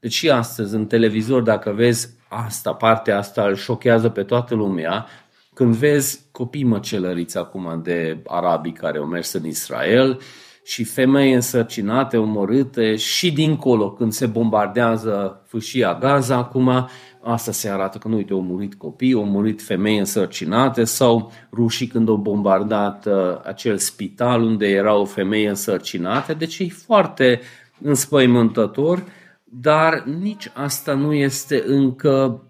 Deci 0.00 0.12
și 0.12 0.30
astăzi 0.30 0.74
în 0.74 0.86
televizor, 0.86 1.42
dacă 1.42 1.70
vezi 1.70 2.08
asta, 2.28 2.72
partea 2.72 3.18
asta 3.18 3.46
îl 3.46 3.56
șochează 3.56 4.08
pe 4.08 4.22
toată 4.22 4.54
lumea, 4.54 5.06
când 5.54 5.74
vezi 5.74 6.20
copii 6.30 6.64
măcelăriți 6.64 7.38
acum 7.38 7.80
de 7.82 8.22
arabii 8.26 8.72
care 8.72 8.98
au 8.98 9.04
mers 9.04 9.32
în 9.32 9.46
Israel, 9.46 10.20
și 10.68 10.84
femei 10.84 11.32
însărcinate, 11.32 12.16
omorâte 12.16 12.96
și 12.96 13.32
dincolo 13.32 13.92
când 13.92 14.12
se 14.12 14.26
bombardează 14.26 15.42
fâșia 15.46 15.98
Gaza 15.98 16.36
acum, 16.36 16.88
asta 17.22 17.52
se 17.52 17.68
arată 17.68 17.98
că 17.98 18.08
nu 18.08 18.16
uite, 18.16 18.32
au 18.32 18.42
murit 18.42 18.74
copii, 18.74 19.12
au 19.12 19.24
murit 19.24 19.62
femei 19.62 19.98
însărcinate 19.98 20.84
sau 20.84 21.32
rușii 21.52 21.86
când 21.86 22.08
au 22.08 22.16
bombardat 22.16 23.06
uh, 23.06 23.14
acel 23.44 23.78
spital 23.78 24.42
unde 24.42 24.66
erau 24.66 25.04
femei 25.04 25.44
însărcinate, 25.44 26.34
deci 26.34 26.58
e 26.58 26.68
foarte 26.68 27.40
înspăimântător, 27.82 29.04
dar 29.44 30.04
nici 30.04 30.50
asta 30.54 30.94
nu 30.94 31.12
este 31.12 31.62
încă 31.66 32.42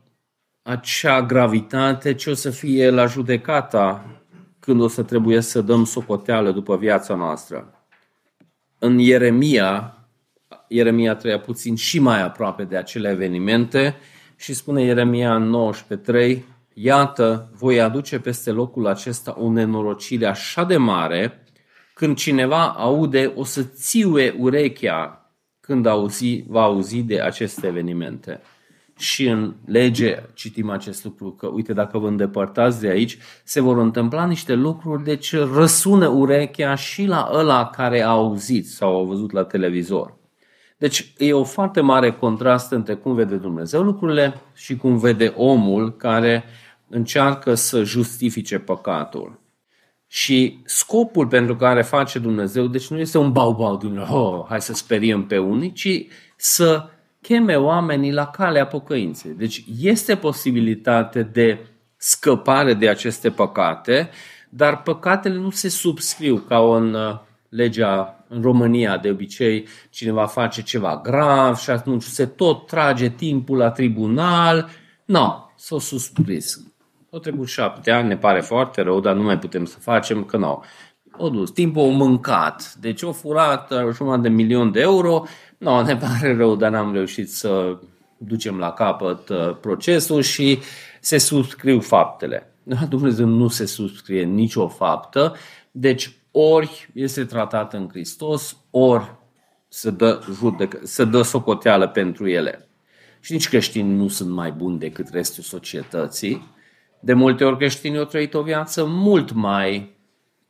acea 0.62 1.22
gravitate 1.22 2.14
ce 2.14 2.31
o 2.31 2.35
să 2.35 2.50
fie 2.50 2.90
la 2.90 3.07
judecata 3.07 4.04
când 4.61 4.81
o 4.81 4.88
să 4.88 5.02
trebuie 5.02 5.40
să 5.40 5.61
dăm 5.61 5.85
socoteală 5.85 6.50
după 6.50 6.76
viața 6.76 7.14
noastră 7.14 7.72
în 8.78 8.98
Ieremia, 8.98 9.98
Ieremia 10.68 11.14
trăia 11.14 11.38
puțin 11.38 11.76
și 11.76 11.98
mai 11.98 12.22
aproape 12.22 12.64
de 12.64 12.76
acele 12.76 13.10
evenimente 13.10 13.96
și 14.36 14.54
spune 14.54 14.82
Ieremia 14.82 15.34
în 15.34 15.72
19.3, 16.10 16.38
Iată, 16.80 17.50
voi 17.54 17.80
aduce 17.80 18.18
peste 18.18 18.50
locul 18.50 18.86
acesta 18.86 19.34
o 19.38 19.50
nenorocire 19.50 20.26
așa 20.26 20.64
de 20.64 20.76
mare, 20.76 21.44
când 21.94 22.16
cineva 22.16 22.68
aude, 22.68 23.32
o 23.36 23.44
să 23.44 23.62
țiue 23.62 24.34
urechea 24.38 25.32
când 25.60 25.86
auzi, 25.86 26.44
va 26.46 26.62
auzi 26.62 27.02
de 27.02 27.20
aceste 27.20 27.66
evenimente 27.66 28.40
și 28.98 29.26
în 29.26 29.54
lege 29.64 30.22
citim 30.34 30.70
acest 30.70 31.04
lucru, 31.04 31.30
că 31.32 31.46
uite, 31.46 31.72
dacă 31.72 31.98
vă 31.98 32.08
îndepărtați 32.08 32.80
de 32.80 32.88
aici, 32.88 33.18
se 33.44 33.61
vor 33.61 33.78
întâmpla 33.78 34.26
niște 34.26 34.54
lucruri, 34.54 35.04
deci 35.04 35.34
răsună 35.34 36.06
urechea 36.06 36.74
și 36.74 37.04
la 37.04 37.30
ăla 37.32 37.66
care 37.66 38.02
a 38.02 38.08
auzit 38.08 38.68
sau 38.68 39.00
a 39.00 39.04
văzut 39.04 39.32
la 39.32 39.44
televizor. 39.44 40.16
Deci 40.78 41.12
e 41.18 41.32
o 41.32 41.44
foarte 41.44 41.80
mare 41.80 42.12
contrast 42.12 42.72
între 42.72 42.94
cum 42.94 43.14
vede 43.14 43.37
Dumnezeu 43.37 43.82
lucrurile 43.82 44.40
și 44.54 44.76
cum 44.76 44.98
vede 44.98 45.32
omul 45.37 45.96
care 45.96 46.44
încearcă 46.88 47.54
să 47.54 47.82
justifice 47.82 48.58
păcatul. 48.58 49.40
Și 50.06 50.61
scopul 50.64 51.26
pentru 51.26 51.56
care 51.56 51.82
face 51.82 52.18
Dumnezeu, 52.18 52.66
deci 52.66 52.88
nu 52.88 52.98
este 52.98 53.18
un 53.18 53.32
bau-bau 53.32 53.76
din 53.76 53.98
oh, 53.98 54.44
hai 54.48 54.61
să 54.61 54.74
speriem 54.74 55.26
pe 55.26 55.38
unii, 55.38 55.72
ci 55.72 56.06
să 56.37 56.88
cheme 57.20 57.54
oamenii 57.54 58.12
la 58.12 58.26
calea 58.26 58.66
pocăinței. 58.66 59.31
Deci 59.31 59.64
este 59.81 60.16
posibilitate 60.16 61.22
de 61.22 61.59
scăpare 61.96 62.74
de 62.74 62.88
aceste 62.88 63.31
păcate, 63.31 64.11
dar 64.48 64.83
păcatele 64.83 65.35
nu 65.35 65.50
se 65.50 65.68
subscriu 65.68 66.37
ca 66.37 66.59
în 66.59 66.94
uh, 66.94 67.18
legea 67.48 68.24
în 68.28 68.42
România 68.42 68.96
de 68.96 69.11
obicei 69.11 69.66
cineva 69.90 70.26
face 70.26 70.62
ceva 70.62 71.00
grav 71.04 71.57
și 71.57 71.70
atunci 71.70 72.02
se 72.02 72.26
tot 72.26 72.66
trage 72.66 73.09
timpul 73.09 73.57
la 73.57 73.70
tribunal. 73.70 74.68
Nu, 75.04 75.18
no, 75.18 75.50
s-a 75.54 75.78
suspris. 75.78 76.66
Au 77.11 77.18
trecut 77.18 77.48
șapte 77.48 77.90
ani, 77.90 78.09
ne 78.09 78.16
pare 78.16 78.40
foarte 78.40 78.83
rău, 78.83 79.00
dar 79.00 79.14
nu 79.14 79.22
mai 79.22 79.38
putem 79.38 79.64
să 79.64 79.78
facem, 79.78 80.24
că 80.24 80.37
nu. 80.37 80.64
O 81.16 81.28
dus, 81.28 81.50
timpul 81.50 81.83
o 81.83 81.88
mâncat. 81.88 82.74
Deci 82.81 83.02
o 83.02 83.12
furat 83.12 83.70
uh, 83.70 83.88
jumătate 83.92 84.22
de 84.22 84.28
milion 84.28 84.72
de 84.72 84.81
euro 84.81 85.24
nu, 85.58 85.82
ne 85.82 85.96
pare 85.96 86.36
rău, 86.36 86.56
dar 86.56 86.70
n-am 86.70 86.92
reușit 86.92 87.30
să 87.30 87.78
ducem 88.16 88.58
la 88.58 88.72
capăt 88.72 89.28
uh, 89.28 89.56
procesul 89.60 90.22
și 90.22 90.58
se 91.00 91.18
subscriu 91.18 91.80
faptele. 91.80 92.52
Dumnezeu 92.88 93.26
nu 93.26 93.48
se 93.48 93.66
subscrie 93.66 94.22
nicio 94.22 94.68
faptă, 94.68 95.34
deci 95.70 96.12
ori 96.30 96.88
este 96.94 97.24
tratat 97.24 97.72
în 97.72 97.88
Hristos, 97.88 98.56
ori 98.70 99.14
se 99.68 99.90
dă, 99.90 100.20
judecă, 100.32 100.80
se 100.82 101.04
dă 101.04 101.22
socoteală 101.22 101.88
pentru 101.88 102.28
ele. 102.28 102.68
Și 103.20 103.32
nici 103.32 103.48
creștinii 103.48 103.96
nu 103.96 104.08
sunt 104.08 104.30
mai 104.30 104.52
buni 104.52 104.78
decât 104.78 105.08
restul 105.08 105.42
societății. 105.42 106.46
De 107.00 107.12
multe 107.12 107.44
ori 107.44 107.56
creștinii 107.56 107.98
au 107.98 108.04
trăit 108.04 108.34
o 108.34 108.42
viață 108.42 108.84
mult 108.84 109.32
mai 109.32 109.96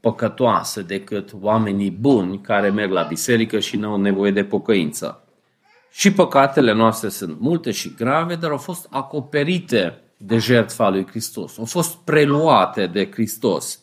păcătoasă 0.08 0.82
decât 0.82 1.30
oamenii 1.40 1.90
buni 1.90 2.40
care 2.40 2.70
merg 2.70 2.90
la 2.90 3.02
biserică 3.02 3.58
și 3.58 3.76
nu 3.76 3.90
au 3.90 3.96
nevoie 3.96 4.30
de 4.30 4.44
pocăință. 4.44 5.24
Și 5.90 6.12
păcatele 6.12 6.72
noastre 6.72 7.08
sunt 7.08 7.40
multe 7.40 7.70
și 7.70 7.94
grave, 7.94 8.34
dar 8.34 8.50
au 8.50 8.56
fost 8.56 8.86
acoperite 8.90 10.00
de 10.16 10.38
jertfa 10.38 10.88
lui 10.88 11.06
Hristos, 11.06 11.58
au 11.58 11.64
fost 11.64 11.96
preluate 11.96 12.86
de 12.86 13.10
Hristos. 13.12 13.80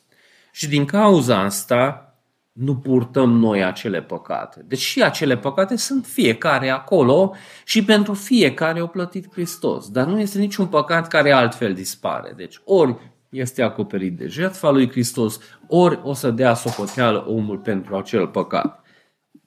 Și 0.52 0.68
din 0.68 0.86
cauza 0.86 1.40
asta 1.40 2.16
nu 2.52 2.76
purtăm 2.76 3.32
noi 3.32 3.64
acele 3.64 4.02
păcate. 4.02 4.66
Deci 4.68 4.80
și 4.80 5.04
acele 5.04 5.38
păcate 5.38 5.76
sunt 5.76 6.06
fiecare 6.06 6.70
acolo 6.70 7.36
și 7.66 7.84
pentru 7.84 8.14
fiecare 8.14 8.82
o 8.82 8.88
plătit 8.88 9.32
Hristos. 9.32 9.90
Dar 9.90 10.06
nu 10.06 10.20
este 10.20 10.40
niciun 10.40 10.66
păcat 10.66 11.08
care 11.08 11.32
altfel 11.32 11.74
dispare. 11.74 12.34
Deci 12.36 12.62
ori 12.64 12.96
este 13.36 13.62
acoperit 13.62 14.18
de 14.18 14.28
jertfa 14.28 14.70
lui 14.70 14.90
Hristos, 14.90 15.40
ori 15.68 16.00
o 16.04 16.14
să 16.14 16.32
dea 16.32 16.54
socoteală 16.54 17.26
omul 17.28 17.58
pentru 17.58 17.96
acel 17.96 18.28
păcat. 18.28 18.86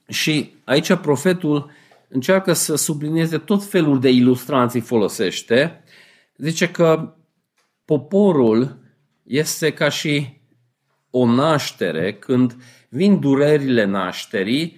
Și 0.08 0.54
aici 0.64 0.94
profetul 0.94 1.70
încearcă 2.08 2.52
să 2.52 2.76
sublinieze 2.76 3.38
tot 3.38 3.64
felul 3.64 4.00
de 4.00 4.10
ilustrații 4.10 4.80
folosește, 4.80 5.82
zice 6.36 6.70
că 6.70 7.14
poporul 7.84 8.78
este 9.22 9.72
ca 9.72 9.88
și 9.88 10.40
o 11.10 11.26
naștere 11.26 12.14
când 12.14 12.56
vin 12.88 13.20
durerile 13.20 13.84
nașterii 13.84 14.76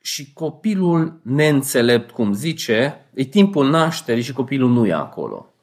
și 0.00 0.32
copilul 0.32 1.20
neînțelept, 1.22 2.10
cum 2.10 2.32
zice, 2.32 3.06
e 3.14 3.24
timpul 3.24 3.70
nașterii 3.70 4.22
și 4.22 4.32
copilul 4.32 4.70
nu 4.70 4.86
e 4.86 4.92
acolo. 4.92 5.54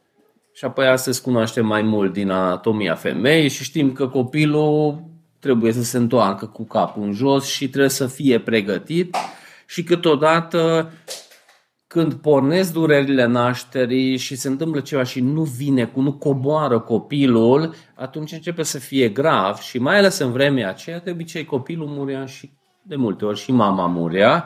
Și 0.58 0.66
apoi 0.66 0.88
astăzi 0.88 1.22
cunoaștem 1.22 1.66
mai 1.66 1.82
mult 1.82 2.14
din 2.14 2.30
anatomia 2.30 2.96
femeii 2.96 3.50
și 3.50 3.64
știm 3.64 3.92
că 3.92 4.08
copilul 4.08 5.04
trebuie 5.40 5.72
să 5.72 5.84
se 5.84 5.98
întoarcă 5.98 6.46
cu 6.46 6.64
capul 6.64 7.04
în 7.04 7.14
jos 7.14 7.46
și 7.46 7.70
trebuie 7.70 7.90
să 7.90 8.08
fie 8.08 8.40
pregătit 8.40 9.16
și 9.66 9.84
câteodată 9.84 10.92
când 11.88 12.14
pornesc 12.14 12.74
durerile 12.74 13.26
nașterii 13.26 14.18
și 14.18 14.36
se 14.36 14.48
întâmplă 14.48 14.80
ceva 14.80 15.04
și 15.04 15.20
nu 15.20 15.42
vine, 15.44 15.86
cu 15.86 16.02
nu 16.02 16.14
coboară 16.14 16.80
copilul, 16.80 17.74
atunci 17.96 18.32
începe 18.32 18.64
să 18.64 18.80
fie 18.80 19.10
grav 19.10 19.58
și 19.58 19.80
mai 19.80 19.98
ales 19.98 20.18
în 20.18 20.32
vremea 20.32 20.70
aceea, 20.70 21.00
de 21.00 21.12
obicei 21.12 21.46
copilul 21.46 21.88
murea 21.88 22.26
și 22.26 22.52
de 22.82 22.96
multe 22.96 23.26
ori 23.26 23.40
și 23.40 23.52
mama 23.52 23.88
murea 23.88 24.46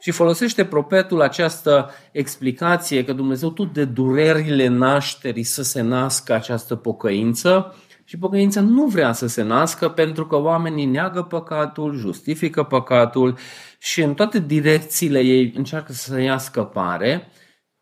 și 0.00 0.10
folosește 0.10 0.64
profetul 0.64 1.20
această 1.20 1.90
explicație 2.12 3.04
că 3.04 3.12
Dumnezeu 3.12 3.50
tot 3.50 3.72
de 3.72 3.84
durerile 3.84 4.66
nașterii 4.66 5.42
să 5.42 5.62
se 5.62 5.80
nască 5.80 6.32
această 6.34 6.74
pocăință 6.74 7.74
și 8.04 8.18
pocăința 8.18 8.60
nu 8.60 8.86
vrea 8.86 9.12
să 9.12 9.26
se 9.26 9.42
nască 9.42 9.88
pentru 9.88 10.26
că 10.26 10.36
oamenii 10.36 10.84
neagă 10.84 11.22
păcatul, 11.22 11.94
justifică 11.94 12.62
păcatul 12.62 13.38
și 13.78 14.02
în 14.02 14.14
toate 14.14 14.38
direcțiile 14.38 15.20
ei 15.20 15.52
încearcă 15.56 15.92
să 15.92 16.20
ia 16.20 16.38
scăpare, 16.38 17.30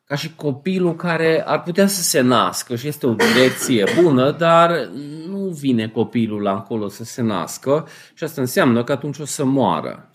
ca 0.05 0.15
și 0.15 0.35
copilul 0.35 0.97
care 0.97 1.43
ar 1.47 1.63
putea 1.63 1.87
să 1.87 2.03
se 2.03 2.21
nască 2.21 2.77
și 2.77 2.89
este 2.89 3.07
o 3.07 3.15
direcție 3.15 3.85
bună, 4.03 4.31
dar 4.31 4.89
nu 5.29 5.49
vine 5.49 5.89
copilul 5.89 6.43
la 6.43 6.51
acolo 6.51 6.89
să 6.89 7.05
se 7.05 7.23
nască 7.23 7.89
și 8.15 8.25
asta 8.25 8.41
înseamnă 8.41 8.85
că 8.85 8.93
atunci 8.93 9.19
o 9.19 9.25
să 9.25 9.45
moară. 9.45 10.14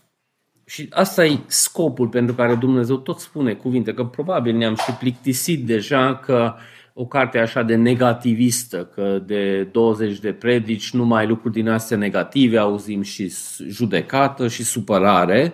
Și 0.70 0.86
asta 0.90 1.24
e 1.24 1.38
scopul 1.46 2.08
pentru 2.08 2.34
care 2.34 2.54
Dumnezeu 2.54 2.96
tot 2.96 3.18
spune 3.18 3.54
cuvinte, 3.54 3.94
că 3.94 4.04
probabil 4.04 4.56
ne-am 4.56 4.74
și 4.74 4.92
plictisit 4.92 5.66
deja 5.66 6.16
că 6.16 6.54
o 6.94 7.06
carte 7.06 7.38
așa 7.38 7.62
de 7.62 7.74
negativistă, 7.74 8.84
că 8.84 9.22
de 9.26 9.62
20 9.62 10.18
de 10.18 10.32
predici 10.32 10.92
numai 10.92 11.26
lucruri 11.26 11.54
din 11.54 11.68
astea 11.68 11.96
negative 11.96 12.58
auzim 12.58 13.02
și 13.02 13.32
judecată 13.68 14.48
și 14.48 14.64
supărare, 14.64 15.52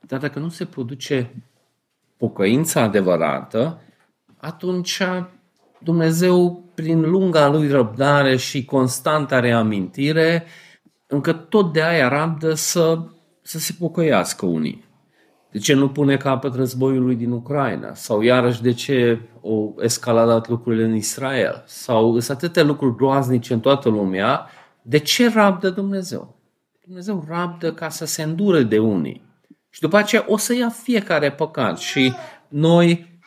dar 0.00 0.20
dacă 0.20 0.38
nu 0.38 0.48
se 0.48 0.64
produce 0.64 1.34
pocăința 2.16 2.80
adevărată, 2.80 3.82
atunci 4.36 5.02
Dumnezeu, 5.78 6.64
prin 6.74 7.00
lunga 7.00 7.48
lui 7.48 7.68
răbdare 7.68 8.36
și 8.36 8.64
constanta 8.64 9.40
reamintire, 9.40 10.44
încă 11.06 11.32
tot 11.32 11.72
de 11.72 11.82
aia 11.82 12.08
rabdă 12.08 12.54
să 12.54 12.98
să 13.42 13.58
se 13.58 13.74
pocăiască 13.78 14.46
unii. 14.46 14.84
De 15.50 15.58
ce 15.58 15.74
nu 15.74 15.88
pune 15.88 16.16
capăt 16.16 16.54
războiului 16.54 17.14
din 17.14 17.30
Ucraina? 17.30 17.94
Sau 17.94 18.20
iarăși 18.20 18.62
de 18.62 18.72
ce 18.72 19.20
o 19.40 19.72
escaladat 19.80 20.48
lucrurile 20.48 20.84
în 20.84 20.94
Israel? 20.94 21.62
Sau 21.66 22.18
sunt 22.18 22.36
atâtea 22.36 22.62
lucruri 22.62 22.96
groaznice 22.96 23.52
în 23.52 23.60
toată 23.60 23.88
lumea. 23.88 24.46
De 24.82 24.98
ce 24.98 25.28
rabdă 25.28 25.70
Dumnezeu? 25.70 26.36
Dumnezeu 26.84 27.24
rabdă 27.28 27.72
ca 27.72 27.88
să 27.88 28.04
se 28.04 28.22
îndure 28.22 28.62
de 28.62 28.78
unii. 28.78 29.22
Și 29.70 29.80
după 29.80 29.96
aceea 29.96 30.24
o 30.28 30.36
să 30.36 30.54
ia 30.54 30.68
fiecare 30.68 31.32
păcat. 31.32 31.78
Și 31.78 32.12
noi, 32.48 33.20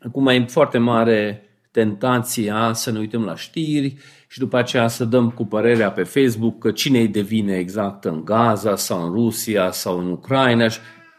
acum 0.00 0.26
e 0.26 0.44
foarte 0.46 0.78
mare 0.78 1.42
tentația 1.70 2.72
să 2.72 2.90
ne 2.90 2.98
uităm 2.98 3.24
la 3.24 3.36
știri 3.36 3.96
și 4.32 4.38
după 4.38 4.56
aceea 4.56 4.88
să 4.88 5.04
dăm 5.04 5.30
cu 5.30 5.44
părerea 5.44 5.90
pe 5.90 6.02
Facebook 6.02 6.58
că 6.58 6.70
cine 6.70 6.98
îi 6.98 7.08
devine 7.08 7.56
exact 7.56 8.04
în 8.04 8.24
Gaza 8.24 8.76
sau 8.76 9.04
în 9.04 9.12
Rusia 9.12 9.70
sau 9.70 9.98
în 9.98 10.10
Ucraina 10.10 10.68
și 10.68 10.78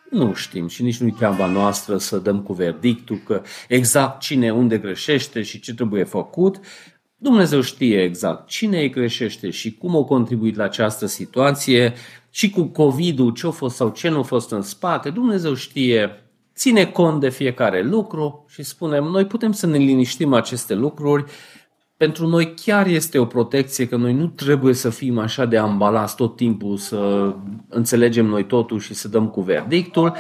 nu 0.09 0.33
știm 0.33 0.67
și 0.67 0.83
nici 0.83 0.97
nu-i 0.97 1.11
treaba 1.11 1.47
noastră 1.47 1.97
să 1.97 2.17
dăm 2.17 2.41
cu 2.41 2.53
verdictul 2.53 3.21
că 3.25 3.41
exact 3.67 4.19
cine 4.19 4.53
unde 4.53 4.77
greșește 4.77 5.41
și 5.41 5.59
ce 5.59 5.73
trebuie 5.73 6.03
făcut. 6.03 6.59
Dumnezeu 7.15 7.61
știe 7.61 8.01
exact 8.01 8.47
cine 8.47 8.79
îi 8.79 8.89
greșește 8.89 9.49
și 9.49 9.77
cum 9.77 9.95
a 9.95 10.03
contribuit 10.03 10.55
la 10.55 10.63
această 10.63 11.05
situație 11.05 11.93
și 12.29 12.49
cu 12.49 12.63
COVID-ul 12.63 13.31
ce 13.31 13.47
a 13.47 13.49
fost 13.49 13.75
sau 13.75 13.89
ce 13.89 14.09
nu 14.09 14.19
a 14.19 14.23
fost 14.23 14.51
în 14.51 14.61
spate. 14.61 15.09
Dumnezeu 15.09 15.53
știe 15.53 16.23
ține 16.55 16.85
cont 16.85 17.19
de 17.19 17.29
fiecare 17.29 17.81
lucru 17.81 18.45
și 18.49 18.63
spunem, 18.63 19.03
noi 19.03 19.25
putem 19.25 19.51
să 19.51 19.67
ne 19.67 19.77
liniștim 19.77 20.33
aceste 20.33 20.73
lucruri, 20.73 21.25
pentru 22.03 22.27
noi 22.27 22.53
chiar 22.53 22.87
este 22.87 23.19
o 23.19 23.25
protecție 23.25 23.87
că 23.87 23.95
noi 23.95 24.13
nu 24.13 24.27
trebuie 24.27 24.73
să 24.73 24.89
fim 24.89 25.17
așa 25.17 25.45
de 25.45 25.57
ambalați 25.57 26.15
tot 26.15 26.35
timpul 26.35 26.77
să 26.77 27.33
înțelegem 27.69 28.25
noi 28.25 28.45
totul 28.45 28.79
și 28.79 28.93
să 28.93 29.07
dăm 29.07 29.27
cu 29.27 29.41
verdictul. 29.41 30.13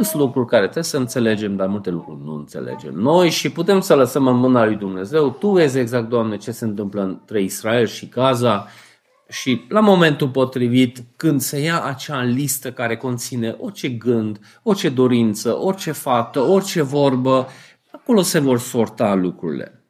Sunt 0.00 0.22
lucruri 0.22 0.46
care 0.46 0.62
trebuie 0.62 0.84
să 0.84 0.96
înțelegem, 0.96 1.56
dar 1.56 1.66
multe 1.66 1.90
lucruri 1.90 2.20
nu 2.24 2.34
înțelegem 2.34 2.94
noi 2.94 3.30
și 3.30 3.50
putem 3.50 3.80
să 3.80 3.94
lăsăm 3.94 4.26
în 4.26 4.36
mâna 4.36 4.64
lui 4.64 4.76
Dumnezeu. 4.76 5.30
Tu 5.30 5.48
vezi 5.48 5.78
exact, 5.78 6.08
Doamne, 6.08 6.36
ce 6.36 6.50
se 6.50 6.64
întâmplă 6.64 7.02
între 7.02 7.42
Israel 7.42 7.86
și 7.86 8.08
Gaza 8.08 8.66
și 9.28 9.64
la 9.68 9.80
momentul 9.80 10.28
potrivit, 10.28 11.04
când 11.16 11.40
se 11.40 11.58
ia 11.58 11.84
acea 11.84 12.22
listă 12.22 12.72
care 12.72 12.96
conține 12.96 13.56
orice 13.60 13.88
gând, 13.88 14.40
orice 14.62 14.88
dorință, 14.88 15.58
orice 15.58 15.92
faptă, 15.92 16.40
orice 16.40 16.82
vorbă, 16.82 17.46
acolo 17.90 18.22
se 18.22 18.38
vor 18.38 18.58
sorta 18.58 19.14
lucrurile. 19.14 19.81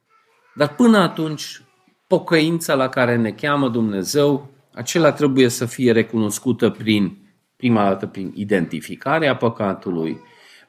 Dar 0.55 0.75
până 0.75 0.99
atunci, 0.99 1.63
pocăința 2.07 2.75
la 2.75 2.89
care 2.89 3.17
ne 3.17 3.31
cheamă 3.31 3.69
Dumnezeu, 3.69 4.51
acela 4.75 5.13
trebuie 5.13 5.49
să 5.49 5.67
fie 5.67 5.93
recunoscută 5.93 6.71
prin, 6.71 7.19
prima 7.57 7.85
dată 7.85 8.07
prin 8.07 8.33
identificarea 8.35 9.37
păcatului. 9.37 10.21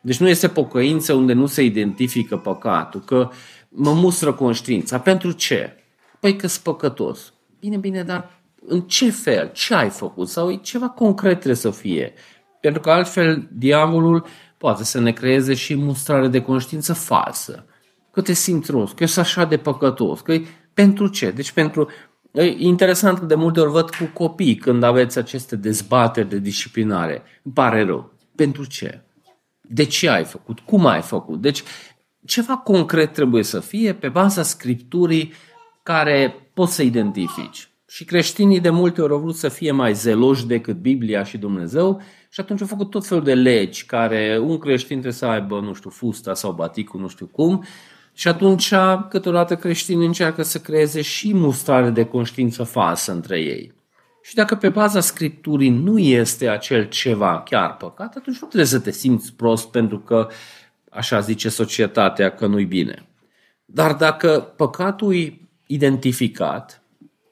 Deci 0.02 0.17
nu 0.17 0.28
este 0.28 0.48
pocăință 0.48 1.13
unde 1.13 1.34
nu 1.34 1.46
se 1.46 1.63
identifică 1.63 2.38
păcatul, 2.38 3.02
că 3.02 3.30
mă 3.69 3.93
mustră 3.93 4.34
conștiința. 4.34 5.00
Pentru 5.00 5.32
ce? 5.32 5.78
Păi 6.19 6.36
că 6.36 6.48
sunt 6.48 6.63
păcătos. 6.63 7.34
Bine, 7.60 7.78
bine, 7.78 8.04
dar 8.04 8.41
în 8.65 8.82
ce 8.82 9.10
fel, 9.10 9.50
ce 9.54 9.74
ai 9.74 9.89
făcut 9.89 10.30
sau 10.30 10.52
e 10.52 10.56
ceva 10.56 10.89
concret 10.89 11.34
trebuie 11.34 11.56
să 11.56 11.72
fie. 11.72 12.13
Pentru 12.62 12.82
că 12.82 12.91
altfel 12.91 13.48
diavolul 13.52 14.26
poate 14.58 14.84
să 14.84 15.00
ne 15.00 15.12
creeze 15.12 15.54
și 15.54 15.76
mustrare 15.76 16.28
de 16.28 16.41
conștiință 16.41 16.93
falsă. 16.93 17.65
Că 18.13 18.21
te 18.21 18.34
simți 18.34 18.71
rost, 18.71 18.93
că 18.95 19.04
ești 19.04 19.19
așa 19.19 19.45
de 19.45 19.58
păcătos, 19.58 20.21
că 20.21 20.34
e 20.34 20.45
pentru 20.73 21.08
ce? 21.08 21.32
Deci 21.32 21.52
pentru... 21.52 21.89
E 22.32 22.43
interesant 22.43 23.19
că 23.19 23.26
de 23.26 23.36
multe 23.36 23.60
ori 23.60 23.71
văd 23.71 23.89
cu 23.89 24.04
copii 24.13 24.56
când 24.56 24.84
aveți 24.84 25.17
aceste 25.17 25.56
dezbateri 25.56 26.30
de 26.30 26.39
disciplinare. 26.39 27.23
Îmi 27.43 27.54
pare 27.54 27.84
rău. 27.84 28.13
Pentru 28.36 28.65
ce? 28.65 29.02
De 29.62 29.84
ce 29.84 30.10
ai 30.10 30.23
făcut? 30.23 30.60
Cum 30.60 30.86
ai 30.86 31.02
făcut? 31.02 31.41
Deci 31.41 31.63
ceva 32.26 32.58
concret 32.58 33.13
trebuie 33.13 33.43
să 33.43 33.60
fie 33.60 33.93
pe 33.93 34.10
baza 34.10 34.43
scripturii 34.43 35.34
care 35.84 36.36
poți 36.54 36.76
să 36.76 36.84
identifici. 36.84 37.69
Și 37.88 38.06
creștinii 38.06 38.60
de 38.60 38.69
multe 38.69 39.02
ori 39.02 39.13
au 39.13 39.19
vrut 39.19 39.36
să 39.36 39.49
fie 39.49 39.71
mai 39.71 39.93
zeloși 39.93 40.45
decât 40.45 40.76
Biblia 40.76 41.23
și 41.23 41.38
Dumnezeu 41.38 42.02
și 42.30 42.39
atunci 42.39 42.62
au 42.62 42.67
făcut 42.67 42.89
tot 42.89 43.06
felul 43.06 43.23
de 43.23 43.34
legi 43.34 43.86
care 43.86 44.39
un 44.41 44.58
creștin 44.58 44.88
trebuie 44.88 45.13
să 45.13 45.26
aibă, 45.26 45.60
nu 45.60 45.73
știu, 45.73 45.89
fusta 45.89 46.34
sau 46.34 46.52
baticul, 46.52 46.99
nu 46.99 47.08
știu 47.08 47.26
cum. 47.26 47.63
Și 48.13 48.28
atunci, 48.28 48.73
câteodată 49.10 49.56
creștinii 49.56 50.06
încearcă 50.06 50.43
să 50.43 50.60
creeze 50.60 51.02
și 51.02 51.34
mustrare 51.34 51.89
de 51.89 52.06
conștiință 52.06 52.63
falsă 52.63 53.12
între 53.12 53.39
ei. 53.39 53.73
Și 54.21 54.36
dacă 54.36 54.56
pe 54.56 54.69
baza 54.69 54.99
scripturii 54.99 55.69
nu 55.69 55.97
este 55.97 56.49
acel 56.49 56.88
ceva 56.88 57.41
chiar 57.41 57.78
păcat, 57.78 58.15
atunci 58.15 58.39
nu 58.39 58.47
trebuie 58.47 58.69
să 58.69 58.80
te 58.80 58.91
simți 58.91 59.34
prost 59.34 59.67
pentru 59.67 59.99
că 59.99 60.28
așa 60.89 61.19
zice 61.19 61.49
societatea 61.49 62.32
că 62.32 62.45
nu-i 62.45 62.65
bine. 62.65 63.08
Dar 63.65 63.93
dacă 63.93 64.54
păcatul 64.56 65.15
e 65.15 65.38
identificat, 65.65 66.84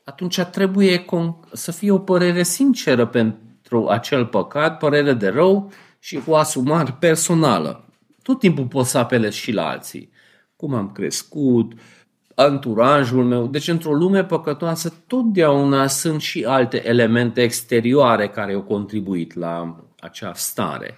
atunci 0.03 0.39
trebuie 0.39 1.05
să 1.53 1.71
fie 1.71 1.91
o 1.91 1.99
părere 1.99 2.43
sinceră 2.43 3.05
pentru 3.05 3.88
acel 3.88 4.25
păcat, 4.25 4.77
părere 4.77 5.13
de 5.13 5.27
rău 5.27 5.71
și 5.99 6.19
o 6.25 6.36
asumare 6.36 6.95
personală. 6.99 7.86
Tot 8.21 8.39
timpul 8.39 8.65
poți 8.65 8.89
să 8.89 8.97
apelezi 8.97 9.38
și 9.38 9.51
la 9.51 9.67
alții. 9.67 10.11
Cum 10.62 10.74
am 10.74 10.91
crescut, 10.91 11.72
anturajul 12.36 13.24
meu. 13.24 13.47
Deci 13.47 13.68
într-o 13.68 13.93
lume 13.93 14.24
păcătoasă 14.24 14.93
totdeauna 15.07 15.88
sunt 15.88 16.22
și 16.22 16.43
alte 16.43 16.88
elemente 16.88 17.41
exterioare 17.41 18.28
care 18.28 18.53
au 18.53 18.62
contribuit 18.62 19.34
la 19.34 19.84
acea 19.99 20.34
stare. 20.34 20.97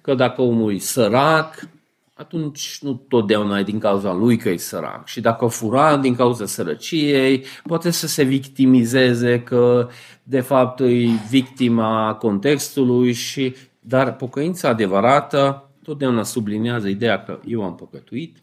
Că 0.00 0.14
dacă 0.14 0.42
omul 0.42 0.74
e 0.74 0.78
sărac, 0.78 1.68
atunci 2.14 2.78
nu 2.82 2.92
totdeauna 3.08 3.58
e 3.58 3.62
din 3.62 3.78
cauza 3.78 4.12
lui 4.12 4.36
că 4.36 4.48
e 4.48 4.56
sărac. 4.56 5.06
Și 5.06 5.20
dacă 5.20 5.46
fura 5.46 5.96
din 5.96 6.14
cauza 6.14 6.46
sărăciei, 6.46 7.44
poate 7.62 7.90
să 7.90 8.06
se 8.06 8.22
victimizeze 8.22 9.42
că 9.42 9.88
de 10.22 10.40
fapt 10.40 10.80
e 10.80 11.06
victima 11.28 12.14
contextului 12.14 13.12
și 13.12 13.54
dar 13.80 14.16
pocăința 14.16 14.68
adevărată 14.68 15.70
totdeauna 15.82 16.22
sublinează 16.22 16.88
ideea 16.88 17.22
că 17.22 17.40
eu 17.46 17.64
am 17.64 17.74
păcătuit, 17.74 18.36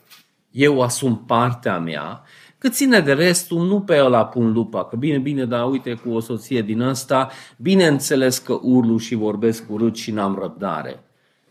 eu 0.54 0.82
asum 0.82 1.24
partea 1.26 1.80
mea, 1.80 2.22
cât 2.58 2.74
ține 2.74 2.99
de 2.99 3.14
restul, 3.14 3.66
nu 3.66 3.82
pe 3.82 4.01
ăla 4.04 4.26
pun 4.26 4.51
lupa, 4.51 4.86
că 4.86 4.95
bine, 4.95 5.18
bine, 5.18 5.45
dar 5.45 5.70
uite 5.70 5.93
cu 5.93 6.10
o 6.10 6.20
soție 6.20 6.62
din 6.62 6.82
asta, 6.82 7.30
bineînțeles 7.58 8.38
că 8.38 8.60
urlu 8.62 8.97
și 8.97 9.16
vorbesc 9.16 9.64
urât 9.70 9.95
și 9.95 10.12
n-am 10.12 10.38
răbdare. 10.41 11.04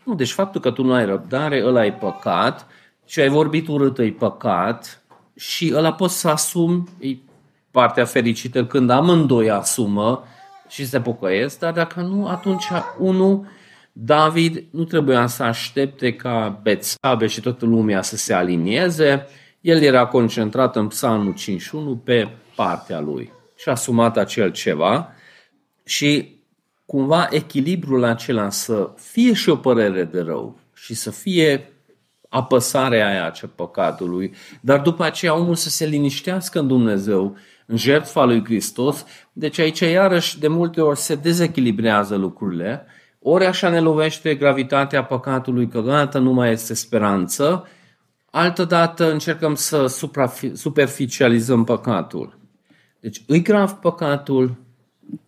Nu, 0.03 0.15
deci 0.15 0.31
faptul 0.31 0.61
că 0.61 0.71
tu 0.71 0.83
nu 0.83 0.93
ai 0.93 1.05
răbdare, 1.05 1.63
ăla 1.65 1.85
e 1.85 1.91
păcat 1.91 2.67
și 3.05 3.19
ai 3.19 3.29
vorbit 3.29 3.67
urât, 3.67 3.97
e 3.97 4.11
păcat 4.11 5.03
și 5.35 5.73
ăla 5.75 5.93
poți 5.93 6.19
să 6.19 6.27
asumi, 6.27 6.89
e 6.99 7.15
partea 7.71 8.05
fericită 8.05 8.65
când 8.65 8.89
amândoi 8.89 9.49
asumă 9.49 10.23
și 10.67 10.85
se 10.85 11.01
pocăiesc, 11.01 11.59
dar 11.59 11.73
dacă 11.73 12.01
nu, 12.01 12.27
atunci 12.27 12.67
unul, 12.97 13.45
David 13.95 14.63
nu 14.71 14.83
trebuia 14.83 15.27
să 15.27 15.43
aștepte 15.43 16.13
ca 16.13 16.59
Betsabe 16.63 17.27
și 17.27 17.41
toată 17.41 17.65
lumea 17.65 18.01
să 18.01 18.15
se 18.15 18.33
alinieze, 18.33 19.27
el 19.61 19.81
era 19.81 20.05
concentrat 20.05 20.75
în 20.75 20.87
psalmul 20.87 21.33
51 21.33 21.95
pe 21.95 22.29
partea 22.55 22.99
lui 22.99 23.31
și 23.55 23.69
a 23.69 23.71
asumat 23.71 24.17
acel 24.17 24.51
ceva 24.51 25.13
și 25.83 26.39
cumva 26.85 27.27
echilibrul 27.29 28.03
acela 28.03 28.49
să 28.49 28.89
fie 28.95 29.33
și 29.33 29.49
o 29.49 29.55
părere 29.55 30.03
de 30.03 30.21
rău 30.21 30.59
și 30.73 30.93
să 30.93 31.11
fie 31.11 31.73
apăsarea 32.29 33.07
aia 33.07 33.33
a 33.41 33.47
păcatului, 33.55 34.33
dar 34.61 34.81
după 34.81 35.03
aceea 35.03 35.35
omul 35.35 35.55
să 35.55 35.69
se 35.69 35.85
liniștească 35.85 36.59
în 36.59 36.67
Dumnezeu, 36.67 37.35
în 37.65 37.77
jertfa 37.77 38.23
lui 38.23 38.43
Hristos. 38.43 39.05
Deci 39.33 39.59
aici 39.59 39.79
iarăși 39.79 40.39
de 40.39 40.47
multe 40.47 40.81
ori 40.81 40.99
se 40.99 41.15
dezechilibrează 41.15 42.15
lucrurile, 42.15 42.85
ori 43.23 43.45
așa 43.45 43.69
ne 43.69 43.79
lovește 43.79 44.35
gravitatea 44.35 45.03
păcatului 45.03 45.67
că 45.67 45.81
gata, 45.81 46.19
nu 46.19 46.31
mai 46.31 46.51
este 46.51 46.73
speranță, 46.73 47.67
altădată 48.31 49.11
încercăm 49.11 49.55
să 49.55 49.85
superficializăm 50.53 51.63
păcatul. 51.63 52.37
Deci 52.99 53.23
îi 53.27 53.41
grav 53.41 53.71
păcatul, 53.71 54.55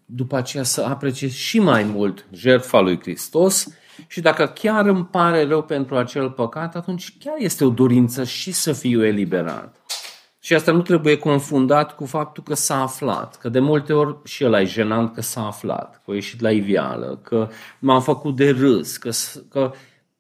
după 0.05 0.37
aceea 0.37 0.63
să 0.63 0.81
apreciez 0.81 1.31
și 1.31 1.59
mai 1.59 1.83
mult 1.83 2.25
jertfa 2.31 2.79
lui 2.79 2.99
Hristos 2.99 3.67
și 4.07 4.21
dacă 4.21 4.45
chiar 4.45 4.85
îmi 4.85 5.05
pare 5.05 5.47
rău 5.47 5.63
pentru 5.63 5.95
acel 5.95 6.29
păcat, 6.29 6.75
atunci 6.75 7.17
chiar 7.19 7.35
este 7.37 7.65
o 7.65 7.69
dorință 7.69 8.23
și 8.23 8.51
să 8.51 8.73
fiu 8.73 9.05
eliberat. 9.05 9.75
Și 10.45 10.53
asta 10.53 10.71
nu 10.71 10.81
trebuie 10.81 11.17
confundat 11.17 11.95
cu 11.95 12.05
faptul 12.05 12.43
că 12.43 12.53
s-a 12.53 12.81
aflat, 12.81 13.37
că 13.37 13.49
de 13.49 13.59
multe 13.59 13.93
ori 13.93 14.17
și 14.23 14.43
el 14.43 14.53
e 14.53 14.63
jenant 14.63 15.13
că 15.13 15.21
s-a 15.21 15.45
aflat, 15.45 16.01
că 16.05 16.11
a 16.11 16.13
ieșit 16.13 16.41
la 16.41 16.51
iveală, 16.51 17.19
că 17.23 17.49
m-am 17.79 18.01
făcut 18.01 18.35
de 18.35 18.49
râs, 18.49 18.97
că, 18.97 19.09
că 19.49 19.71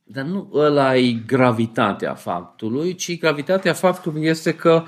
dar 0.03 0.23
nu 0.23 0.49
ăla 0.53 0.95
e 0.95 1.11
gravitatea 1.11 2.13
faptului, 2.13 2.95
ci 2.95 3.19
gravitatea 3.19 3.73
faptului 3.73 4.25
este 4.25 4.53
că 4.53 4.83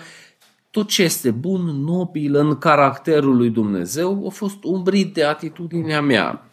tot 0.72 0.88
ce 0.88 1.04
este 1.04 1.32
bun, 1.32 1.62
nobil 1.62 2.36
în 2.36 2.58
caracterul 2.58 3.36
lui 3.36 3.50
Dumnezeu 3.50 4.24
a 4.28 4.30
fost 4.30 4.64
umbrit 4.64 5.14
de 5.14 5.24
atitudinea 5.24 6.02
mea. 6.02 6.52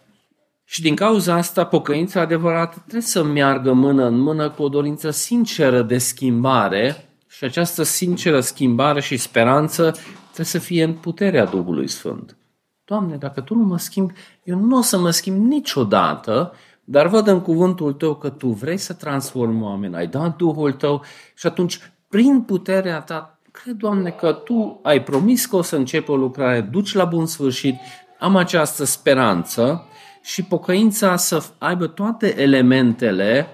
Și 0.64 0.82
din 0.82 0.94
cauza 0.94 1.34
asta, 1.34 1.66
pocăința 1.66 2.20
adevărată 2.20 2.76
trebuie 2.80 3.02
să 3.02 3.22
meargă 3.22 3.72
mână 3.72 4.06
în 4.06 4.18
mână 4.18 4.50
cu 4.50 4.62
o 4.62 4.68
dorință 4.68 5.10
sinceră 5.10 5.82
de 5.82 5.98
schimbare 5.98 7.08
și 7.44 7.50
această 7.50 7.82
sinceră 7.82 8.40
schimbare 8.40 9.00
și 9.00 9.16
speranță 9.16 9.90
trebuie 10.24 10.46
să 10.46 10.58
fie 10.58 10.84
în 10.84 10.92
puterea 10.92 11.44
Duhului 11.44 11.88
Sfânt. 11.88 12.36
Doamne, 12.84 13.16
dacă 13.16 13.40
Tu 13.40 13.54
nu 13.54 13.64
mă 13.64 13.78
schimbi, 13.78 14.12
eu 14.44 14.58
nu 14.58 14.76
o 14.76 14.80
să 14.80 14.98
mă 14.98 15.10
schimb 15.10 15.46
niciodată, 15.46 16.52
dar 16.84 17.06
văd 17.06 17.26
în 17.26 17.40
cuvântul 17.40 17.92
Tău 17.92 18.14
că 18.14 18.28
Tu 18.28 18.48
vrei 18.48 18.76
să 18.76 18.92
transformi 18.92 19.62
oameni, 19.62 19.94
ai 19.94 20.06
dat 20.06 20.36
Duhul 20.36 20.72
Tău 20.72 21.02
și 21.34 21.46
atunci, 21.46 21.92
prin 22.08 22.42
puterea 22.42 23.00
Ta, 23.00 23.38
cred, 23.50 23.74
Doamne, 23.74 24.10
că 24.10 24.32
Tu 24.32 24.80
ai 24.82 25.02
promis 25.02 25.46
că 25.46 25.56
o 25.56 25.62
să 25.62 25.76
începi 25.76 26.10
o 26.10 26.16
lucrare, 26.16 26.60
duci 26.60 26.94
la 26.94 27.04
bun 27.04 27.26
sfârșit, 27.26 27.74
am 28.18 28.36
această 28.36 28.84
speranță 28.84 29.86
și 30.22 30.44
pocăința 30.44 31.16
să 31.16 31.44
aibă 31.58 31.86
toate 31.86 32.40
elementele, 32.40 33.48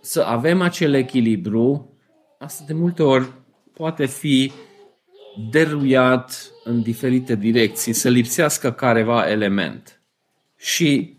să 0.00 0.20
avem 0.20 0.60
acel 0.60 0.94
echilibru, 0.94 1.89
asta 2.42 2.64
de 2.66 2.72
multe 2.72 3.02
ori 3.02 3.28
poate 3.72 4.06
fi 4.06 4.52
deruiat 5.50 6.50
în 6.64 6.82
diferite 6.82 7.34
direcții, 7.34 7.92
să 7.92 8.08
lipsească 8.08 8.72
careva 8.72 9.30
element. 9.30 10.00
Și 10.56 11.16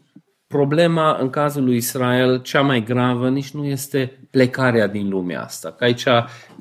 problema 0.47 1.17
în 1.19 1.29
cazul 1.29 1.63
lui 1.63 1.75
Israel, 1.75 2.41
cea 2.41 2.61
mai 2.61 2.83
gravă, 2.83 3.29
nici 3.29 3.51
nu 3.51 3.65
este 3.65 4.27
plecarea 4.29 4.87
din 4.87 5.09
lumea 5.09 5.43
asta. 5.43 5.71
Că 5.71 5.83
aici 5.83 6.05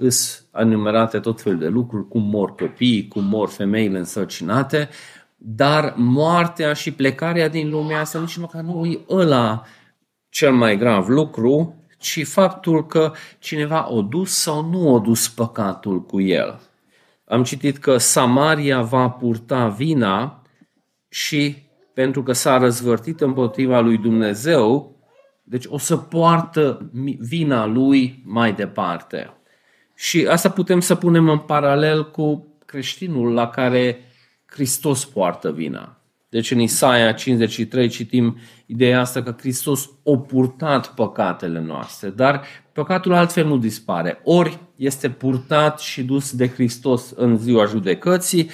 sunt 0.08 0.46
enumerate 0.54 1.18
tot 1.18 1.40
fel 1.40 1.56
de 1.56 1.68
lucruri, 1.68 2.08
cum 2.08 2.22
mor 2.22 2.54
copiii, 2.54 3.08
cum 3.08 3.24
mor 3.24 3.48
femeile 3.48 3.98
însărcinate, 3.98 4.88
dar 5.36 5.94
moartea 5.96 6.72
și 6.72 6.92
plecarea 6.92 7.48
din 7.48 7.68
lumea 7.68 8.00
asta 8.00 8.20
nici 8.20 8.36
măcar 8.36 8.62
nu 8.62 8.84
e 8.84 9.00
ăla 9.08 9.62
cel 10.28 10.52
mai 10.52 10.76
grav 10.76 11.08
lucru, 11.08 11.79
ci 12.00 12.26
faptul 12.26 12.86
că 12.86 13.12
cineva 13.38 13.92
o 13.92 14.02
dus 14.02 14.34
sau 14.34 14.64
nu 14.70 14.94
o 14.94 14.98
dus 14.98 15.28
păcatul 15.28 16.02
cu 16.02 16.20
el. 16.20 16.60
Am 17.24 17.44
citit 17.44 17.78
că 17.78 17.96
Samaria 17.96 18.82
va 18.82 19.10
purta 19.10 19.68
vina 19.68 20.42
și 21.08 21.56
pentru 21.94 22.22
că 22.22 22.32
s-a 22.32 22.58
răzvărtit 22.58 23.20
împotriva 23.20 23.80
lui 23.80 23.98
Dumnezeu, 23.98 24.96
deci 25.42 25.64
o 25.68 25.78
să 25.78 25.96
poartă 25.96 26.90
vina 27.18 27.66
lui 27.66 28.22
mai 28.26 28.52
departe. 28.52 29.34
Și 29.94 30.26
asta 30.26 30.50
putem 30.50 30.80
să 30.80 30.94
punem 30.94 31.28
în 31.28 31.38
paralel 31.38 32.10
cu 32.10 32.56
creștinul 32.66 33.32
la 33.32 33.48
care 33.48 34.04
Hristos 34.46 35.04
poartă 35.04 35.52
vina. 35.52 35.99
Deci 36.30 36.50
în 36.50 36.60
Isaia 36.60 37.12
53 37.12 37.88
citim 37.88 38.36
ideea 38.66 39.00
asta 39.00 39.22
că 39.22 39.34
Hristos 39.38 39.90
a 40.04 40.18
purtat 40.18 40.94
păcatele 40.94 41.60
noastre, 41.60 42.08
dar 42.08 42.42
păcatul 42.72 43.12
altfel 43.12 43.46
nu 43.46 43.58
dispare. 43.58 44.20
Ori 44.24 44.58
este 44.76 45.10
purtat 45.10 45.80
și 45.80 46.02
dus 46.02 46.32
de 46.32 46.48
Hristos 46.48 47.10
în 47.16 47.38
ziua 47.38 47.64
judecății, 47.64 48.50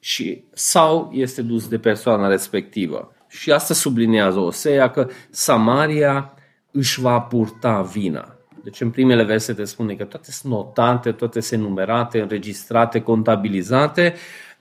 și, 0.00 0.44
sau 0.52 1.10
este 1.12 1.42
dus 1.42 1.68
de 1.68 1.78
persoana 1.78 2.28
respectivă. 2.28 3.12
Și 3.28 3.52
asta 3.52 3.74
sublinează 3.74 4.38
Osea 4.38 4.90
că 4.90 5.08
Samaria 5.30 6.32
își 6.70 7.00
va 7.00 7.20
purta 7.20 7.82
vina. 7.82 8.36
Deci 8.64 8.80
în 8.80 8.90
primele 8.90 9.22
versete 9.22 9.64
spune 9.64 9.94
că 9.94 10.04
toate 10.04 10.30
sunt 10.30 10.52
notate, 10.52 11.12
toate 11.12 11.40
sunt 11.40 11.60
numerate, 11.62 12.20
înregistrate, 12.20 13.00
contabilizate 13.00 14.14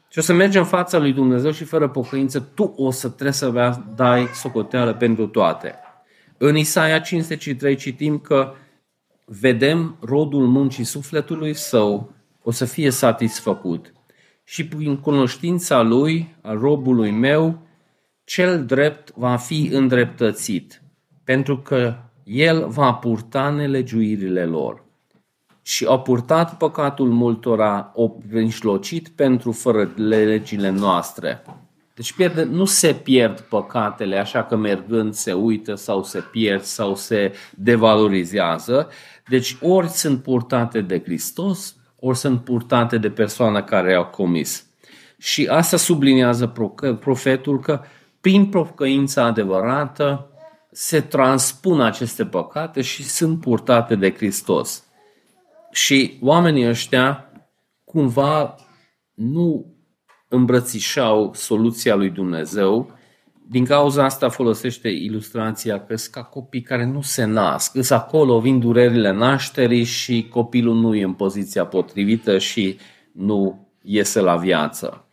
și 0.09 0.19
o 0.19 0.21
să 0.21 0.33
mergi 0.33 0.57
în 0.57 0.65
fața 0.65 0.97
lui 0.97 1.13
Dumnezeu 1.13 1.51
și 1.51 1.63
fără 1.63 1.89
pocăință 1.89 2.39
tu 2.39 2.73
o 2.75 2.91
să 2.91 3.09
trebuie 3.09 3.31
să 3.33 3.79
dai 3.95 4.27
socoteală 4.33 4.93
pentru 4.93 5.27
toate. 5.27 5.75
În 6.37 6.55
Isaia 6.55 6.99
53 6.99 7.75
citim 7.75 8.19
că 8.19 8.53
vedem 9.25 9.97
rodul 9.99 10.47
muncii 10.47 10.83
sufletului 10.83 11.53
său 11.53 12.11
o 12.43 12.51
să 12.51 12.65
fie 12.65 12.89
satisfăcut 12.89 13.91
și 14.43 14.67
prin 14.67 14.97
cunoștința 14.97 15.81
lui, 15.81 16.35
a 16.41 16.51
robului 16.51 17.11
meu, 17.11 17.67
cel 18.23 18.65
drept 18.65 19.11
va 19.15 19.35
fi 19.35 19.69
îndreptățit, 19.73 20.81
pentru 21.23 21.57
că 21.57 21.95
el 22.23 22.67
va 22.67 22.93
purta 22.93 23.49
nelegiuirile 23.49 24.45
lor. 24.45 24.85
Și 25.67 25.85
a 25.85 25.99
purtat 25.99 26.57
păcatul 26.57 27.09
multora, 27.09 27.91
o 27.93 28.07
prinșlocit 28.07 29.07
pentru 29.07 29.51
fără 29.51 29.91
legile 29.95 30.69
noastre. 30.69 31.43
Deci 31.93 32.13
pierde, 32.13 32.43
nu 32.43 32.65
se 32.65 32.93
pierd 32.93 33.39
păcatele 33.39 34.17
așa 34.17 34.43
că 34.43 34.55
mergând 34.55 35.13
se 35.13 35.33
uită 35.33 35.75
sau 35.75 36.03
se 36.03 36.19
pierd 36.31 36.61
sau 36.61 36.95
se 36.95 37.33
devalorizează. 37.55 38.89
Deci 39.27 39.57
ori 39.61 39.87
sunt 39.87 40.23
purtate 40.23 40.81
de 40.81 41.01
Hristos, 41.03 41.75
ori 41.99 42.17
sunt 42.17 42.41
purtate 42.41 42.97
de 42.97 43.09
persoana 43.09 43.63
care 43.63 43.93
au 43.93 44.05
comis. 44.05 44.65
Și 45.17 45.47
asta 45.47 45.77
subliniază 45.77 46.53
profetul 46.99 47.59
că 47.59 47.81
prin 48.21 48.45
pocăința 48.45 49.23
adevărată 49.23 50.27
se 50.71 51.01
transpun 51.01 51.81
aceste 51.81 52.25
păcate 52.25 52.81
și 52.81 53.03
sunt 53.03 53.39
purtate 53.39 53.95
de 53.95 54.13
Hristos. 54.13 54.86
Și 55.77 56.17
oamenii 56.21 56.67
ăștia 56.67 57.31
cumva 57.83 58.55
nu 59.13 59.75
îmbrățișau 60.27 61.33
soluția 61.33 61.95
lui 61.95 62.09
Dumnezeu. 62.09 62.91
Din 63.49 63.65
cauza 63.65 64.03
asta 64.03 64.29
folosește 64.29 64.89
ilustrația 64.89 65.85
că 65.85 65.95
sunt 65.95 66.13
ca 66.13 66.23
copii 66.23 66.61
care 66.61 66.85
nu 66.85 67.01
se 67.01 67.25
nasc. 67.25 67.75
Îs 67.75 67.89
acolo, 67.89 68.39
vin 68.39 68.59
durerile 68.59 69.11
nașterii 69.11 69.83
și 69.83 70.27
copilul 70.29 70.75
nu 70.75 70.95
e 70.95 71.03
în 71.03 71.13
poziția 71.13 71.65
potrivită 71.65 72.37
și 72.37 72.77
nu 73.11 73.67
iese 73.81 74.19
la 74.19 74.35
viață. 74.35 75.05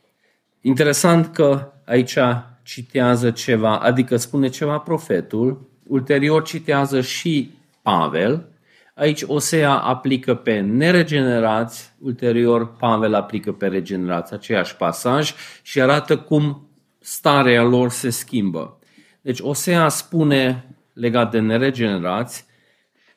Interesant 0.61 1.27
că 1.35 1.73
aici 1.85 2.19
citează 2.63 3.31
ceva, 3.31 3.79
adică 3.79 4.17
spune 4.17 4.49
ceva 4.49 4.79
profetul, 4.79 5.69
ulterior 5.87 6.43
citează 6.43 7.01
și 7.01 7.51
Pavel, 7.83 8.54
Aici 8.95 9.23
Osea 9.27 9.79
aplică 9.79 10.35
pe 10.35 10.61
neregenerați, 10.61 11.93
ulterior 11.99 12.77
Pavel 12.77 13.15
aplică 13.15 13.53
pe 13.53 13.67
regenerați, 13.67 14.33
aceeași 14.33 14.77
pasaj 14.77 15.35
și 15.63 15.81
arată 15.81 16.19
cum 16.19 16.69
starea 16.99 17.63
lor 17.63 17.91
se 17.91 18.11
schimbă. 18.11 18.79
Deci 19.21 19.41
Osea 19.41 19.89
spune 19.89 20.69
legat 20.93 21.31
de 21.31 21.41
neregenerați, 21.41 22.47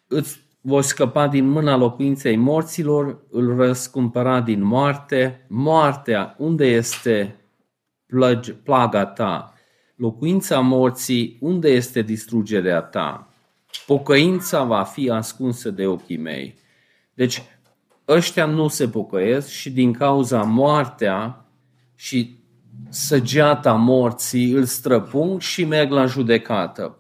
îți 0.08 0.46
voi 0.62 0.84
scăpa 0.84 1.28
din 1.28 1.48
mâna 1.48 1.76
locuinței 1.76 2.36
morților, 2.36 3.20
îl 3.32 3.56
răscumpăra 3.56 4.42
din 4.42 4.64
moarte. 4.64 5.46
Moartea, 5.48 6.36
unde 6.38 6.66
este 6.66 7.36
plaga 8.64 9.06
ta? 9.06 9.54
Locuința 9.96 10.60
morții, 10.60 11.38
unde 11.42 11.70
este 11.70 12.02
distrugerea 12.02 12.82
ta? 12.82 13.32
Pocăința 13.86 14.64
va 14.64 14.84
fi 14.84 15.10
ascunsă 15.10 15.70
de 15.70 15.88
ochii 15.88 16.18
mei. 16.18 16.56
Deci, 17.14 17.42
ăștia 18.08 18.46
nu 18.46 18.68
se 18.68 18.88
pocăiesc 18.88 19.48
și 19.48 19.72
din 19.72 19.94
cauza 19.94 20.44
moartea 20.44 21.46
și 21.96 22.40
săgeata 22.90 23.74
morții 23.74 24.52
îl 24.52 24.64
străpung 24.64 25.42
și 25.42 25.66
merg 25.66 25.92
la 25.92 26.06
judecată. 26.06 26.98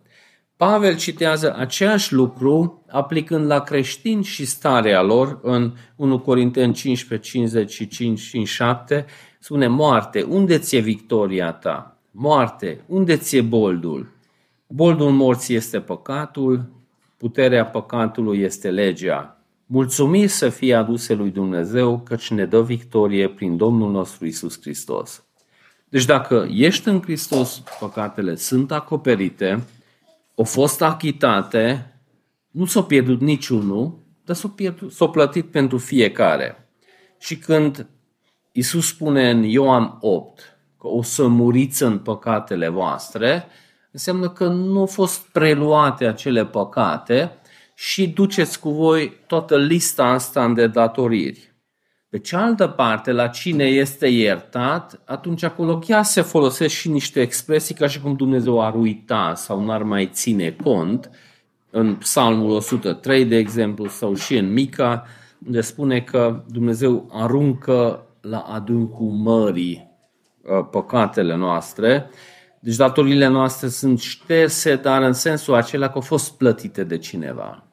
Pavel 0.58 0.96
citează 0.96 1.56
același 1.58 2.14
lucru 2.14 2.84
aplicând 2.90 3.46
la 3.46 3.60
creștini 3.60 4.24
și 4.24 4.46
starea 4.46 5.02
lor 5.02 5.40
în 5.42 5.74
1 5.96 6.20
Corinteni 6.20 6.74
15, 6.74 7.30
55 7.30 8.20
și 8.20 8.44
7, 8.44 9.06
spune 9.40 9.68
moarte, 9.68 10.22
unde 10.22 10.58
ți-e 10.58 10.80
victoria 10.80 11.52
ta? 11.52 11.98
Moarte, 12.12 12.82
unde 12.86 13.18
ți-e 13.18 13.42
boldul? 13.42 14.17
Boldul 14.68 15.12
morții 15.12 15.56
este 15.56 15.80
păcatul, 15.80 16.70
puterea 17.18 17.66
păcatului 17.66 18.40
este 18.40 18.70
legea. 18.70 19.42
Mulțumiri 19.66 20.28
să 20.28 20.50
fie 20.50 20.76
aduse 20.76 21.14
lui 21.14 21.30
Dumnezeu 21.30 22.00
căci 22.00 22.32
ne 22.32 22.46
dă 22.46 22.64
victorie 22.64 23.30
prin 23.30 23.58
Domnul 23.58 23.92
nostru 23.92 24.26
Isus 24.26 24.62
Hristos. 24.62 25.24
Deci 25.90 26.06
dacă 26.06 26.48
ești 26.52 26.88
în 26.88 27.02
Hristos, 27.02 27.64
păcatele 27.80 28.36
sunt 28.36 28.72
acoperite, 28.72 29.64
au 30.36 30.44
fost 30.44 30.82
achitate, 30.82 31.94
nu 32.52 32.66
s-au 32.66 32.86
pierdut 32.86 33.22
niciunul, 33.22 33.98
dar 34.26 34.36
s-au, 34.36 34.50
pierdut, 34.50 34.92
s-au 34.92 35.10
plătit 35.10 35.46
pentru 35.46 35.78
fiecare. 35.78 36.70
Și 37.20 37.38
când 37.38 37.88
Isus 38.52 38.88
spune 38.88 39.30
în 39.30 39.44
Ioan 39.44 39.98
8 40.00 40.58
că 40.80 40.88
o 40.88 41.02
să 41.02 41.28
muriți 41.28 41.84
în 41.84 42.00
păcatele 42.00 42.68
voastre, 42.68 43.46
înseamnă 43.98 44.30
că 44.30 44.48
nu 44.48 44.80
au 44.80 44.86
fost 44.86 45.28
preluate 45.32 46.06
acele 46.06 46.46
păcate 46.46 47.32
și 47.76 48.08
duceți 48.08 48.60
cu 48.60 48.70
voi 48.70 49.14
toată 49.28 49.58
lista 49.58 50.04
asta 50.06 50.48
de 50.50 50.68
datoriri. 50.68 51.56
Pe 52.10 52.20
cealaltă 52.20 52.68
parte, 52.68 53.12
la 53.12 53.28
cine 53.28 53.64
este 53.64 54.08
iertat, 54.08 55.02
atunci 55.06 55.44
acolo 55.44 55.80
chiar 55.80 56.04
se 56.04 56.22
folosesc 56.22 56.74
și 56.74 56.90
niște 56.90 57.22
expresii 57.22 57.76
ca 57.76 57.88
și 57.88 58.02
cum 58.02 58.16
Dumnezeu 58.16 58.66
ar 58.66 58.76
uita 58.76 59.34
sau 59.36 59.66
n-ar 59.66 59.84
mai 59.84 60.10
ține 60.14 60.56
cont. 60.64 61.10
În 61.70 61.96
Psalmul 61.96 62.50
103, 62.50 63.26
de 63.26 63.36
exemplu, 63.36 63.88
sau 63.88 64.16
și 64.16 64.38
în 64.38 64.54
Mica, 64.54 65.06
unde 65.46 65.62
spune 65.62 66.02
că 66.02 66.44
Dumnezeu 66.48 67.10
aruncă 67.12 68.06
la 68.22 68.40
adâncul 68.40 69.10
mării 69.10 69.92
uh, 70.42 70.68
păcatele 70.72 71.36
noastre. 71.36 72.10
Deci 72.60 72.76
datorile 72.76 73.28
noastre 73.28 73.68
sunt 73.68 74.00
șterse, 74.00 74.76
dar 74.76 75.02
în 75.02 75.14
sensul 75.14 75.54
acela 75.54 75.88
că 75.88 75.94
au 75.96 76.02
fost 76.02 76.38
plătite 76.38 76.84
de 76.84 76.98
cineva. 76.98 77.64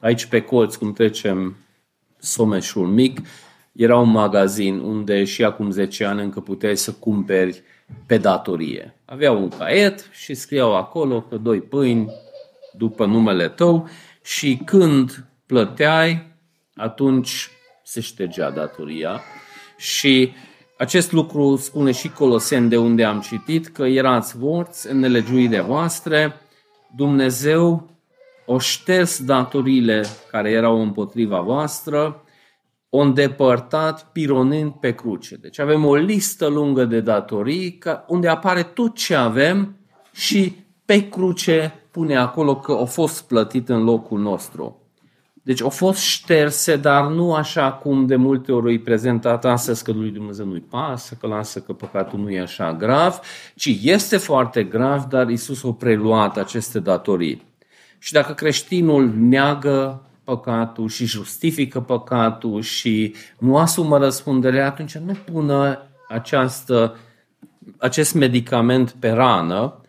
Aici 0.00 0.26
pe 0.26 0.40
colț, 0.40 0.74
cum 0.74 0.92
trecem 0.92 1.56
someșul 2.18 2.86
mic, 2.86 3.20
era 3.72 3.98
un 3.98 4.10
magazin 4.10 4.78
unde 4.78 5.24
și 5.24 5.44
acum 5.44 5.70
10 5.70 6.04
ani 6.04 6.22
încă 6.22 6.40
puteai 6.40 6.76
să 6.76 6.92
cumperi 6.92 7.62
pe 8.06 8.18
datorie. 8.18 8.94
Aveau 9.04 9.42
un 9.42 9.48
caiet 9.48 10.08
și 10.12 10.34
scriau 10.34 10.76
acolo 10.76 11.20
că 11.20 11.36
doi 11.36 11.60
pâini 11.60 12.10
după 12.72 13.06
numele 13.06 13.48
tău 13.48 13.88
și 14.24 14.60
când 14.64 15.26
plăteai, 15.46 16.26
atunci 16.74 17.50
se 17.84 18.00
ștergea 18.00 18.50
datoria. 18.50 19.20
Și 19.76 20.32
acest 20.78 21.12
lucru 21.12 21.56
spune 21.56 21.92
și 21.92 22.10
Colosen 22.10 22.68
de 22.68 22.76
unde 22.76 23.04
am 23.04 23.20
citit, 23.20 23.68
că 23.68 23.82
erați 23.82 24.36
morți 24.38 24.90
în 24.90 24.98
nelegiurile 24.98 25.60
voastre, 25.60 26.34
Dumnezeu 26.96 27.90
o 28.46 28.58
șters 28.58 29.24
datoriile 29.24 30.04
care 30.30 30.50
erau 30.50 30.82
împotriva 30.82 31.40
voastră 31.40 32.22
o 32.90 32.98
îndepărtat 32.98 34.12
pironând 34.12 34.72
pe 34.72 34.94
cruce. 34.94 35.36
Deci 35.36 35.58
avem 35.58 35.84
o 35.84 35.94
listă 35.94 36.46
lungă 36.46 36.84
de 36.84 37.00
datorii 37.00 37.78
unde 38.06 38.28
apare 38.28 38.62
tot 38.62 38.94
ce 38.94 39.14
avem 39.14 39.76
și 40.12 40.56
pe 40.84 41.08
cruce 41.08 41.74
pune 41.90 42.16
acolo 42.16 42.56
că 42.56 42.72
a 42.72 42.84
fost 42.84 43.26
plătit 43.26 43.68
în 43.68 43.84
locul 43.84 44.20
nostru. 44.20 44.87
Deci 45.48 45.62
au 45.62 45.68
fost 45.68 46.00
șterse, 46.00 46.76
dar 46.76 47.06
nu 47.06 47.34
așa 47.34 47.72
cum 47.72 48.06
de 48.06 48.16
multe 48.16 48.52
ori 48.52 48.74
e 48.74 48.78
prezentat 48.78 49.44
astăzi 49.44 49.84
că 49.84 49.92
lui 49.92 50.10
Dumnezeu 50.10 50.46
nu-i 50.46 50.64
pasă, 50.70 51.16
că 51.20 51.26
lasă 51.26 51.60
că 51.60 51.72
păcatul 51.72 52.18
nu 52.18 52.30
e 52.30 52.40
așa 52.40 52.72
grav, 52.72 53.20
ci 53.54 53.78
este 53.82 54.16
foarte 54.16 54.64
grav, 54.64 55.04
dar 55.04 55.28
Isus 55.28 55.64
a 55.64 55.72
preluat 55.78 56.36
aceste 56.36 56.78
datorii. 56.78 57.42
Și 57.98 58.12
dacă 58.12 58.32
creștinul 58.32 59.12
neagă 59.16 60.02
păcatul 60.24 60.88
și 60.88 61.06
justifică 61.06 61.80
păcatul 61.80 62.62
și 62.62 63.14
nu 63.38 63.56
asumă 63.56 63.98
răspunderea, 63.98 64.66
atunci 64.66 64.96
nu 64.96 65.16
pună 65.32 65.82
această, 66.08 66.96
acest 67.78 68.14
medicament 68.14 68.90
pe 68.90 69.10
rană 69.10 69.80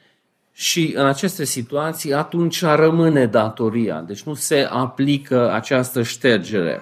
și 0.60 0.93
în 0.95 1.05
aceste 1.05 1.43
situații 1.43 2.14
atunci 2.14 2.62
rămâne 2.64 3.26
datoria. 3.26 4.01
Deci 4.01 4.22
nu 4.22 4.34
se 4.34 4.68
aplică 4.70 5.51
această 5.51 6.03
ștergere. 6.03 6.82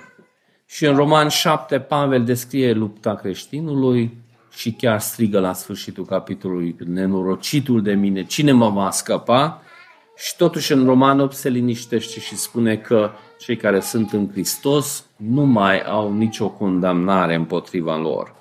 Și 0.65 0.85
în 0.85 0.95
Roman 0.95 1.27
7 1.27 1.79
Pavel 1.79 2.23
descrie 2.23 2.71
lupta 2.71 3.15
creștinului 3.15 4.17
și 4.53 4.71
chiar 4.71 4.99
strigă 4.99 5.39
la 5.39 5.53
sfârșitul 5.53 6.05
capitolului 6.05 6.75
nenorocitul 6.85 7.81
de 7.81 7.93
mine, 7.93 8.23
cine 8.23 8.51
mă 8.51 8.69
va 8.69 8.89
scăpa? 8.91 9.61
Și 10.15 10.35
totuși 10.35 10.71
în 10.71 10.85
Roman 10.85 11.19
8 11.19 11.35
se 11.35 11.49
liniștește 11.49 12.19
și 12.19 12.35
spune 12.35 12.75
că 12.75 13.11
cei 13.39 13.57
care 13.57 13.79
sunt 13.79 14.11
în 14.11 14.29
Hristos 14.31 15.05
nu 15.15 15.45
mai 15.45 15.81
au 15.81 16.13
nicio 16.13 16.49
condamnare 16.49 17.35
împotriva 17.35 17.97
lor. 17.97 18.35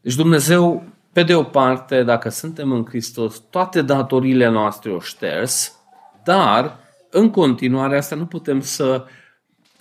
Deci 0.00 0.14
Dumnezeu, 0.14 0.84
pe 1.12 1.22
de 1.22 1.34
o 1.34 1.42
parte, 1.42 2.02
dacă 2.02 2.28
suntem 2.28 2.72
în 2.72 2.84
Hristos, 2.84 3.42
toate 3.50 3.82
datorile 3.82 4.48
noastre 4.48 4.90
o 4.90 5.00
șters, 5.00 5.78
dar 6.24 6.78
în 7.10 7.30
continuare 7.30 7.96
asta 7.96 8.14
nu 8.14 8.26
putem 8.26 8.60
să 8.60 9.04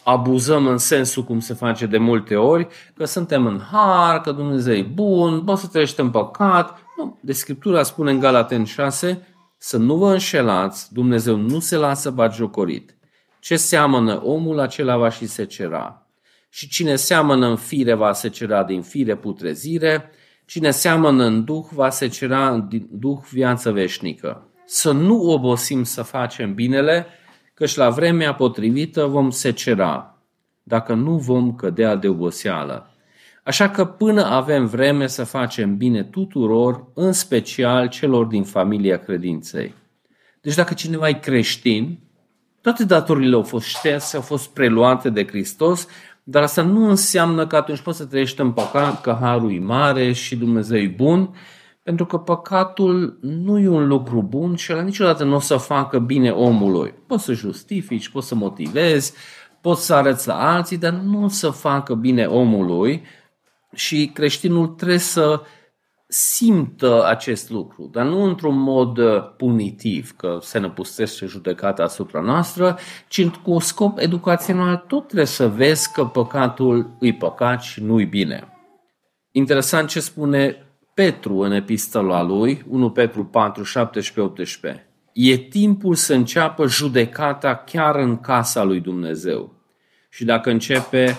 abuzăm 0.03 0.67
în 0.67 0.77
sensul 0.77 1.23
cum 1.23 1.39
se 1.39 1.53
face 1.53 1.85
de 1.85 1.97
multe 1.97 2.35
ori, 2.35 2.67
că 2.95 3.05
suntem 3.05 3.45
în 3.45 3.61
har, 3.71 4.21
că 4.21 4.31
Dumnezeu 4.31 4.73
e 4.73 4.81
bun, 4.93 5.43
poți 5.43 5.61
să 5.61 5.67
trăiești 5.67 5.99
în 5.99 6.09
păcat. 6.09 6.79
Nu, 6.97 7.17
de 7.21 7.33
Scriptura 7.33 7.83
spune 7.83 8.11
în 8.11 8.19
Galaten 8.19 8.63
6 8.63 9.27
să 9.57 9.77
nu 9.77 9.95
vă 9.95 10.11
înșelați, 10.11 10.93
Dumnezeu 10.93 11.35
nu 11.35 11.59
se 11.59 11.75
lasă 11.75 12.09
bagiocorit. 12.11 12.95
Ce 13.39 13.55
seamănă 13.55 14.21
omul, 14.23 14.59
acela 14.59 14.97
va 14.97 15.09
și 15.09 15.25
secera. 15.25 16.07
Și 16.49 16.67
cine 16.67 16.95
seamănă 16.95 17.47
în 17.47 17.55
fire 17.55 17.93
va 17.93 18.13
secera 18.13 18.63
din 18.63 18.81
fire 18.81 19.15
putrezire, 19.15 20.11
cine 20.49 20.71
seamănă 20.71 21.23
în 21.23 21.43
duh 21.43 21.65
va 21.71 21.89
secera 21.89 22.57
din 22.57 22.87
duh 22.91 23.19
viață 23.31 23.71
veșnică. 23.71 24.47
Să 24.65 24.91
nu 24.91 25.21
obosim 25.21 25.83
să 25.83 26.01
facem 26.01 26.53
binele, 26.53 27.05
căci 27.53 27.75
la 27.75 27.89
vremea 27.89 28.33
potrivită 28.33 29.05
vom 29.05 29.29
secera, 29.29 30.23
dacă 30.63 30.93
nu 30.93 31.17
vom 31.17 31.55
cădea 31.55 31.95
de 31.95 32.07
oboseală. 32.07 32.93
Așa 33.43 33.69
că 33.69 33.85
până 33.85 34.25
avem 34.25 34.65
vreme 34.65 35.07
să 35.07 35.23
facem 35.23 35.77
bine 35.77 36.03
tuturor, 36.03 36.87
în 36.93 37.11
special 37.11 37.87
celor 37.87 38.25
din 38.25 38.43
familia 38.43 38.97
credinței. 38.97 39.73
Deci 40.41 40.55
dacă 40.55 40.73
cineva 40.73 41.07
e 41.07 41.13
creștin, 41.13 41.99
toate 42.61 42.85
datorile 42.85 43.35
au 43.35 43.43
fost 43.43 43.65
șterse, 43.65 44.15
au 44.15 44.21
fost 44.21 44.49
preluate 44.49 45.09
de 45.09 45.27
Hristos, 45.27 45.87
dar 46.29 46.43
asta 46.43 46.61
nu 46.61 46.89
înseamnă 46.89 47.47
că 47.47 47.55
atunci 47.55 47.79
poți 47.79 47.97
să 47.97 48.05
trăiești 48.05 48.41
în 48.41 48.51
păcat, 48.51 49.01
că 49.01 49.17
harul 49.21 49.53
e 49.53 49.59
mare 49.59 50.11
și 50.11 50.35
Dumnezeu 50.35 50.77
e 50.77 50.93
bun, 50.95 51.35
pentru 51.83 52.05
că 52.05 52.17
păcatul 52.17 53.17
nu 53.21 53.59
e 53.59 53.67
un 53.67 53.87
lucru 53.87 54.21
bun 54.21 54.55
și 54.55 54.71
la 54.71 54.81
niciodată 54.81 55.23
nu 55.23 55.35
o 55.35 55.39
să 55.39 55.57
facă 55.57 55.99
bine 55.99 56.29
omului. 56.29 56.93
Poți 57.07 57.23
să 57.23 57.33
justifici, 57.33 58.09
poți 58.09 58.27
să 58.27 58.35
motivezi, 58.35 59.13
poți 59.61 59.85
să 59.85 59.93
arăți 59.93 60.27
la 60.27 60.53
alții, 60.53 60.77
dar 60.77 60.91
nu 60.93 61.23
o 61.23 61.27
să 61.27 61.49
facă 61.49 61.93
bine 61.93 62.25
omului 62.25 63.03
și 63.73 64.11
creștinul 64.13 64.67
trebuie 64.67 64.97
să 64.97 65.41
simtă 66.11 67.05
acest 67.07 67.49
lucru, 67.49 67.89
dar 67.91 68.05
nu 68.05 68.23
într-un 68.23 68.57
mod 68.57 68.97
uh, 68.97 69.33
punitiv, 69.37 70.15
că 70.15 70.37
se 70.41 70.59
năpustește 70.59 71.25
judecata 71.25 71.83
asupra 71.83 72.21
noastră, 72.21 72.77
ci 73.07 73.27
cu 73.27 73.59
scop 73.59 73.97
educațional 73.97 74.83
tot 74.87 75.05
trebuie 75.05 75.27
să 75.27 75.47
vezi 75.47 75.91
că 75.91 76.05
păcatul 76.05 76.95
îi 76.99 77.15
păcat 77.15 77.61
și 77.61 77.83
nu-i 77.83 78.05
bine. 78.05 78.53
Interesant 79.31 79.89
ce 79.89 79.99
spune 79.99 80.65
Petru 80.93 81.37
în 81.37 81.51
epistola 81.51 82.21
lui, 82.21 82.65
1 82.69 82.91
Petru 82.91 83.25
4, 83.25 83.63
17-18. 83.63 84.89
E 85.13 85.37
timpul 85.37 85.95
să 85.95 86.13
înceapă 86.13 86.67
judecata 86.67 87.55
chiar 87.55 87.95
în 87.95 88.17
casa 88.17 88.63
lui 88.63 88.79
Dumnezeu. 88.79 89.53
Și 90.09 90.25
dacă 90.25 90.49
începe 90.49 91.17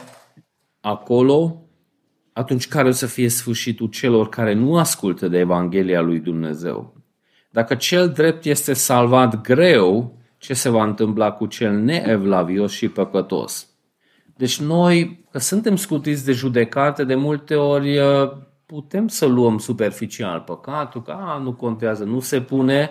acolo, 0.80 1.69
atunci 2.32 2.68
care 2.68 2.88
o 2.88 2.90
să 2.90 3.06
fie 3.06 3.28
sfârșitul 3.28 3.88
celor 3.88 4.28
care 4.28 4.52
nu 4.52 4.76
ascultă 4.76 5.28
de 5.28 5.38
Evanghelia 5.38 6.00
lui 6.00 6.18
Dumnezeu? 6.18 6.94
Dacă 7.50 7.74
cel 7.74 8.08
drept 8.08 8.44
este 8.44 8.72
salvat 8.72 9.40
greu, 9.40 10.18
ce 10.38 10.54
se 10.54 10.68
va 10.68 10.84
întâmpla 10.84 11.32
cu 11.32 11.46
cel 11.46 11.72
neevlavios 11.72 12.72
și 12.72 12.88
păcătos? 12.88 13.68
Deci 14.36 14.60
noi, 14.60 15.24
că 15.30 15.38
suntem 15.38 15.76
scutiți 15.76 16.24
de 16.24 16.32
judecate, 16.32 17.04
de 17.04 17.14
multe 17.14 17.54
ori 17.54 17.98
uh, 17.98 18.32
putem 18.66 19.08
să 19.08 19.26
luăm 19.26 19.58
superficial 19.58 20.40
păcatul, 20.40 21.02
că 21.02 21.10
a, 21.10 21.38
nu 21.38 21.52
contează, 21.52 22.04
nu 22.04 22.20
se 22.20 22.40
pune 22.40 22.90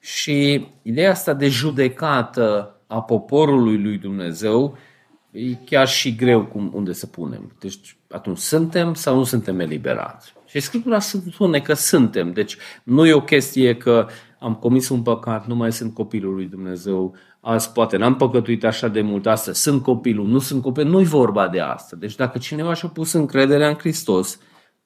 și 0.00 0.66
ideea 0.82 1.10
asta 1.10 1.34
de 1.34 1.48
judecată 1.48 2.76
a 2.86 3.02
poporului 3.02 3.82
lui 3.82 3.98
Dumnezeu 3.98 4.76
e 5.36 5.54
chiar 5.64 5.88
și 5.88 6.14
greu 6.14 6.44
cum, 6.44 6.70
unde 6.74 6.92
să 6.92 7.06
punem. 7.06 7.52
Deci 7.58 7.96
atunci 8.08 8.38
suntem 8.38 8.94
sau 8.94 9.16
nu 9.16 9.24
suntem 9.24 9.60
eliberați? 9.60 10.32
Și 10.46 10.60
Scriptura 10.60 10.98
spune 10.98 11.60
că 11.60 11.74
suntem. 11.74 12.32
Deci 12.32 12.56
nu 12.82 13.06
e 13.06 13.12
o 13.12 13.20
chestie 13.20 13.76
că 13.76 14.06
am 14.38 14.54
comis 14.54 14.88
un 14.88 15.02
păcat, 15.02 15.46
nu 15.46 15.54
mai 15.54 15.72
sunt 15.72 15.94
copilul 15.94 16.34
lui 16.34 16.46
Dumnezeu, 16.46 17.14
azi 17.40 17.72
poate 17.72 17.96
n-am 17.96 18.16
păcătuit 18.16 18.64
așa 18.64 18.88
de 18.88 19.00
mult, 19.00 19.26
astăzi 19.26 19.62
sunt 19.62 19.82
copilul, 19.82 20.26
nu 20.26 20.38
sunt 20.38 20.62
copil, 20.62 20.86
nu-i 20.86 21.04
vorba 21.04 21.48
de 21.48 21.60
asta. 21.60 21.96
Deci 21.96 22.14
dacă 22.14 22.38
cineva 22.38 22.74
și-a 22.74 22.88
pus 22.88 23.12
încrederea 23.12 23.68
în 23.68 23.74
Hristos, 23.74 24.38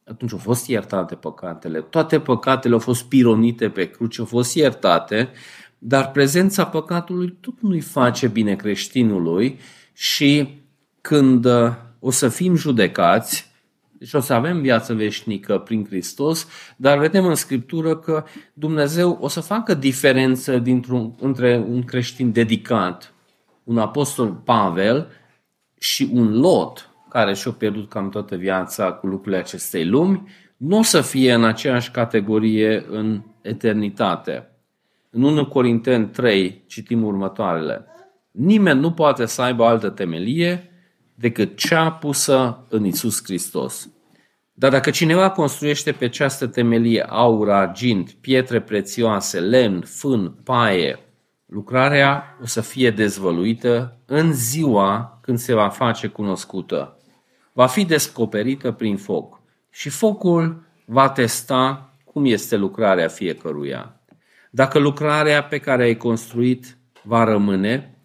atunci 0.05 0.33
au 0.33 0.39
fost 0.39 0.69
iertate 0.69 1.15
păcatele. 1.15 1.81
Toate 1.81 2.21
păcatele 2.21 2.75
au 2.75 2.81
fost 2.81 3.05
pironite 3.05 3.69
pe 3.69 3.91
cruce, 3.91 4.21
au 4.21 4.27
fost 4.27 4.55
iertate, 4.55 5.31
dar 5.79 6.11
prezența 6.11 6.67
păcatului 6.67 7.37
tot 7.41 7.61
nu-i 7.61 7.81
face 7.81 8.29
bine 8.29 8.55
creștinului 8.55 9.59
și 9.93 10.49
când 11.01 11.45
uh, 11.45 11.73
o 11.99 12.11
să 12.11 12.29
fim 12.29 12.55
judecați, 12.55 13.51
deci 14.01 14.13
o 14.13 14.21
să 14.21 14.33
avem 14.33 14.61
viață 14.61 14.95
veșnică 14.95 15.59
prin 15.59 15.87
Hristos, 15.87 16.49
dar 16.77 16.99
vedem 16.99 17.27
în 17.27 17.35
Scriptură 17.35 17.97
că 17.97 18.25
Dumnezeu 18.53 19.19
o 19.21 19.29
să 19.29 19.41
facă 19.41 19.75
diferență 19.75 20.59
dintr-un, 20.59 21.15
între 21.21 21.65
un 21.69 21.83
creștin 21.83 22.33
dedicat, 22.33 23.15
un 23.65 23.79
apostol 23.79 24.33
Pavel 24.33 25.09
și 25.79 26.09
un 26.13 26.39
Lot, 26.41 26.91
care 27.09 27.35
și-a 27.35 27.51
pierdut 27.51 27.89
cam 27.89 28.09
toată 28.09 28.37
viața 28.37 28.93
cu 28.93 29.07
lucrurile 29.07 29.41
acestei 29.41 29.87
lumi, 29.87 30.29
nu 30.57 30.79
o 30.79 30.83
să 30.83 31.01
fie 31.01 31.33
în 31.33 31.45
aceeași 31.45 31.91
categorie 31.91 32.85
în 32.91 33.23
eternitate. 33.43 34.51
În 35.11 35.23
1 35.23 35.47
Corinteni 35.47 36.07
3 36.07 36.65
citim 36.67 37.05
următoarele. 37.05 37.85
Nimeni 38.31 38.81
nu 38.81 38.93
poate 38.93 39.27
să 39.27 39.43
aibă 39.43 39.65
altă 39.65 39.89
temelie 39.89 40.71
decât 41.15 41.57
cea 41.57 41.91
pusă 41.91 42.67
în 42.69 42.85
Isus 42.85 43.25
Hristos. 43.25 43.91
Dar 44.53 44.71
dacă 44.71 44.91
cineva 44.91 45.31
construiește 45.31 45.93
pe 45.93 46.05
această 46.05 46.47
temelie 46.47 47.03
aur, 47.09 47.51
argint, 47.51 48.11
pietre 48.11 48.61
prețioase, 48.61 49.41
lemn, 49.41 49.81
fân, 49.81 50.31
paie, 50.45 50.99
lucrarea 51.47 52.39
o 52.43 52.47
să 52.47 52.61
fie 52.61 52.91
dezvăluită 52.91 54.01
în 54.07 54.33
ziua 54.33 55.19
când 55.23 55.39
se 55.39 55.55
va 55.55 55.69
face 55.69 56.07
cunoscută. 56.07 56.99
Va 57.53 57.67
fi 57.67 57.85
descoperită 57.85 58.73
prin 58.73 58.97
foc 58.97 59.41
și 59.71 59.89
focul 59.89 60.67
va 60.85 61.09
testa 61.09 61.95
cum 62.05 62.25
este 62.25 62.57
lucrarea 62.57 63.09
fiecăruia. 63.09 64.01
Dacă 64.51 64.79
lucrarea 64.79 65.43
pe 65.45 65.59
care 65.59 65.83
ai 65.83 65.97
construit 65.97 66.79
va 67.03 67.25
rămâne, 67.25 68.00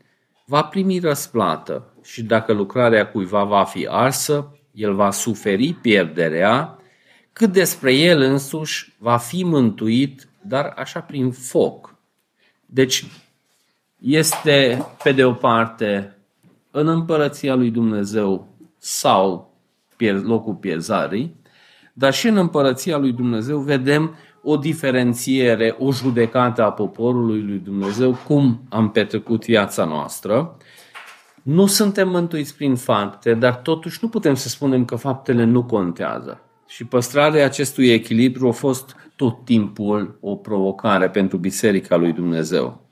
va 0.46 0.64
primi 0.64 1.00
răsplată 1.00 1.94
și 2.04 2.24
dacă 2.24 2.54
lucrarea 2.54 3.08
cuiva 3.08 3.44
va 3.44 3.64
fi 3.64 3.88
arsă, 3.90 4.58
el 4.72 4.94
va 4.94 5.12
suferi 5.12 5.74
pierderea, 5.74 6.78
cât 7.34 7.52
despre 7.52 7.94
el 7.94 8.22
însuși 8.22 8.94
va 8.98 9.18
fi 9.18 9.44
mântuit, 9.44 10.28
dar 10.42 10.74
așa 10.78 11.00
prin 11.00 11.32
foc. 11.32 11.96
Deci 12.66 13.06
este, 14.00 14.86
pe 15.04 15.12
de 15.12 15.26
o 15.26 15.34
parte, 15.34 16.18
în 16.72 16.88
împărăția 16.88 17.56
lui 17.56 17.72
Dumnezeu 17.72 18.48
sau 18.78 19.54
locul 20.24 20.54
pierzării, 20.54 21.36
dar 21.94 22.14
și 22.14 22.28
în 22.28 22.38
împărăția 22.38 22.98
lui 22.98 23.12
Dumnezeu 23.12 23.60
vedem 23.60 24.16
o 24.48 24.58
diferențiere, 24.58 25.76
o 25.80 25.92
judecată 25.92 26.64
a 26.64 26.72
poporului 26.72 27.42
lui 27.42 27.58
Dumnezeu, 27.58 28.18
cum 28.28 28.62
am 28.70 28.92
petrecut 28.92 29.46
viața 29.46 29.86
noastră. 29.86 30.58
Nu 31.44 31.66
suntem 31.66 32.10
mântuiți 32.10 32.56
prin 32.56 32.76
fapte, 32.76 33.34
dar 33.34 33.56
totuși 33.56 34.00
nu 34.02 34.08
putem 34.10 34.36
să 34.36 34.50
spunem 34.50 34.86
că 34.86 34.96
faptele 34.96 35.44
nu 35.44 35.64
contează. 35.64 36.42
Și 36.68 36.86
păstrarea 36.86 37.46
acestui 37.46 37.90
echilibru 37.90 38.48
a 38.48 38.52
fost 38.52 38.96
tot 39.16 39.46
timpul 39.46 40.18
o 40.22 40.36
provocare 40.36 41.10
pentru 41.10 41.38
Biserica 41.38 41.96
lui 41.96 42.14
Dumnezeu. 42.14 42.88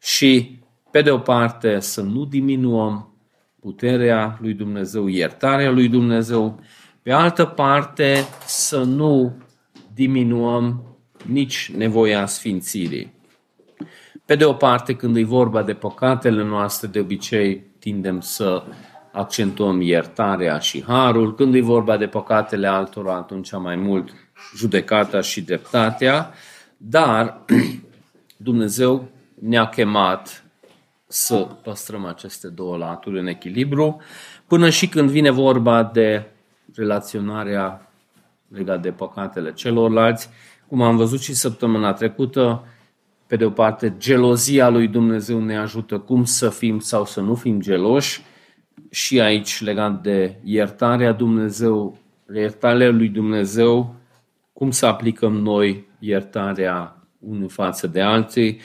Și, 0.00 0.58
pe 0.90 1.02
de 1.02 1.10
o 1.10 1.18
parte, 1.18 1.80
să 1.80 2.02
nu 2.02 2.24
diminuăm 2.24 3.16
puterea 3.60 4.38
lui 4.40 4.52
Dumnezeu, 4.54 5.06
iertarea 5.06 5.70
lui 5.70 5.88
Dumnezeu, 5.88 6.60
pe 7.02 7.12
altă 7.12 7.44
parte, 7.44 8.14
să 8.46 8.82
nu 8.82 9.32
diminuăm 9.94 10.91
nici 11.26 11.72
nevoia 11.76 12.26
sfințirii. 12.26 13.12
Pe 14.24 14.34
de 14.34 14.44
o 14.44 14.52
parte, 14.52 14.96
când 14.96 15.16
e 15.16 15.24
vorba 15.24 15.62
de 15.62 15.74
păcatele 15.74 16.44
noastre, 16.44 16.88
de 16.88 17.00
obicei 17.00 17.64
tindem 17.78 18.20
să 18.20 18.64
accentuăm 19.12 19.80
iertarea 19.80 20.58
și 20.58 20.82
harul. 20.82 21.34
Când 21.34 21.54
e 21.54 21.60
vorba 21.60 21.96
de 21.96 22.06
păcatele 22.06 22.66
altora, 22.66 23.14
atunci 23.14 23.52
mai 23.52 23.76
mult 23.76 24.10
judecata 24.56 25.20
și 25.20 25.40
dreptatea. 25.42 26.32
Dar 26.76 27.44
Dumnezeu 28.36 29.08
ne-a 29.34 29.68
chemat 29.68 30.44
să 31.06 31.48
păstrăm 31.62 32.04
aceste 32.04 32.48
două 32.48 32.76
laturi 32.76 33.18
în 33.18 33.26
echilibru, 33.26 34.00
până 34.46 34.70
și 34.70 34.88
când 34.88 35.10
vine 35.10 35.30
vorba 35.30 35.82
de 35.82 36.26
relaționarea 36.74 37.92
legată 38.48 38.80
de 38.80 38.90
păcatele 38.90 39.52
celorlalți, 39.52 40.28
cum 40.72 40.82
am 40.82 40.96
văzut 40.96 41.20
și 41.20 41.34
săptămâna 41.34 41.92
trecută, 41.92 42.64
pe 43.26 43.36
de 43.36 43.44
o 43.44 43.50
parte, 43.50 43.94
gelozia 43.98 44.68
lui 44.68 44.88
Dumnezeu 44.88 45.40
ne 45.40 45.56
ajută 45.56 45.98
cum 45.98 46.24
să 46.24 46.48
fim 46.48 46.78
sau 46.78 47.04
să 47.04 47.20
nu 47.20 47.34
fim 47.34 47.60
geloși 47.60 48.22
și 48.90 49.20
aici 49.20 49.62
legat 49.62 50.02
de 50.02 50.36
iertarea 50.44 51.12
Dumnezeu, 51.12 51.98
iertarea 52.34 52.90
lui 52.90 53.08
Dumnezeu, 53.08 53.94
cum 54.52 54.70
să 54.70 54.86
aplicăm 54.86 55.32
noi 55.32 55.86
iertarea 55.98 57.06
unul 57.18 57.48
față 57.48 57.86
de 57.86 58.00
alții. 58.00 58.60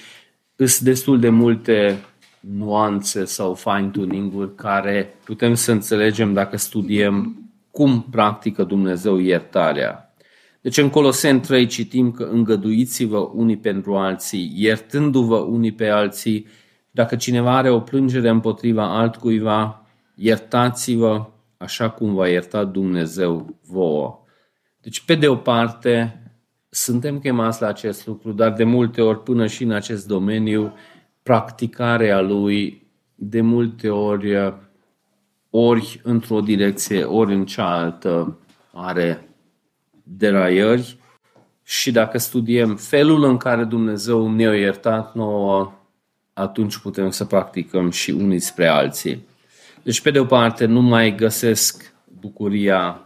Sunt 0.56 0.80
destul 0.80 1.20
de 1.20 1.30
multe 1.30 2.00
nuanțe 2.40 3.26
sau 3.26 3.54
fine-tuning-uri 3.54 4.56
care 4.56 5.16
putem 5.24 5.54
să 5.54 5.72
înțelegem 5.72 6.34
dacă 6.34 6.58
studiem 6.58 7.42
cum 7.72 8.02
practică 8.12 8.64
Dumnezeu 8.64 9.18
iertarea 9.18 10.07
deci 10.68 10.78
în 10.78 10.90
Coloseni 10.90 11.40
3 11.40 11.66
citim 11.66 12.12
că 12.12 12.24
îngăduiți-vă 12.24 13.18
unii 13.18 13.58
pentru 13.58 13.96
alții, 13.96 14.52
iertându-vă 14.56 15.38
unii 15.38 15.72
pe 15.72 15.90
alții. 15.90 16.48
Dacă 16.92 17.16
cineva 17.16 17.58
are 17.58 17.70
o 17.70 17.80
plângere 17.80 18.30
împotriva 18.30 18.98
altcuiva, 18.98 19.86
iertați-vă 20.16 21.30
așa 21.58 21.90
cum 21.90 22.14
va 22.14 22.28
ierta 22.28 22.64
Dumnezeu 22.64 23.56
vouă. 23.68 24.20
Deci, 24.82 25.02
pe 25.02 25.16
de 25.16 25.28
o 25.28 25.36
parte, 25.36 26.22
suntem 26.70 27.20
chemați 27.20 27.62
la 27.62 27.68
acest 27.68 28.08
lucru, 28.08 28.32
dar 28.32 28.54
de 28.54 28.64
multe 28.64 29.02
ori, 29.02 29.24
până 29.24 29.48
și 29.48 29.64
în 29.64 29.72
acest 29.72 30.08
domeniu, 30.08 30.74
practicarea 31.24 32.22
lui, 32.22 32.88
de 33.16 33.42
multe 33.42 33.90
ori, 33.90 34.54
ori 35.50 36.02
într-o 36.04 36.42
direcție, 36.42 37.04
ori 37.04 37.34
în 37.34 37.46
cealaltă, 37.46 38.40
are 38.74 39.27
deraiări 40.10 40.98
și 41.64 41.92
dacă 41.92 42.18
studiem 42.18 42.76
felul 42.76 43.24
în 43.24 43.38
care 43.38 43.64
Dumnezeu 43.64 44.32
ne-a 44.32 44.56
iertat 44.56 45.16
nouă, 45.16 45.74
atunci 46.34 46.78
putem 46.78 47.10
să 47.10 47.26
practicăm 47.26 47.90
și 47.90 48.12
unii 48.12 48.40
spre 48.40 48.68
alții. 48.68 49.28
Deci, 49.84 50.02
pe 50.02 50.12
de 50.12 50.20
o 50.20 50.26
parte, 50.26 50.66
nu 50.66 50.82
mai 50.82 51.16
găsesc 51.16 51.94
bucuria 52.20 53.02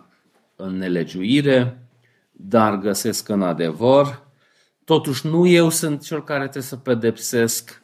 în 0.56 0.78
nelegiuire, 0.78 1.88
dar 2.32 2.78
găsesc 2.78 3.30
în 3.30 3.42
adevăr. 3.42 4.22
Totuși 4.84 5.28
nu 5.28 5.48
eu 5.48 5.70
sunt 5.70 6.04
cel 6.04 6.24
care 6.24 6.42
trebuie 6.42 6.64
să 6.64 6.76
pedepsesc, 6.76 7.84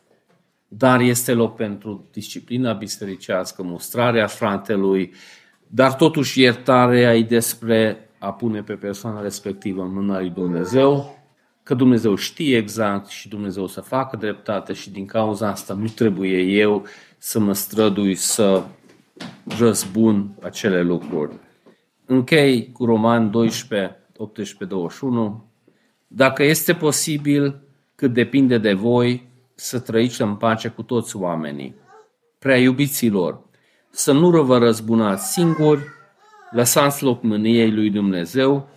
dar 0.68 1.00
este 1.00 1.34
loc 1.34 1.56
pentru 1.56 2.10
disciplina 2.12 2.74
bisericească, 2.74 3.64
mustrarea 3.64 4.28
fratelui, 4.28 5.14
dar 5.68 5.94
totuși 5.94 6.42
iertarea 6.42 7.16
e 7.16 7.24
despre 7.24 8.07
a 8.20 8.34
pune 8.34 8.64
pe 8.64 8.74
persoana 8.74 9.22
respectivă 9.22 9.82
în 9.82 9.94
mâna 9.94 10.20
lui 10.20 10.30
Dumnezeu, 10.30 11.18
că 11.64 11.74
Dumnezeu 11.74 12.16
știe 12.16 12.58
exact 12.58 13.08
și 13.08 13.30
Dumnezeu 13.30 13.68
să 13.68 13.82
facă 13.82 14.18
dreptate 14.18 14.74
și 14.74 14.92
din 14.92 15.06
cauza 15.06 15.48
asta 15.48 15.74
nu 15.74 15.88
trebuie 15.88 16.40
eu 16.40 16.86
să 17.18 17.40
mă 17.40 17.54
strădui 17.54 18.16
să 18.16 18.64
răzbun 19.58 20.30
acele 20.42 20.82
lucruri. 20.82 21.36
Închei 22.06 22.72
cu 22.72 22.86
Roman 22.86 23.32
12, 23.32 23.98
18, 24.18 24.66
21. 24.66 25.46
Dacă 26.08 26.44
este 26.44 26.74
posibil, 26.74 27.62
cât 27.96 28.14
depinde 28.14 28.58
de 28.58 28.74
voi, 28.74 29.28
să 29.56 29.80
trăiți 29.80 30.22
în 30.22 30.36
pace 30.36 30.68
cu 30.68 30.84
toți 30.84 31.16
oamenii. 31.16 31.76
Prea 32.40 32.58
iubiților, 32.58 33.40
să 33.90 34.12
nu 34.12 34.44
vă 34.44 34.58
răzbunați 34.58 35.32
singuri, 35.32 35.82
lăsați 36.52 37.04
loc 37.04 37.24
mâniei 37.24 37.72
lui 37.72 37.90
Dumnezeu, 37.90 38.70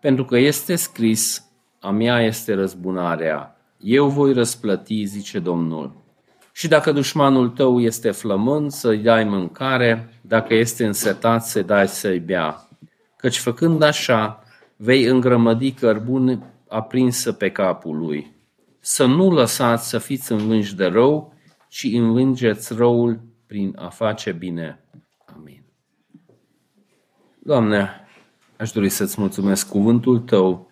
pentru 0.00 0.24
că 0.24 0.36
este 0.36 0.76
scris, 0.76 1.44
a 1.80 1.90
mea 1.90 2.22
este 2.22 2.54
răzbunarea, 2.54 3.56
eu 3.80 4.08
voi 4.08 4.32
răsplăti, 4.32 5.04
zice 5.04 5.38
Domnul. 5.38 5.98
Și 6.52 6.68
dacă 6.68 6.92
dușmanul 6.92 7.48
tău 7.48 7.80
este 7.80 8.10
flămând, 8.10 8.70
să-i 8.70 8.98
dai 8.98 9.24
mâncare, 9.24 10.20
dacă 10.20 10.54
este 10.54 10.86
însetat, 10.86 11.44
să-i 11.44 11.62
dai 11.62 11.88
să-i 11.88 12.18
bea. 12.18 12.68
Căci 13.16 13.38
făcând 13.38 13.82
așa, 13.82 14.42
vei 14.76 15.04
îngrămădi 15.04 15.72
cărbune 15.72 16.38
aprinsă 16.68 17.32
pe 17.32 17.50
capul 17.50 17.98
lui. 17.98 18.34
Să 18.80 19.04
nu 19.06 19.30
lăsați 19.30 19.88
să 19.88 19.98
fiți 19.98 20.32
învânși 20.32 20.76
de 20.76 20.86
rău, 20.86 21.34
ci 21.68 21.88
învângeți 21.92 22.74
răul 22.74 23.20
prin 23.46 23.76
a 23.78 23.88
face 23.88 24.32
bine. 24.32 24.84
Amin. 25.36 25.59
Doamne, 27.50 27.90
aș 28.56 28.70
dori 28.70 28.88
să-ți 28.88 29.20
mulțumesc 29.20 29.68
cuvântul 29.68 30.18
Tău, 30.18 30.70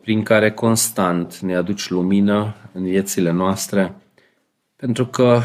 prin 0.00 0.22
care 0.22 0.52
constant 0.52 1.38
ne 1.38 1.56
aduci 1.56 1.88
lumină 1.88 2.54
în 2.72 2.84
viețile 2.84 3.30
noastre, 3.30 3.94
pentru 4.76 5.06
că 5.06 5.40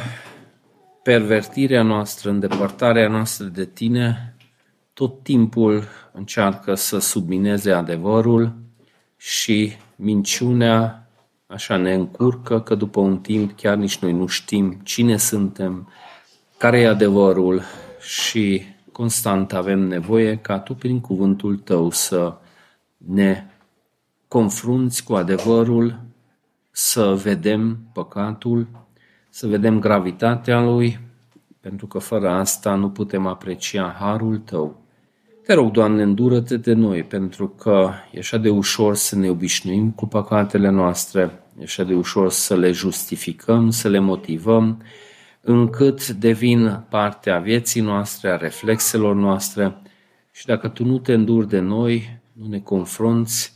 pervertirea 1.04 1.84
noastră, 1.84 2.30
îndepărtarea 2.30 3.08
noastră 3.08 3.46
de 3.46 3.66
Tine, 3.66 4.36
tot 4.94 5.24
timpul 5.24 5.84
încearcă 6.12 6.76
să 6.76 7.00
submineze 7.00 7.72
adevărul 7.72 8.54
și 9.18 9.72
minciunea 9.96 11.10
așa 11.48 11.76
ne 11.76 11.94
încurcă 11.94 12.62
că 12.62 12.76
după 12.76 13.00
un 13.00 13.18
timp 13.18 13.56
chiar 13.58 13.76
nici 13.76 14.00
noi 14.00 14.12
nu 14.12 14.26
știm 14.26 14.80
cine 14.84 15.18
suntem, 15.18 15.90
care 16.58 16.80
e 16.80 16.88
adevărul 16.88 17.62
și 18.00 18.64
constant 18.92 19.54
avem 19.54 19.80
nevoie 19.80 20.38
ca 20.38 20.60
Tu 20.60 20.74
prin 20.74 21.00
cuvântul 21.00 21.58
Tău 21.58 21.90
să 21.90 22.38
ne 22.98 23.46
confrunți 24.28 25.04
cu 25.04 25.14
adevărul, 25.14 26.00
să 26.72 27.20
vedem 27.24 27.80
păcatul, 27.94 28.68
să 29.30 29.48
vedem 29.48 29.80
gravitatea 29.80 30.62
lui, 30.62 31.00
pentru 31.60 31.88
că 31.88 32.00
fără 32.00 32.30
asta 32.30 32.76
nu 32.76 32.90
putem 32.90 33.26
aprecia 33.26 33.96
harul 34.00 34.38
Tău. 34.38 34.82
Te 35.46 35.54
rog, 35.54 35.72
Doamne, 35.72 36.04
îndură-te 36.04 36.58
de 36.58 36.74
noi, 36.74 37.04
pentru 37.04 37.48
că 37.48 37.90
e 38.12 38.20
așa 38.20 38.38
de 38.38 38.50
ușor 38.50 38.96
să 38.96 39.16
ne 39.16 39.30
obișnuim 39.30 39.92
cu 39.92 40.08
păcatele 40.08 40.70
noastre, 40.70 41.22
e 41.60 41.64
așa 41.64 41.84
de 41.84 41.94
ușor 41.94 42.30
să 42.30 42.56
le 42.56 42.72
justificăm, 42.72 43.70
să 43.70 43.90
le 43.90 44.00
motivăm, 44.00 44.82
încât 45.42 46.08
devin 46.08 46.84
parte 46.90 47.30
a 47.30 47.40
vieții 47.40 47.82
noastre, 47.82 48.32
a 48.32 48.36
reflexelor 48.36 49.16
noastre 49.16 49.76
și 50.32 50.46
dacă 50.46 50.68
Tu 50.68 50.86
nu 50.86 51.00
te 51.00 51.14
înduri 51.14 51.48
de 51.48 51.60
noi, 51.60 52.20
nu 52.32 52.48
ne 52.48 52.60
confrunți, 52.60 53.54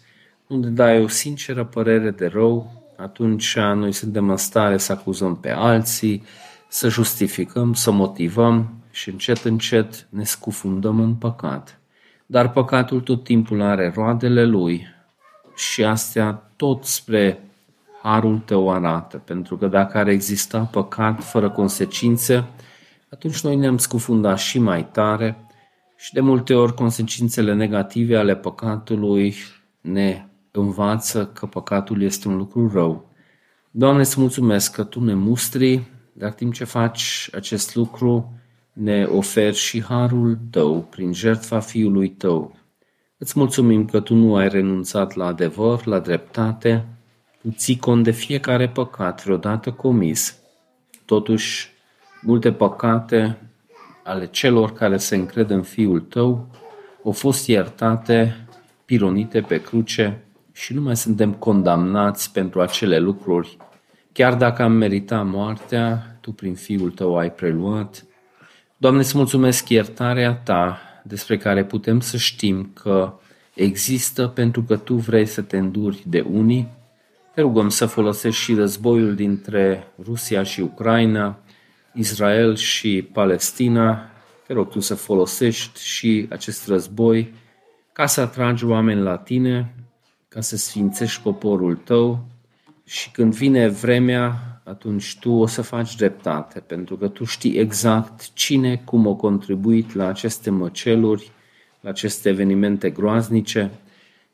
nu 0.48 0.58
ne 0.58 0.70
dai 0.70 1.02
o 1.02 1.08
sinceră 1.08 1.66
părere 1.66 2.12
de 2.12 2.28
rău, 2.28 2.84
atunci 2.98 3.58
noi 3.58 3.92
suntem 3.92 4.30
în 4.30 4.38
stare 4.38 4.78
să 4.78 4.92
acuzăm 4.92 5.36
pe 5.36 5.50
alții, 5.50 6.24
să 6.68 6.90
justificăm, 6.90 7.74
să 7.74 7.92
motivăm 7.92 8.74
și 8.92 9.10
încet, 9.10 9.44
încet 9.44 10.08
ne 10.10 10.24
scufundăm 10.24 11.00
în 11.00 11.14
păcat. 11.16 11.80
Dar 12.26 12.52
păcatul 12.52 13.02
tot 13.02 13.24
timpul 13.24 13.62
are 13.62 13.92
roadele 13.96 14.46
lui 14.46 14.88
și 15.56 15.84
astea 15.84 16.52
tot 16.56 16.84
spre 16.84 17.45
harul 18.06 18.40
tău 18.40 18.72
arată, 18.72 19.18
pentru 19.18 19.58
că 19.58 19.68
dacă 19.68 19.98
ar 19.98 20.08
exista 20.08 20.60
păcat 20.60 21.24
fără 21.24 21.50
consecințe, 21.50 22.48
atunci 23.10 23.42
noi 23.42 23.56
ne-am 23.56 23.78
scufundat 23.78 24.38
și 24.38 24.60
mai 24.60 24.90
tare 24.92 25.46
și 25.98 26.14
de 26.14 26.20
multe 26.20 26.54
ori 26.54 26.74
consecințele 26.74 27.54
negative 27.54 28.18
ale 28.18 28.36
păcatului 28.36 29.36
ne 29.82 30.26
învață 30.52 31.26
că 31.34 31.46
păcatul 31.46 32.02
este 32.02 32.28
un 32.28 32.38
lucru 32.38 32.70
rău. 32.74 33.10
Doamne, 33.72 34.00
îți 34.00 34.20
mulțumesc 34.20 34.76
că 34.76 34.84
Tu 34.84 35.04
ne 35.04 35.14
mustri, 35.14 35.84
dar 36.14 36.32
timp 36.32 36.54
ce 36.54 36.64
faci 36.64 37.30
acest 37.34 37.76
lucru, 37.76 38.34
ne 38.74 39.04
oferi 39.04 39.56
și 39.56 39.84
harul 39.84 40.40
Tău 40.50 40.82
prin 40.90 41.14
jertfa 41.14 41.60
Fiului 41.60 42.10
Tău. 42.10 42.56
Îți 43.18 43.40
mulțumim 43.40 43.86
că 43.86 44.00
Tu 44.00 44.16
nu 44.16 44.36
ai 44.36 44.50
renunțat 44.50 45.14
la 45.14 45.26
adevăr, 45.26 45.86
la 45.86 46.00
dreptate, 46.00 46.86
Tu 46.86 46.95
ții 47.52 47.78
cont 47.78 48.04
de 48.04 48.12
fiecare 48.12 48.70
păcat 48.70 49.24
vreodată 49.24 49.72
comis. 49.72 50.38
Totuși, 51.06 51.70
multe 52.22 52.52
păcate 52.52 53.38
ale 54.04 54.26
celor 54.26 54.74
care 54.74 54.98
se 54.98 55.16
încred 55.16 55.50
în 55.50 55.62
Fiul 55.62 56.00
Tău 56.00 56.48
au 57.04 57.12
fost 57.12 57.48
iertate, 57.48 58.48
pironite 58.86 59.42
pe 59.42 59.62
cruce 59.62 60.24
și 60.52 60.74
nu 60.74 60.82
mai 60.82 60.96
suntem 60.96 61.34
condamnați 61.34 62.32
pentru 62.32 62.62
acele 62.62 63.00
lucruri. 63.00 63.58
Chiar 64.12 64.36
dacă 64.36 64.62
am 64.62 64.72
meritat 64.72 65.26
moartea, 65.26 66.18
Tu 66.22 66.32
prin 66.32 66.56
Fiul 66.56 66.92
Tău 66.92 67.18
ai 67.18 67.32
preluat. 67.32 68.06
Doamne, 68.78 69.00
îți 69.00 69.18
mulțumesc 69.18 69.70
iertarea 69.70 70.34
Ta 70.34 70.80
despre 71.04 71.38
care 71.38 71.66
putem 71.66 72.00
să 72.00 72.18
știm 72.18 72.72
că 72.74 73.14
există 73.54 74.28
pentru 74.28 74.64
că 74.64 74.78
Tu 74.78 74.96
vrei 74.96 75.26
să 75.26 75.42
te 75.42 75.58
înduri 75.58 76.04
de 76.06 76.22
unii. 76.22 76.68
Te 77.36 77.42
rugăm 77.42 77.70
să 77.70 77.86
folosești 77.86 78.42
și 78.42 78.54
războiul 78.54 79.16
dintre 79.16 79.88
Rusia 80.04 80.44
și 80.44 80.62
Ucraina, 80.62 81.40
Israel 81.94 82.56
și 82.56 83.10
Palestina. 83.14 84.10
Te 84.48 84.54
rog 84.54 84.70
Tu 84.70 84.80
să 84.80 84.96
folosești 84.96 85.84
și 85.84 86.28
acest 86.30 86.68
război 86.68 87.34
ca 87.92 88.06
să 88.06 88.22
atragi 88.22 88.66
oameni 88.66 89.02
la 89.02 89.18
Tine, 89.18 89.76
ca 90.28 90.42
să 90.42 90.58
sfințești 90.58 91.22
poporul 91.22 91.76
tău 91.76 92.26
și 92.84 93.12
când 93.12 93.34
vine 93.34 93.68
vremea, 93.68 94.62
atunci 94.64 95.18
tu 95.20 95.32
o 95.32 95.46
să 95.46 95.62
faci 95.62 95.96
dreptate, 95.96 96.60
pentru 96.60 96.98
că 96.98 97.08
tu 97.08 97.24
știi 97.24 97.58
exact 97.58 98.34
cine, 98.34 98.82
cum 98.86 99.08
a 99.08 99.14
contribuit 99.14 99.94
la 99.94 100.08
aceste 100.08 100.50
măceluri, 100.50 101.32
la 101.82 101.90
aceste 101.90 102.30
evenimente 102.30 102.90
groaznice 102.90 103.72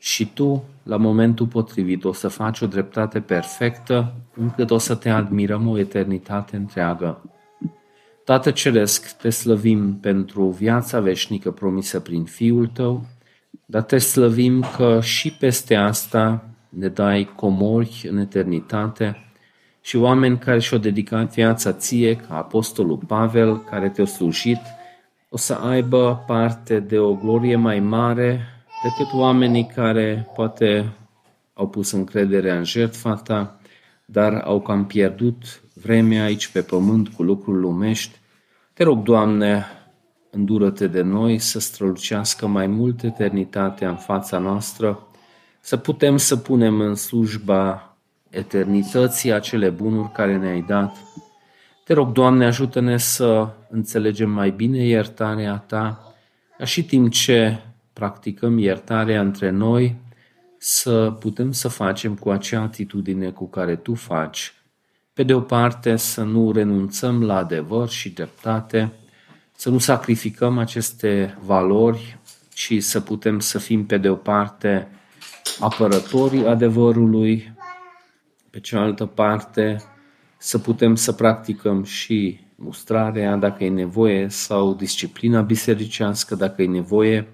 și 0.03 0.33
tu, 0.33 0.63
la 0.83 0.97
momentul 0.97 1.45
potrivit, 1.45 2.03
o 2.03 2.13
să 2.13 2.27
faci 2.27 2.61
o 2.61 2.67
dreptate 2.67 3.19
perfectă, 3.19 4.13
încât 4.35 4.71
o 4.71 4.77
să 4.77 4.95
te 4.95 5.09
admirăm 5.09 5.67
o 5.67 5.77
eternitate 5.77 6.55
întreagă. 6.55 7.21
Tată 8.23 8.51
Ceresc, 8.51 9.17
te 9.17 9.29
slăvim 9.29 9.97
pentru 9.99 10.47
viața 10.47 10.99
veșnică 10.99 11.51
promisă 11.51 11.99
prin 11.99 12.23
Fiul 12.23 12.67
Tău, 12.67 13.05
dar 13.65 13.81
te 13.81 13.97
slăvim 13.97 14.65
că 14.77 14.99
și 15.01 15.31
peste 15.31 15.75
asta 15.75 16.45
ne 16.69 16.87
dai 16.87 17.29
comori 17.35 18.07
în 18.09 18.17
eternitate 18.17 19.25
și 19.81 19.97
oameni 19.97 20.37
care 20.37 20.59
și-au 20.59 20.79
dedicat 20.79 21.33
viața 21.33 21.73
ție, 21.73 22.15
ca 22.15 22.37
Apostolul 22.37 22.97
Pavel, 23.07 23.57
care 23.57 23.89
te-a 23.89 24.05
slujit, 24.05 24.61
o 25.29 25.37
să 25.37 25.53
aibă 25.53 26.23
parte 26.27 26.79
de 26.79 26.99
o 26.99 27.13
glorie 27.13 27.55
mai 27.55 27.79
mare 27.79 28.60
decât 28.83 29.13
oamenii 29.13 29.65
care 29.65 30.27
poate 30.35 30.93
au 31.53 31.67
pus 31.69 31.91
încrederea 31.91 32.57
în 32.57 32.63
jertfa 32.63 33.15
ta, 33.15 33.59
dar 34.05 34.33
au 34.33 34.61
cam 34.61 34.85
pierdut 34.85 35.61
vremea 35.73 36.23
aici 36.23 36.47
pe 36.47 36.61
pământ 36.61 37.07
cu 37.07 37.23
lucruri 37.23 37.59
lumești. 37.59 38.19
Te 38.73 38.83
rog, 38.83 39.03
Doamne, 39.03 39.65
îndură-te 40.31 40.87
de 40.87 41.01
noi 41.01 41.39
să 41.39 41.59
strălucească 41.59 42.47
mai 42.47 42.67
mult 42.67 43.03
eternitatea 43.03 43.89
în 43.89 43.95
fața 43.95 44.37
noastră, 44.37 45.07
să 45.59 45.77
putem 45.77 46.17
să 46.17 46.37
punem 46.37 46.79
în 46.79 46.95
slujba 46.95 47.95
eternității 48.29 49.31
acele 49.31 49.69
bunuri 49.69 50.11
care 50.11 50.37
ne-ai 50.37 50.61
dat. 50.61 50.97
Te 51.83 51.93
rog, 51.93 52.11
Doamne, 52.11 52.45
ajută-ne 52.45 52.97
să 52.97 53.49
înțelegem 53.69 54.29
mai 54.29 54.49
bine 54.49 54.85
iertarea 54.85 55.57
Ta, 55.57 56.13
ca 56.57 56.65
și 56.65 56.85
timp 56.85 57.11
ce 57.11 57.59
practicăm 57.93 58.57
iertarea 58.57 59.21
între 59.21 59.49
noi, 59.49 59.95
să 60.57 61.11
putem 61.19 61.51
să 61.51 61.67
facem 61.67 62.15
cu 62.15 62.29
acea 62.29 62.61
atitudine 62.61 63.29
cu 63.29 63.49
care 63.49 63.75
tu 63.75 63.93
faci. 63.93 64.53
Pe 65.13 65.23
de 65.23 65.33
o 65.33 65.39
parte, 65.39 65.95
să 65.95 66.23
nu 66.23 66.51
renunțăm 66.51 67.23
la 67.23 67.37
adevăr 67.37 67.89
și 67.89 68.09
dreptate, 68.09 68.91
să 69.55 69.69
nu 69.69 69.77
sacrificăm 69.77 70.57
aceste 70.57 71.37
valori, 71.45 72.17
ci 72.53 72.83
să 72.83 72.99
putem 72.99 73.39
să 73.39 73.59
fim 73.59 73.85
pe 73.85 73.97
de 73.97 74.09
o 74.09 74.15
parte 74.15 74.87
apărătorii 75.59 76.45
adevărului, 76.45 77.53
pe 78.49 78.59
cealaltă 78.59 79.05
parte 79.05 79.83
să 80.37 80.57
putem 80.57 80.95
să 80.95 81.11
practicăm 81.11 81.83
și 81.83 82.39
mustrarea 82.55 83.35
dacă 83.35 83.63
e 83.63 83.69
nevoie 83.69 84.27
sau 84.29 84.73
disciplina 84.73 85.41
bisericească 85.41 86.35
dacă 86.35 86.61
e 86.61 86.67
nevoie 86.67 87.27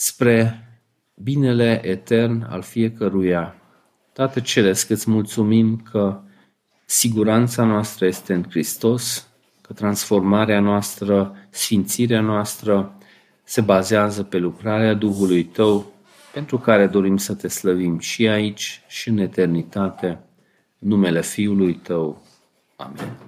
spre 0.00 0.68
binele 1.14 1.80
etern 1.86 2.42
al 2.42 2.62
fiecăruia. 2.62 3.54
Tată 4.12 4.40
Ceresc, 4.40 4.90
îți 4.90 5.10
mulțumim 5.10 5.76
că 5.90 6.20
siguranța 6.84 7.64
noastră 7.64 8.06
este 8.06 8.34
în 8.34 8.44
Hristos, 8.48 9.28
că 9.60 9.72
transformarea 9.72 10.60
noastră, 10.60 11.36
sfințirea 11.50 12.20
noastră 12.20 12.98
se 13.44 13.60
bazează 13.60 14.22
pe 14.22 14.38
lucrarea 14.38 14.94
Duhului 14.94 15.44
Tău, 15.44 15.92
pentru 16.32 16.58
care 16.58 16.86
dorim 16.86 17.16
să 17.16 17.34
te 17.34 17.48
slăvim 17.48 17.98
și 17.98 18.28
aici 18.28 18.82
și 18.88 19.08
în 19.08 19.18
eternitate, 19.18 20.18
numele 20.78 21.22
Fiului 21.22 21.74
Tău. 21.74 22.22
Amen. 22.76 23.27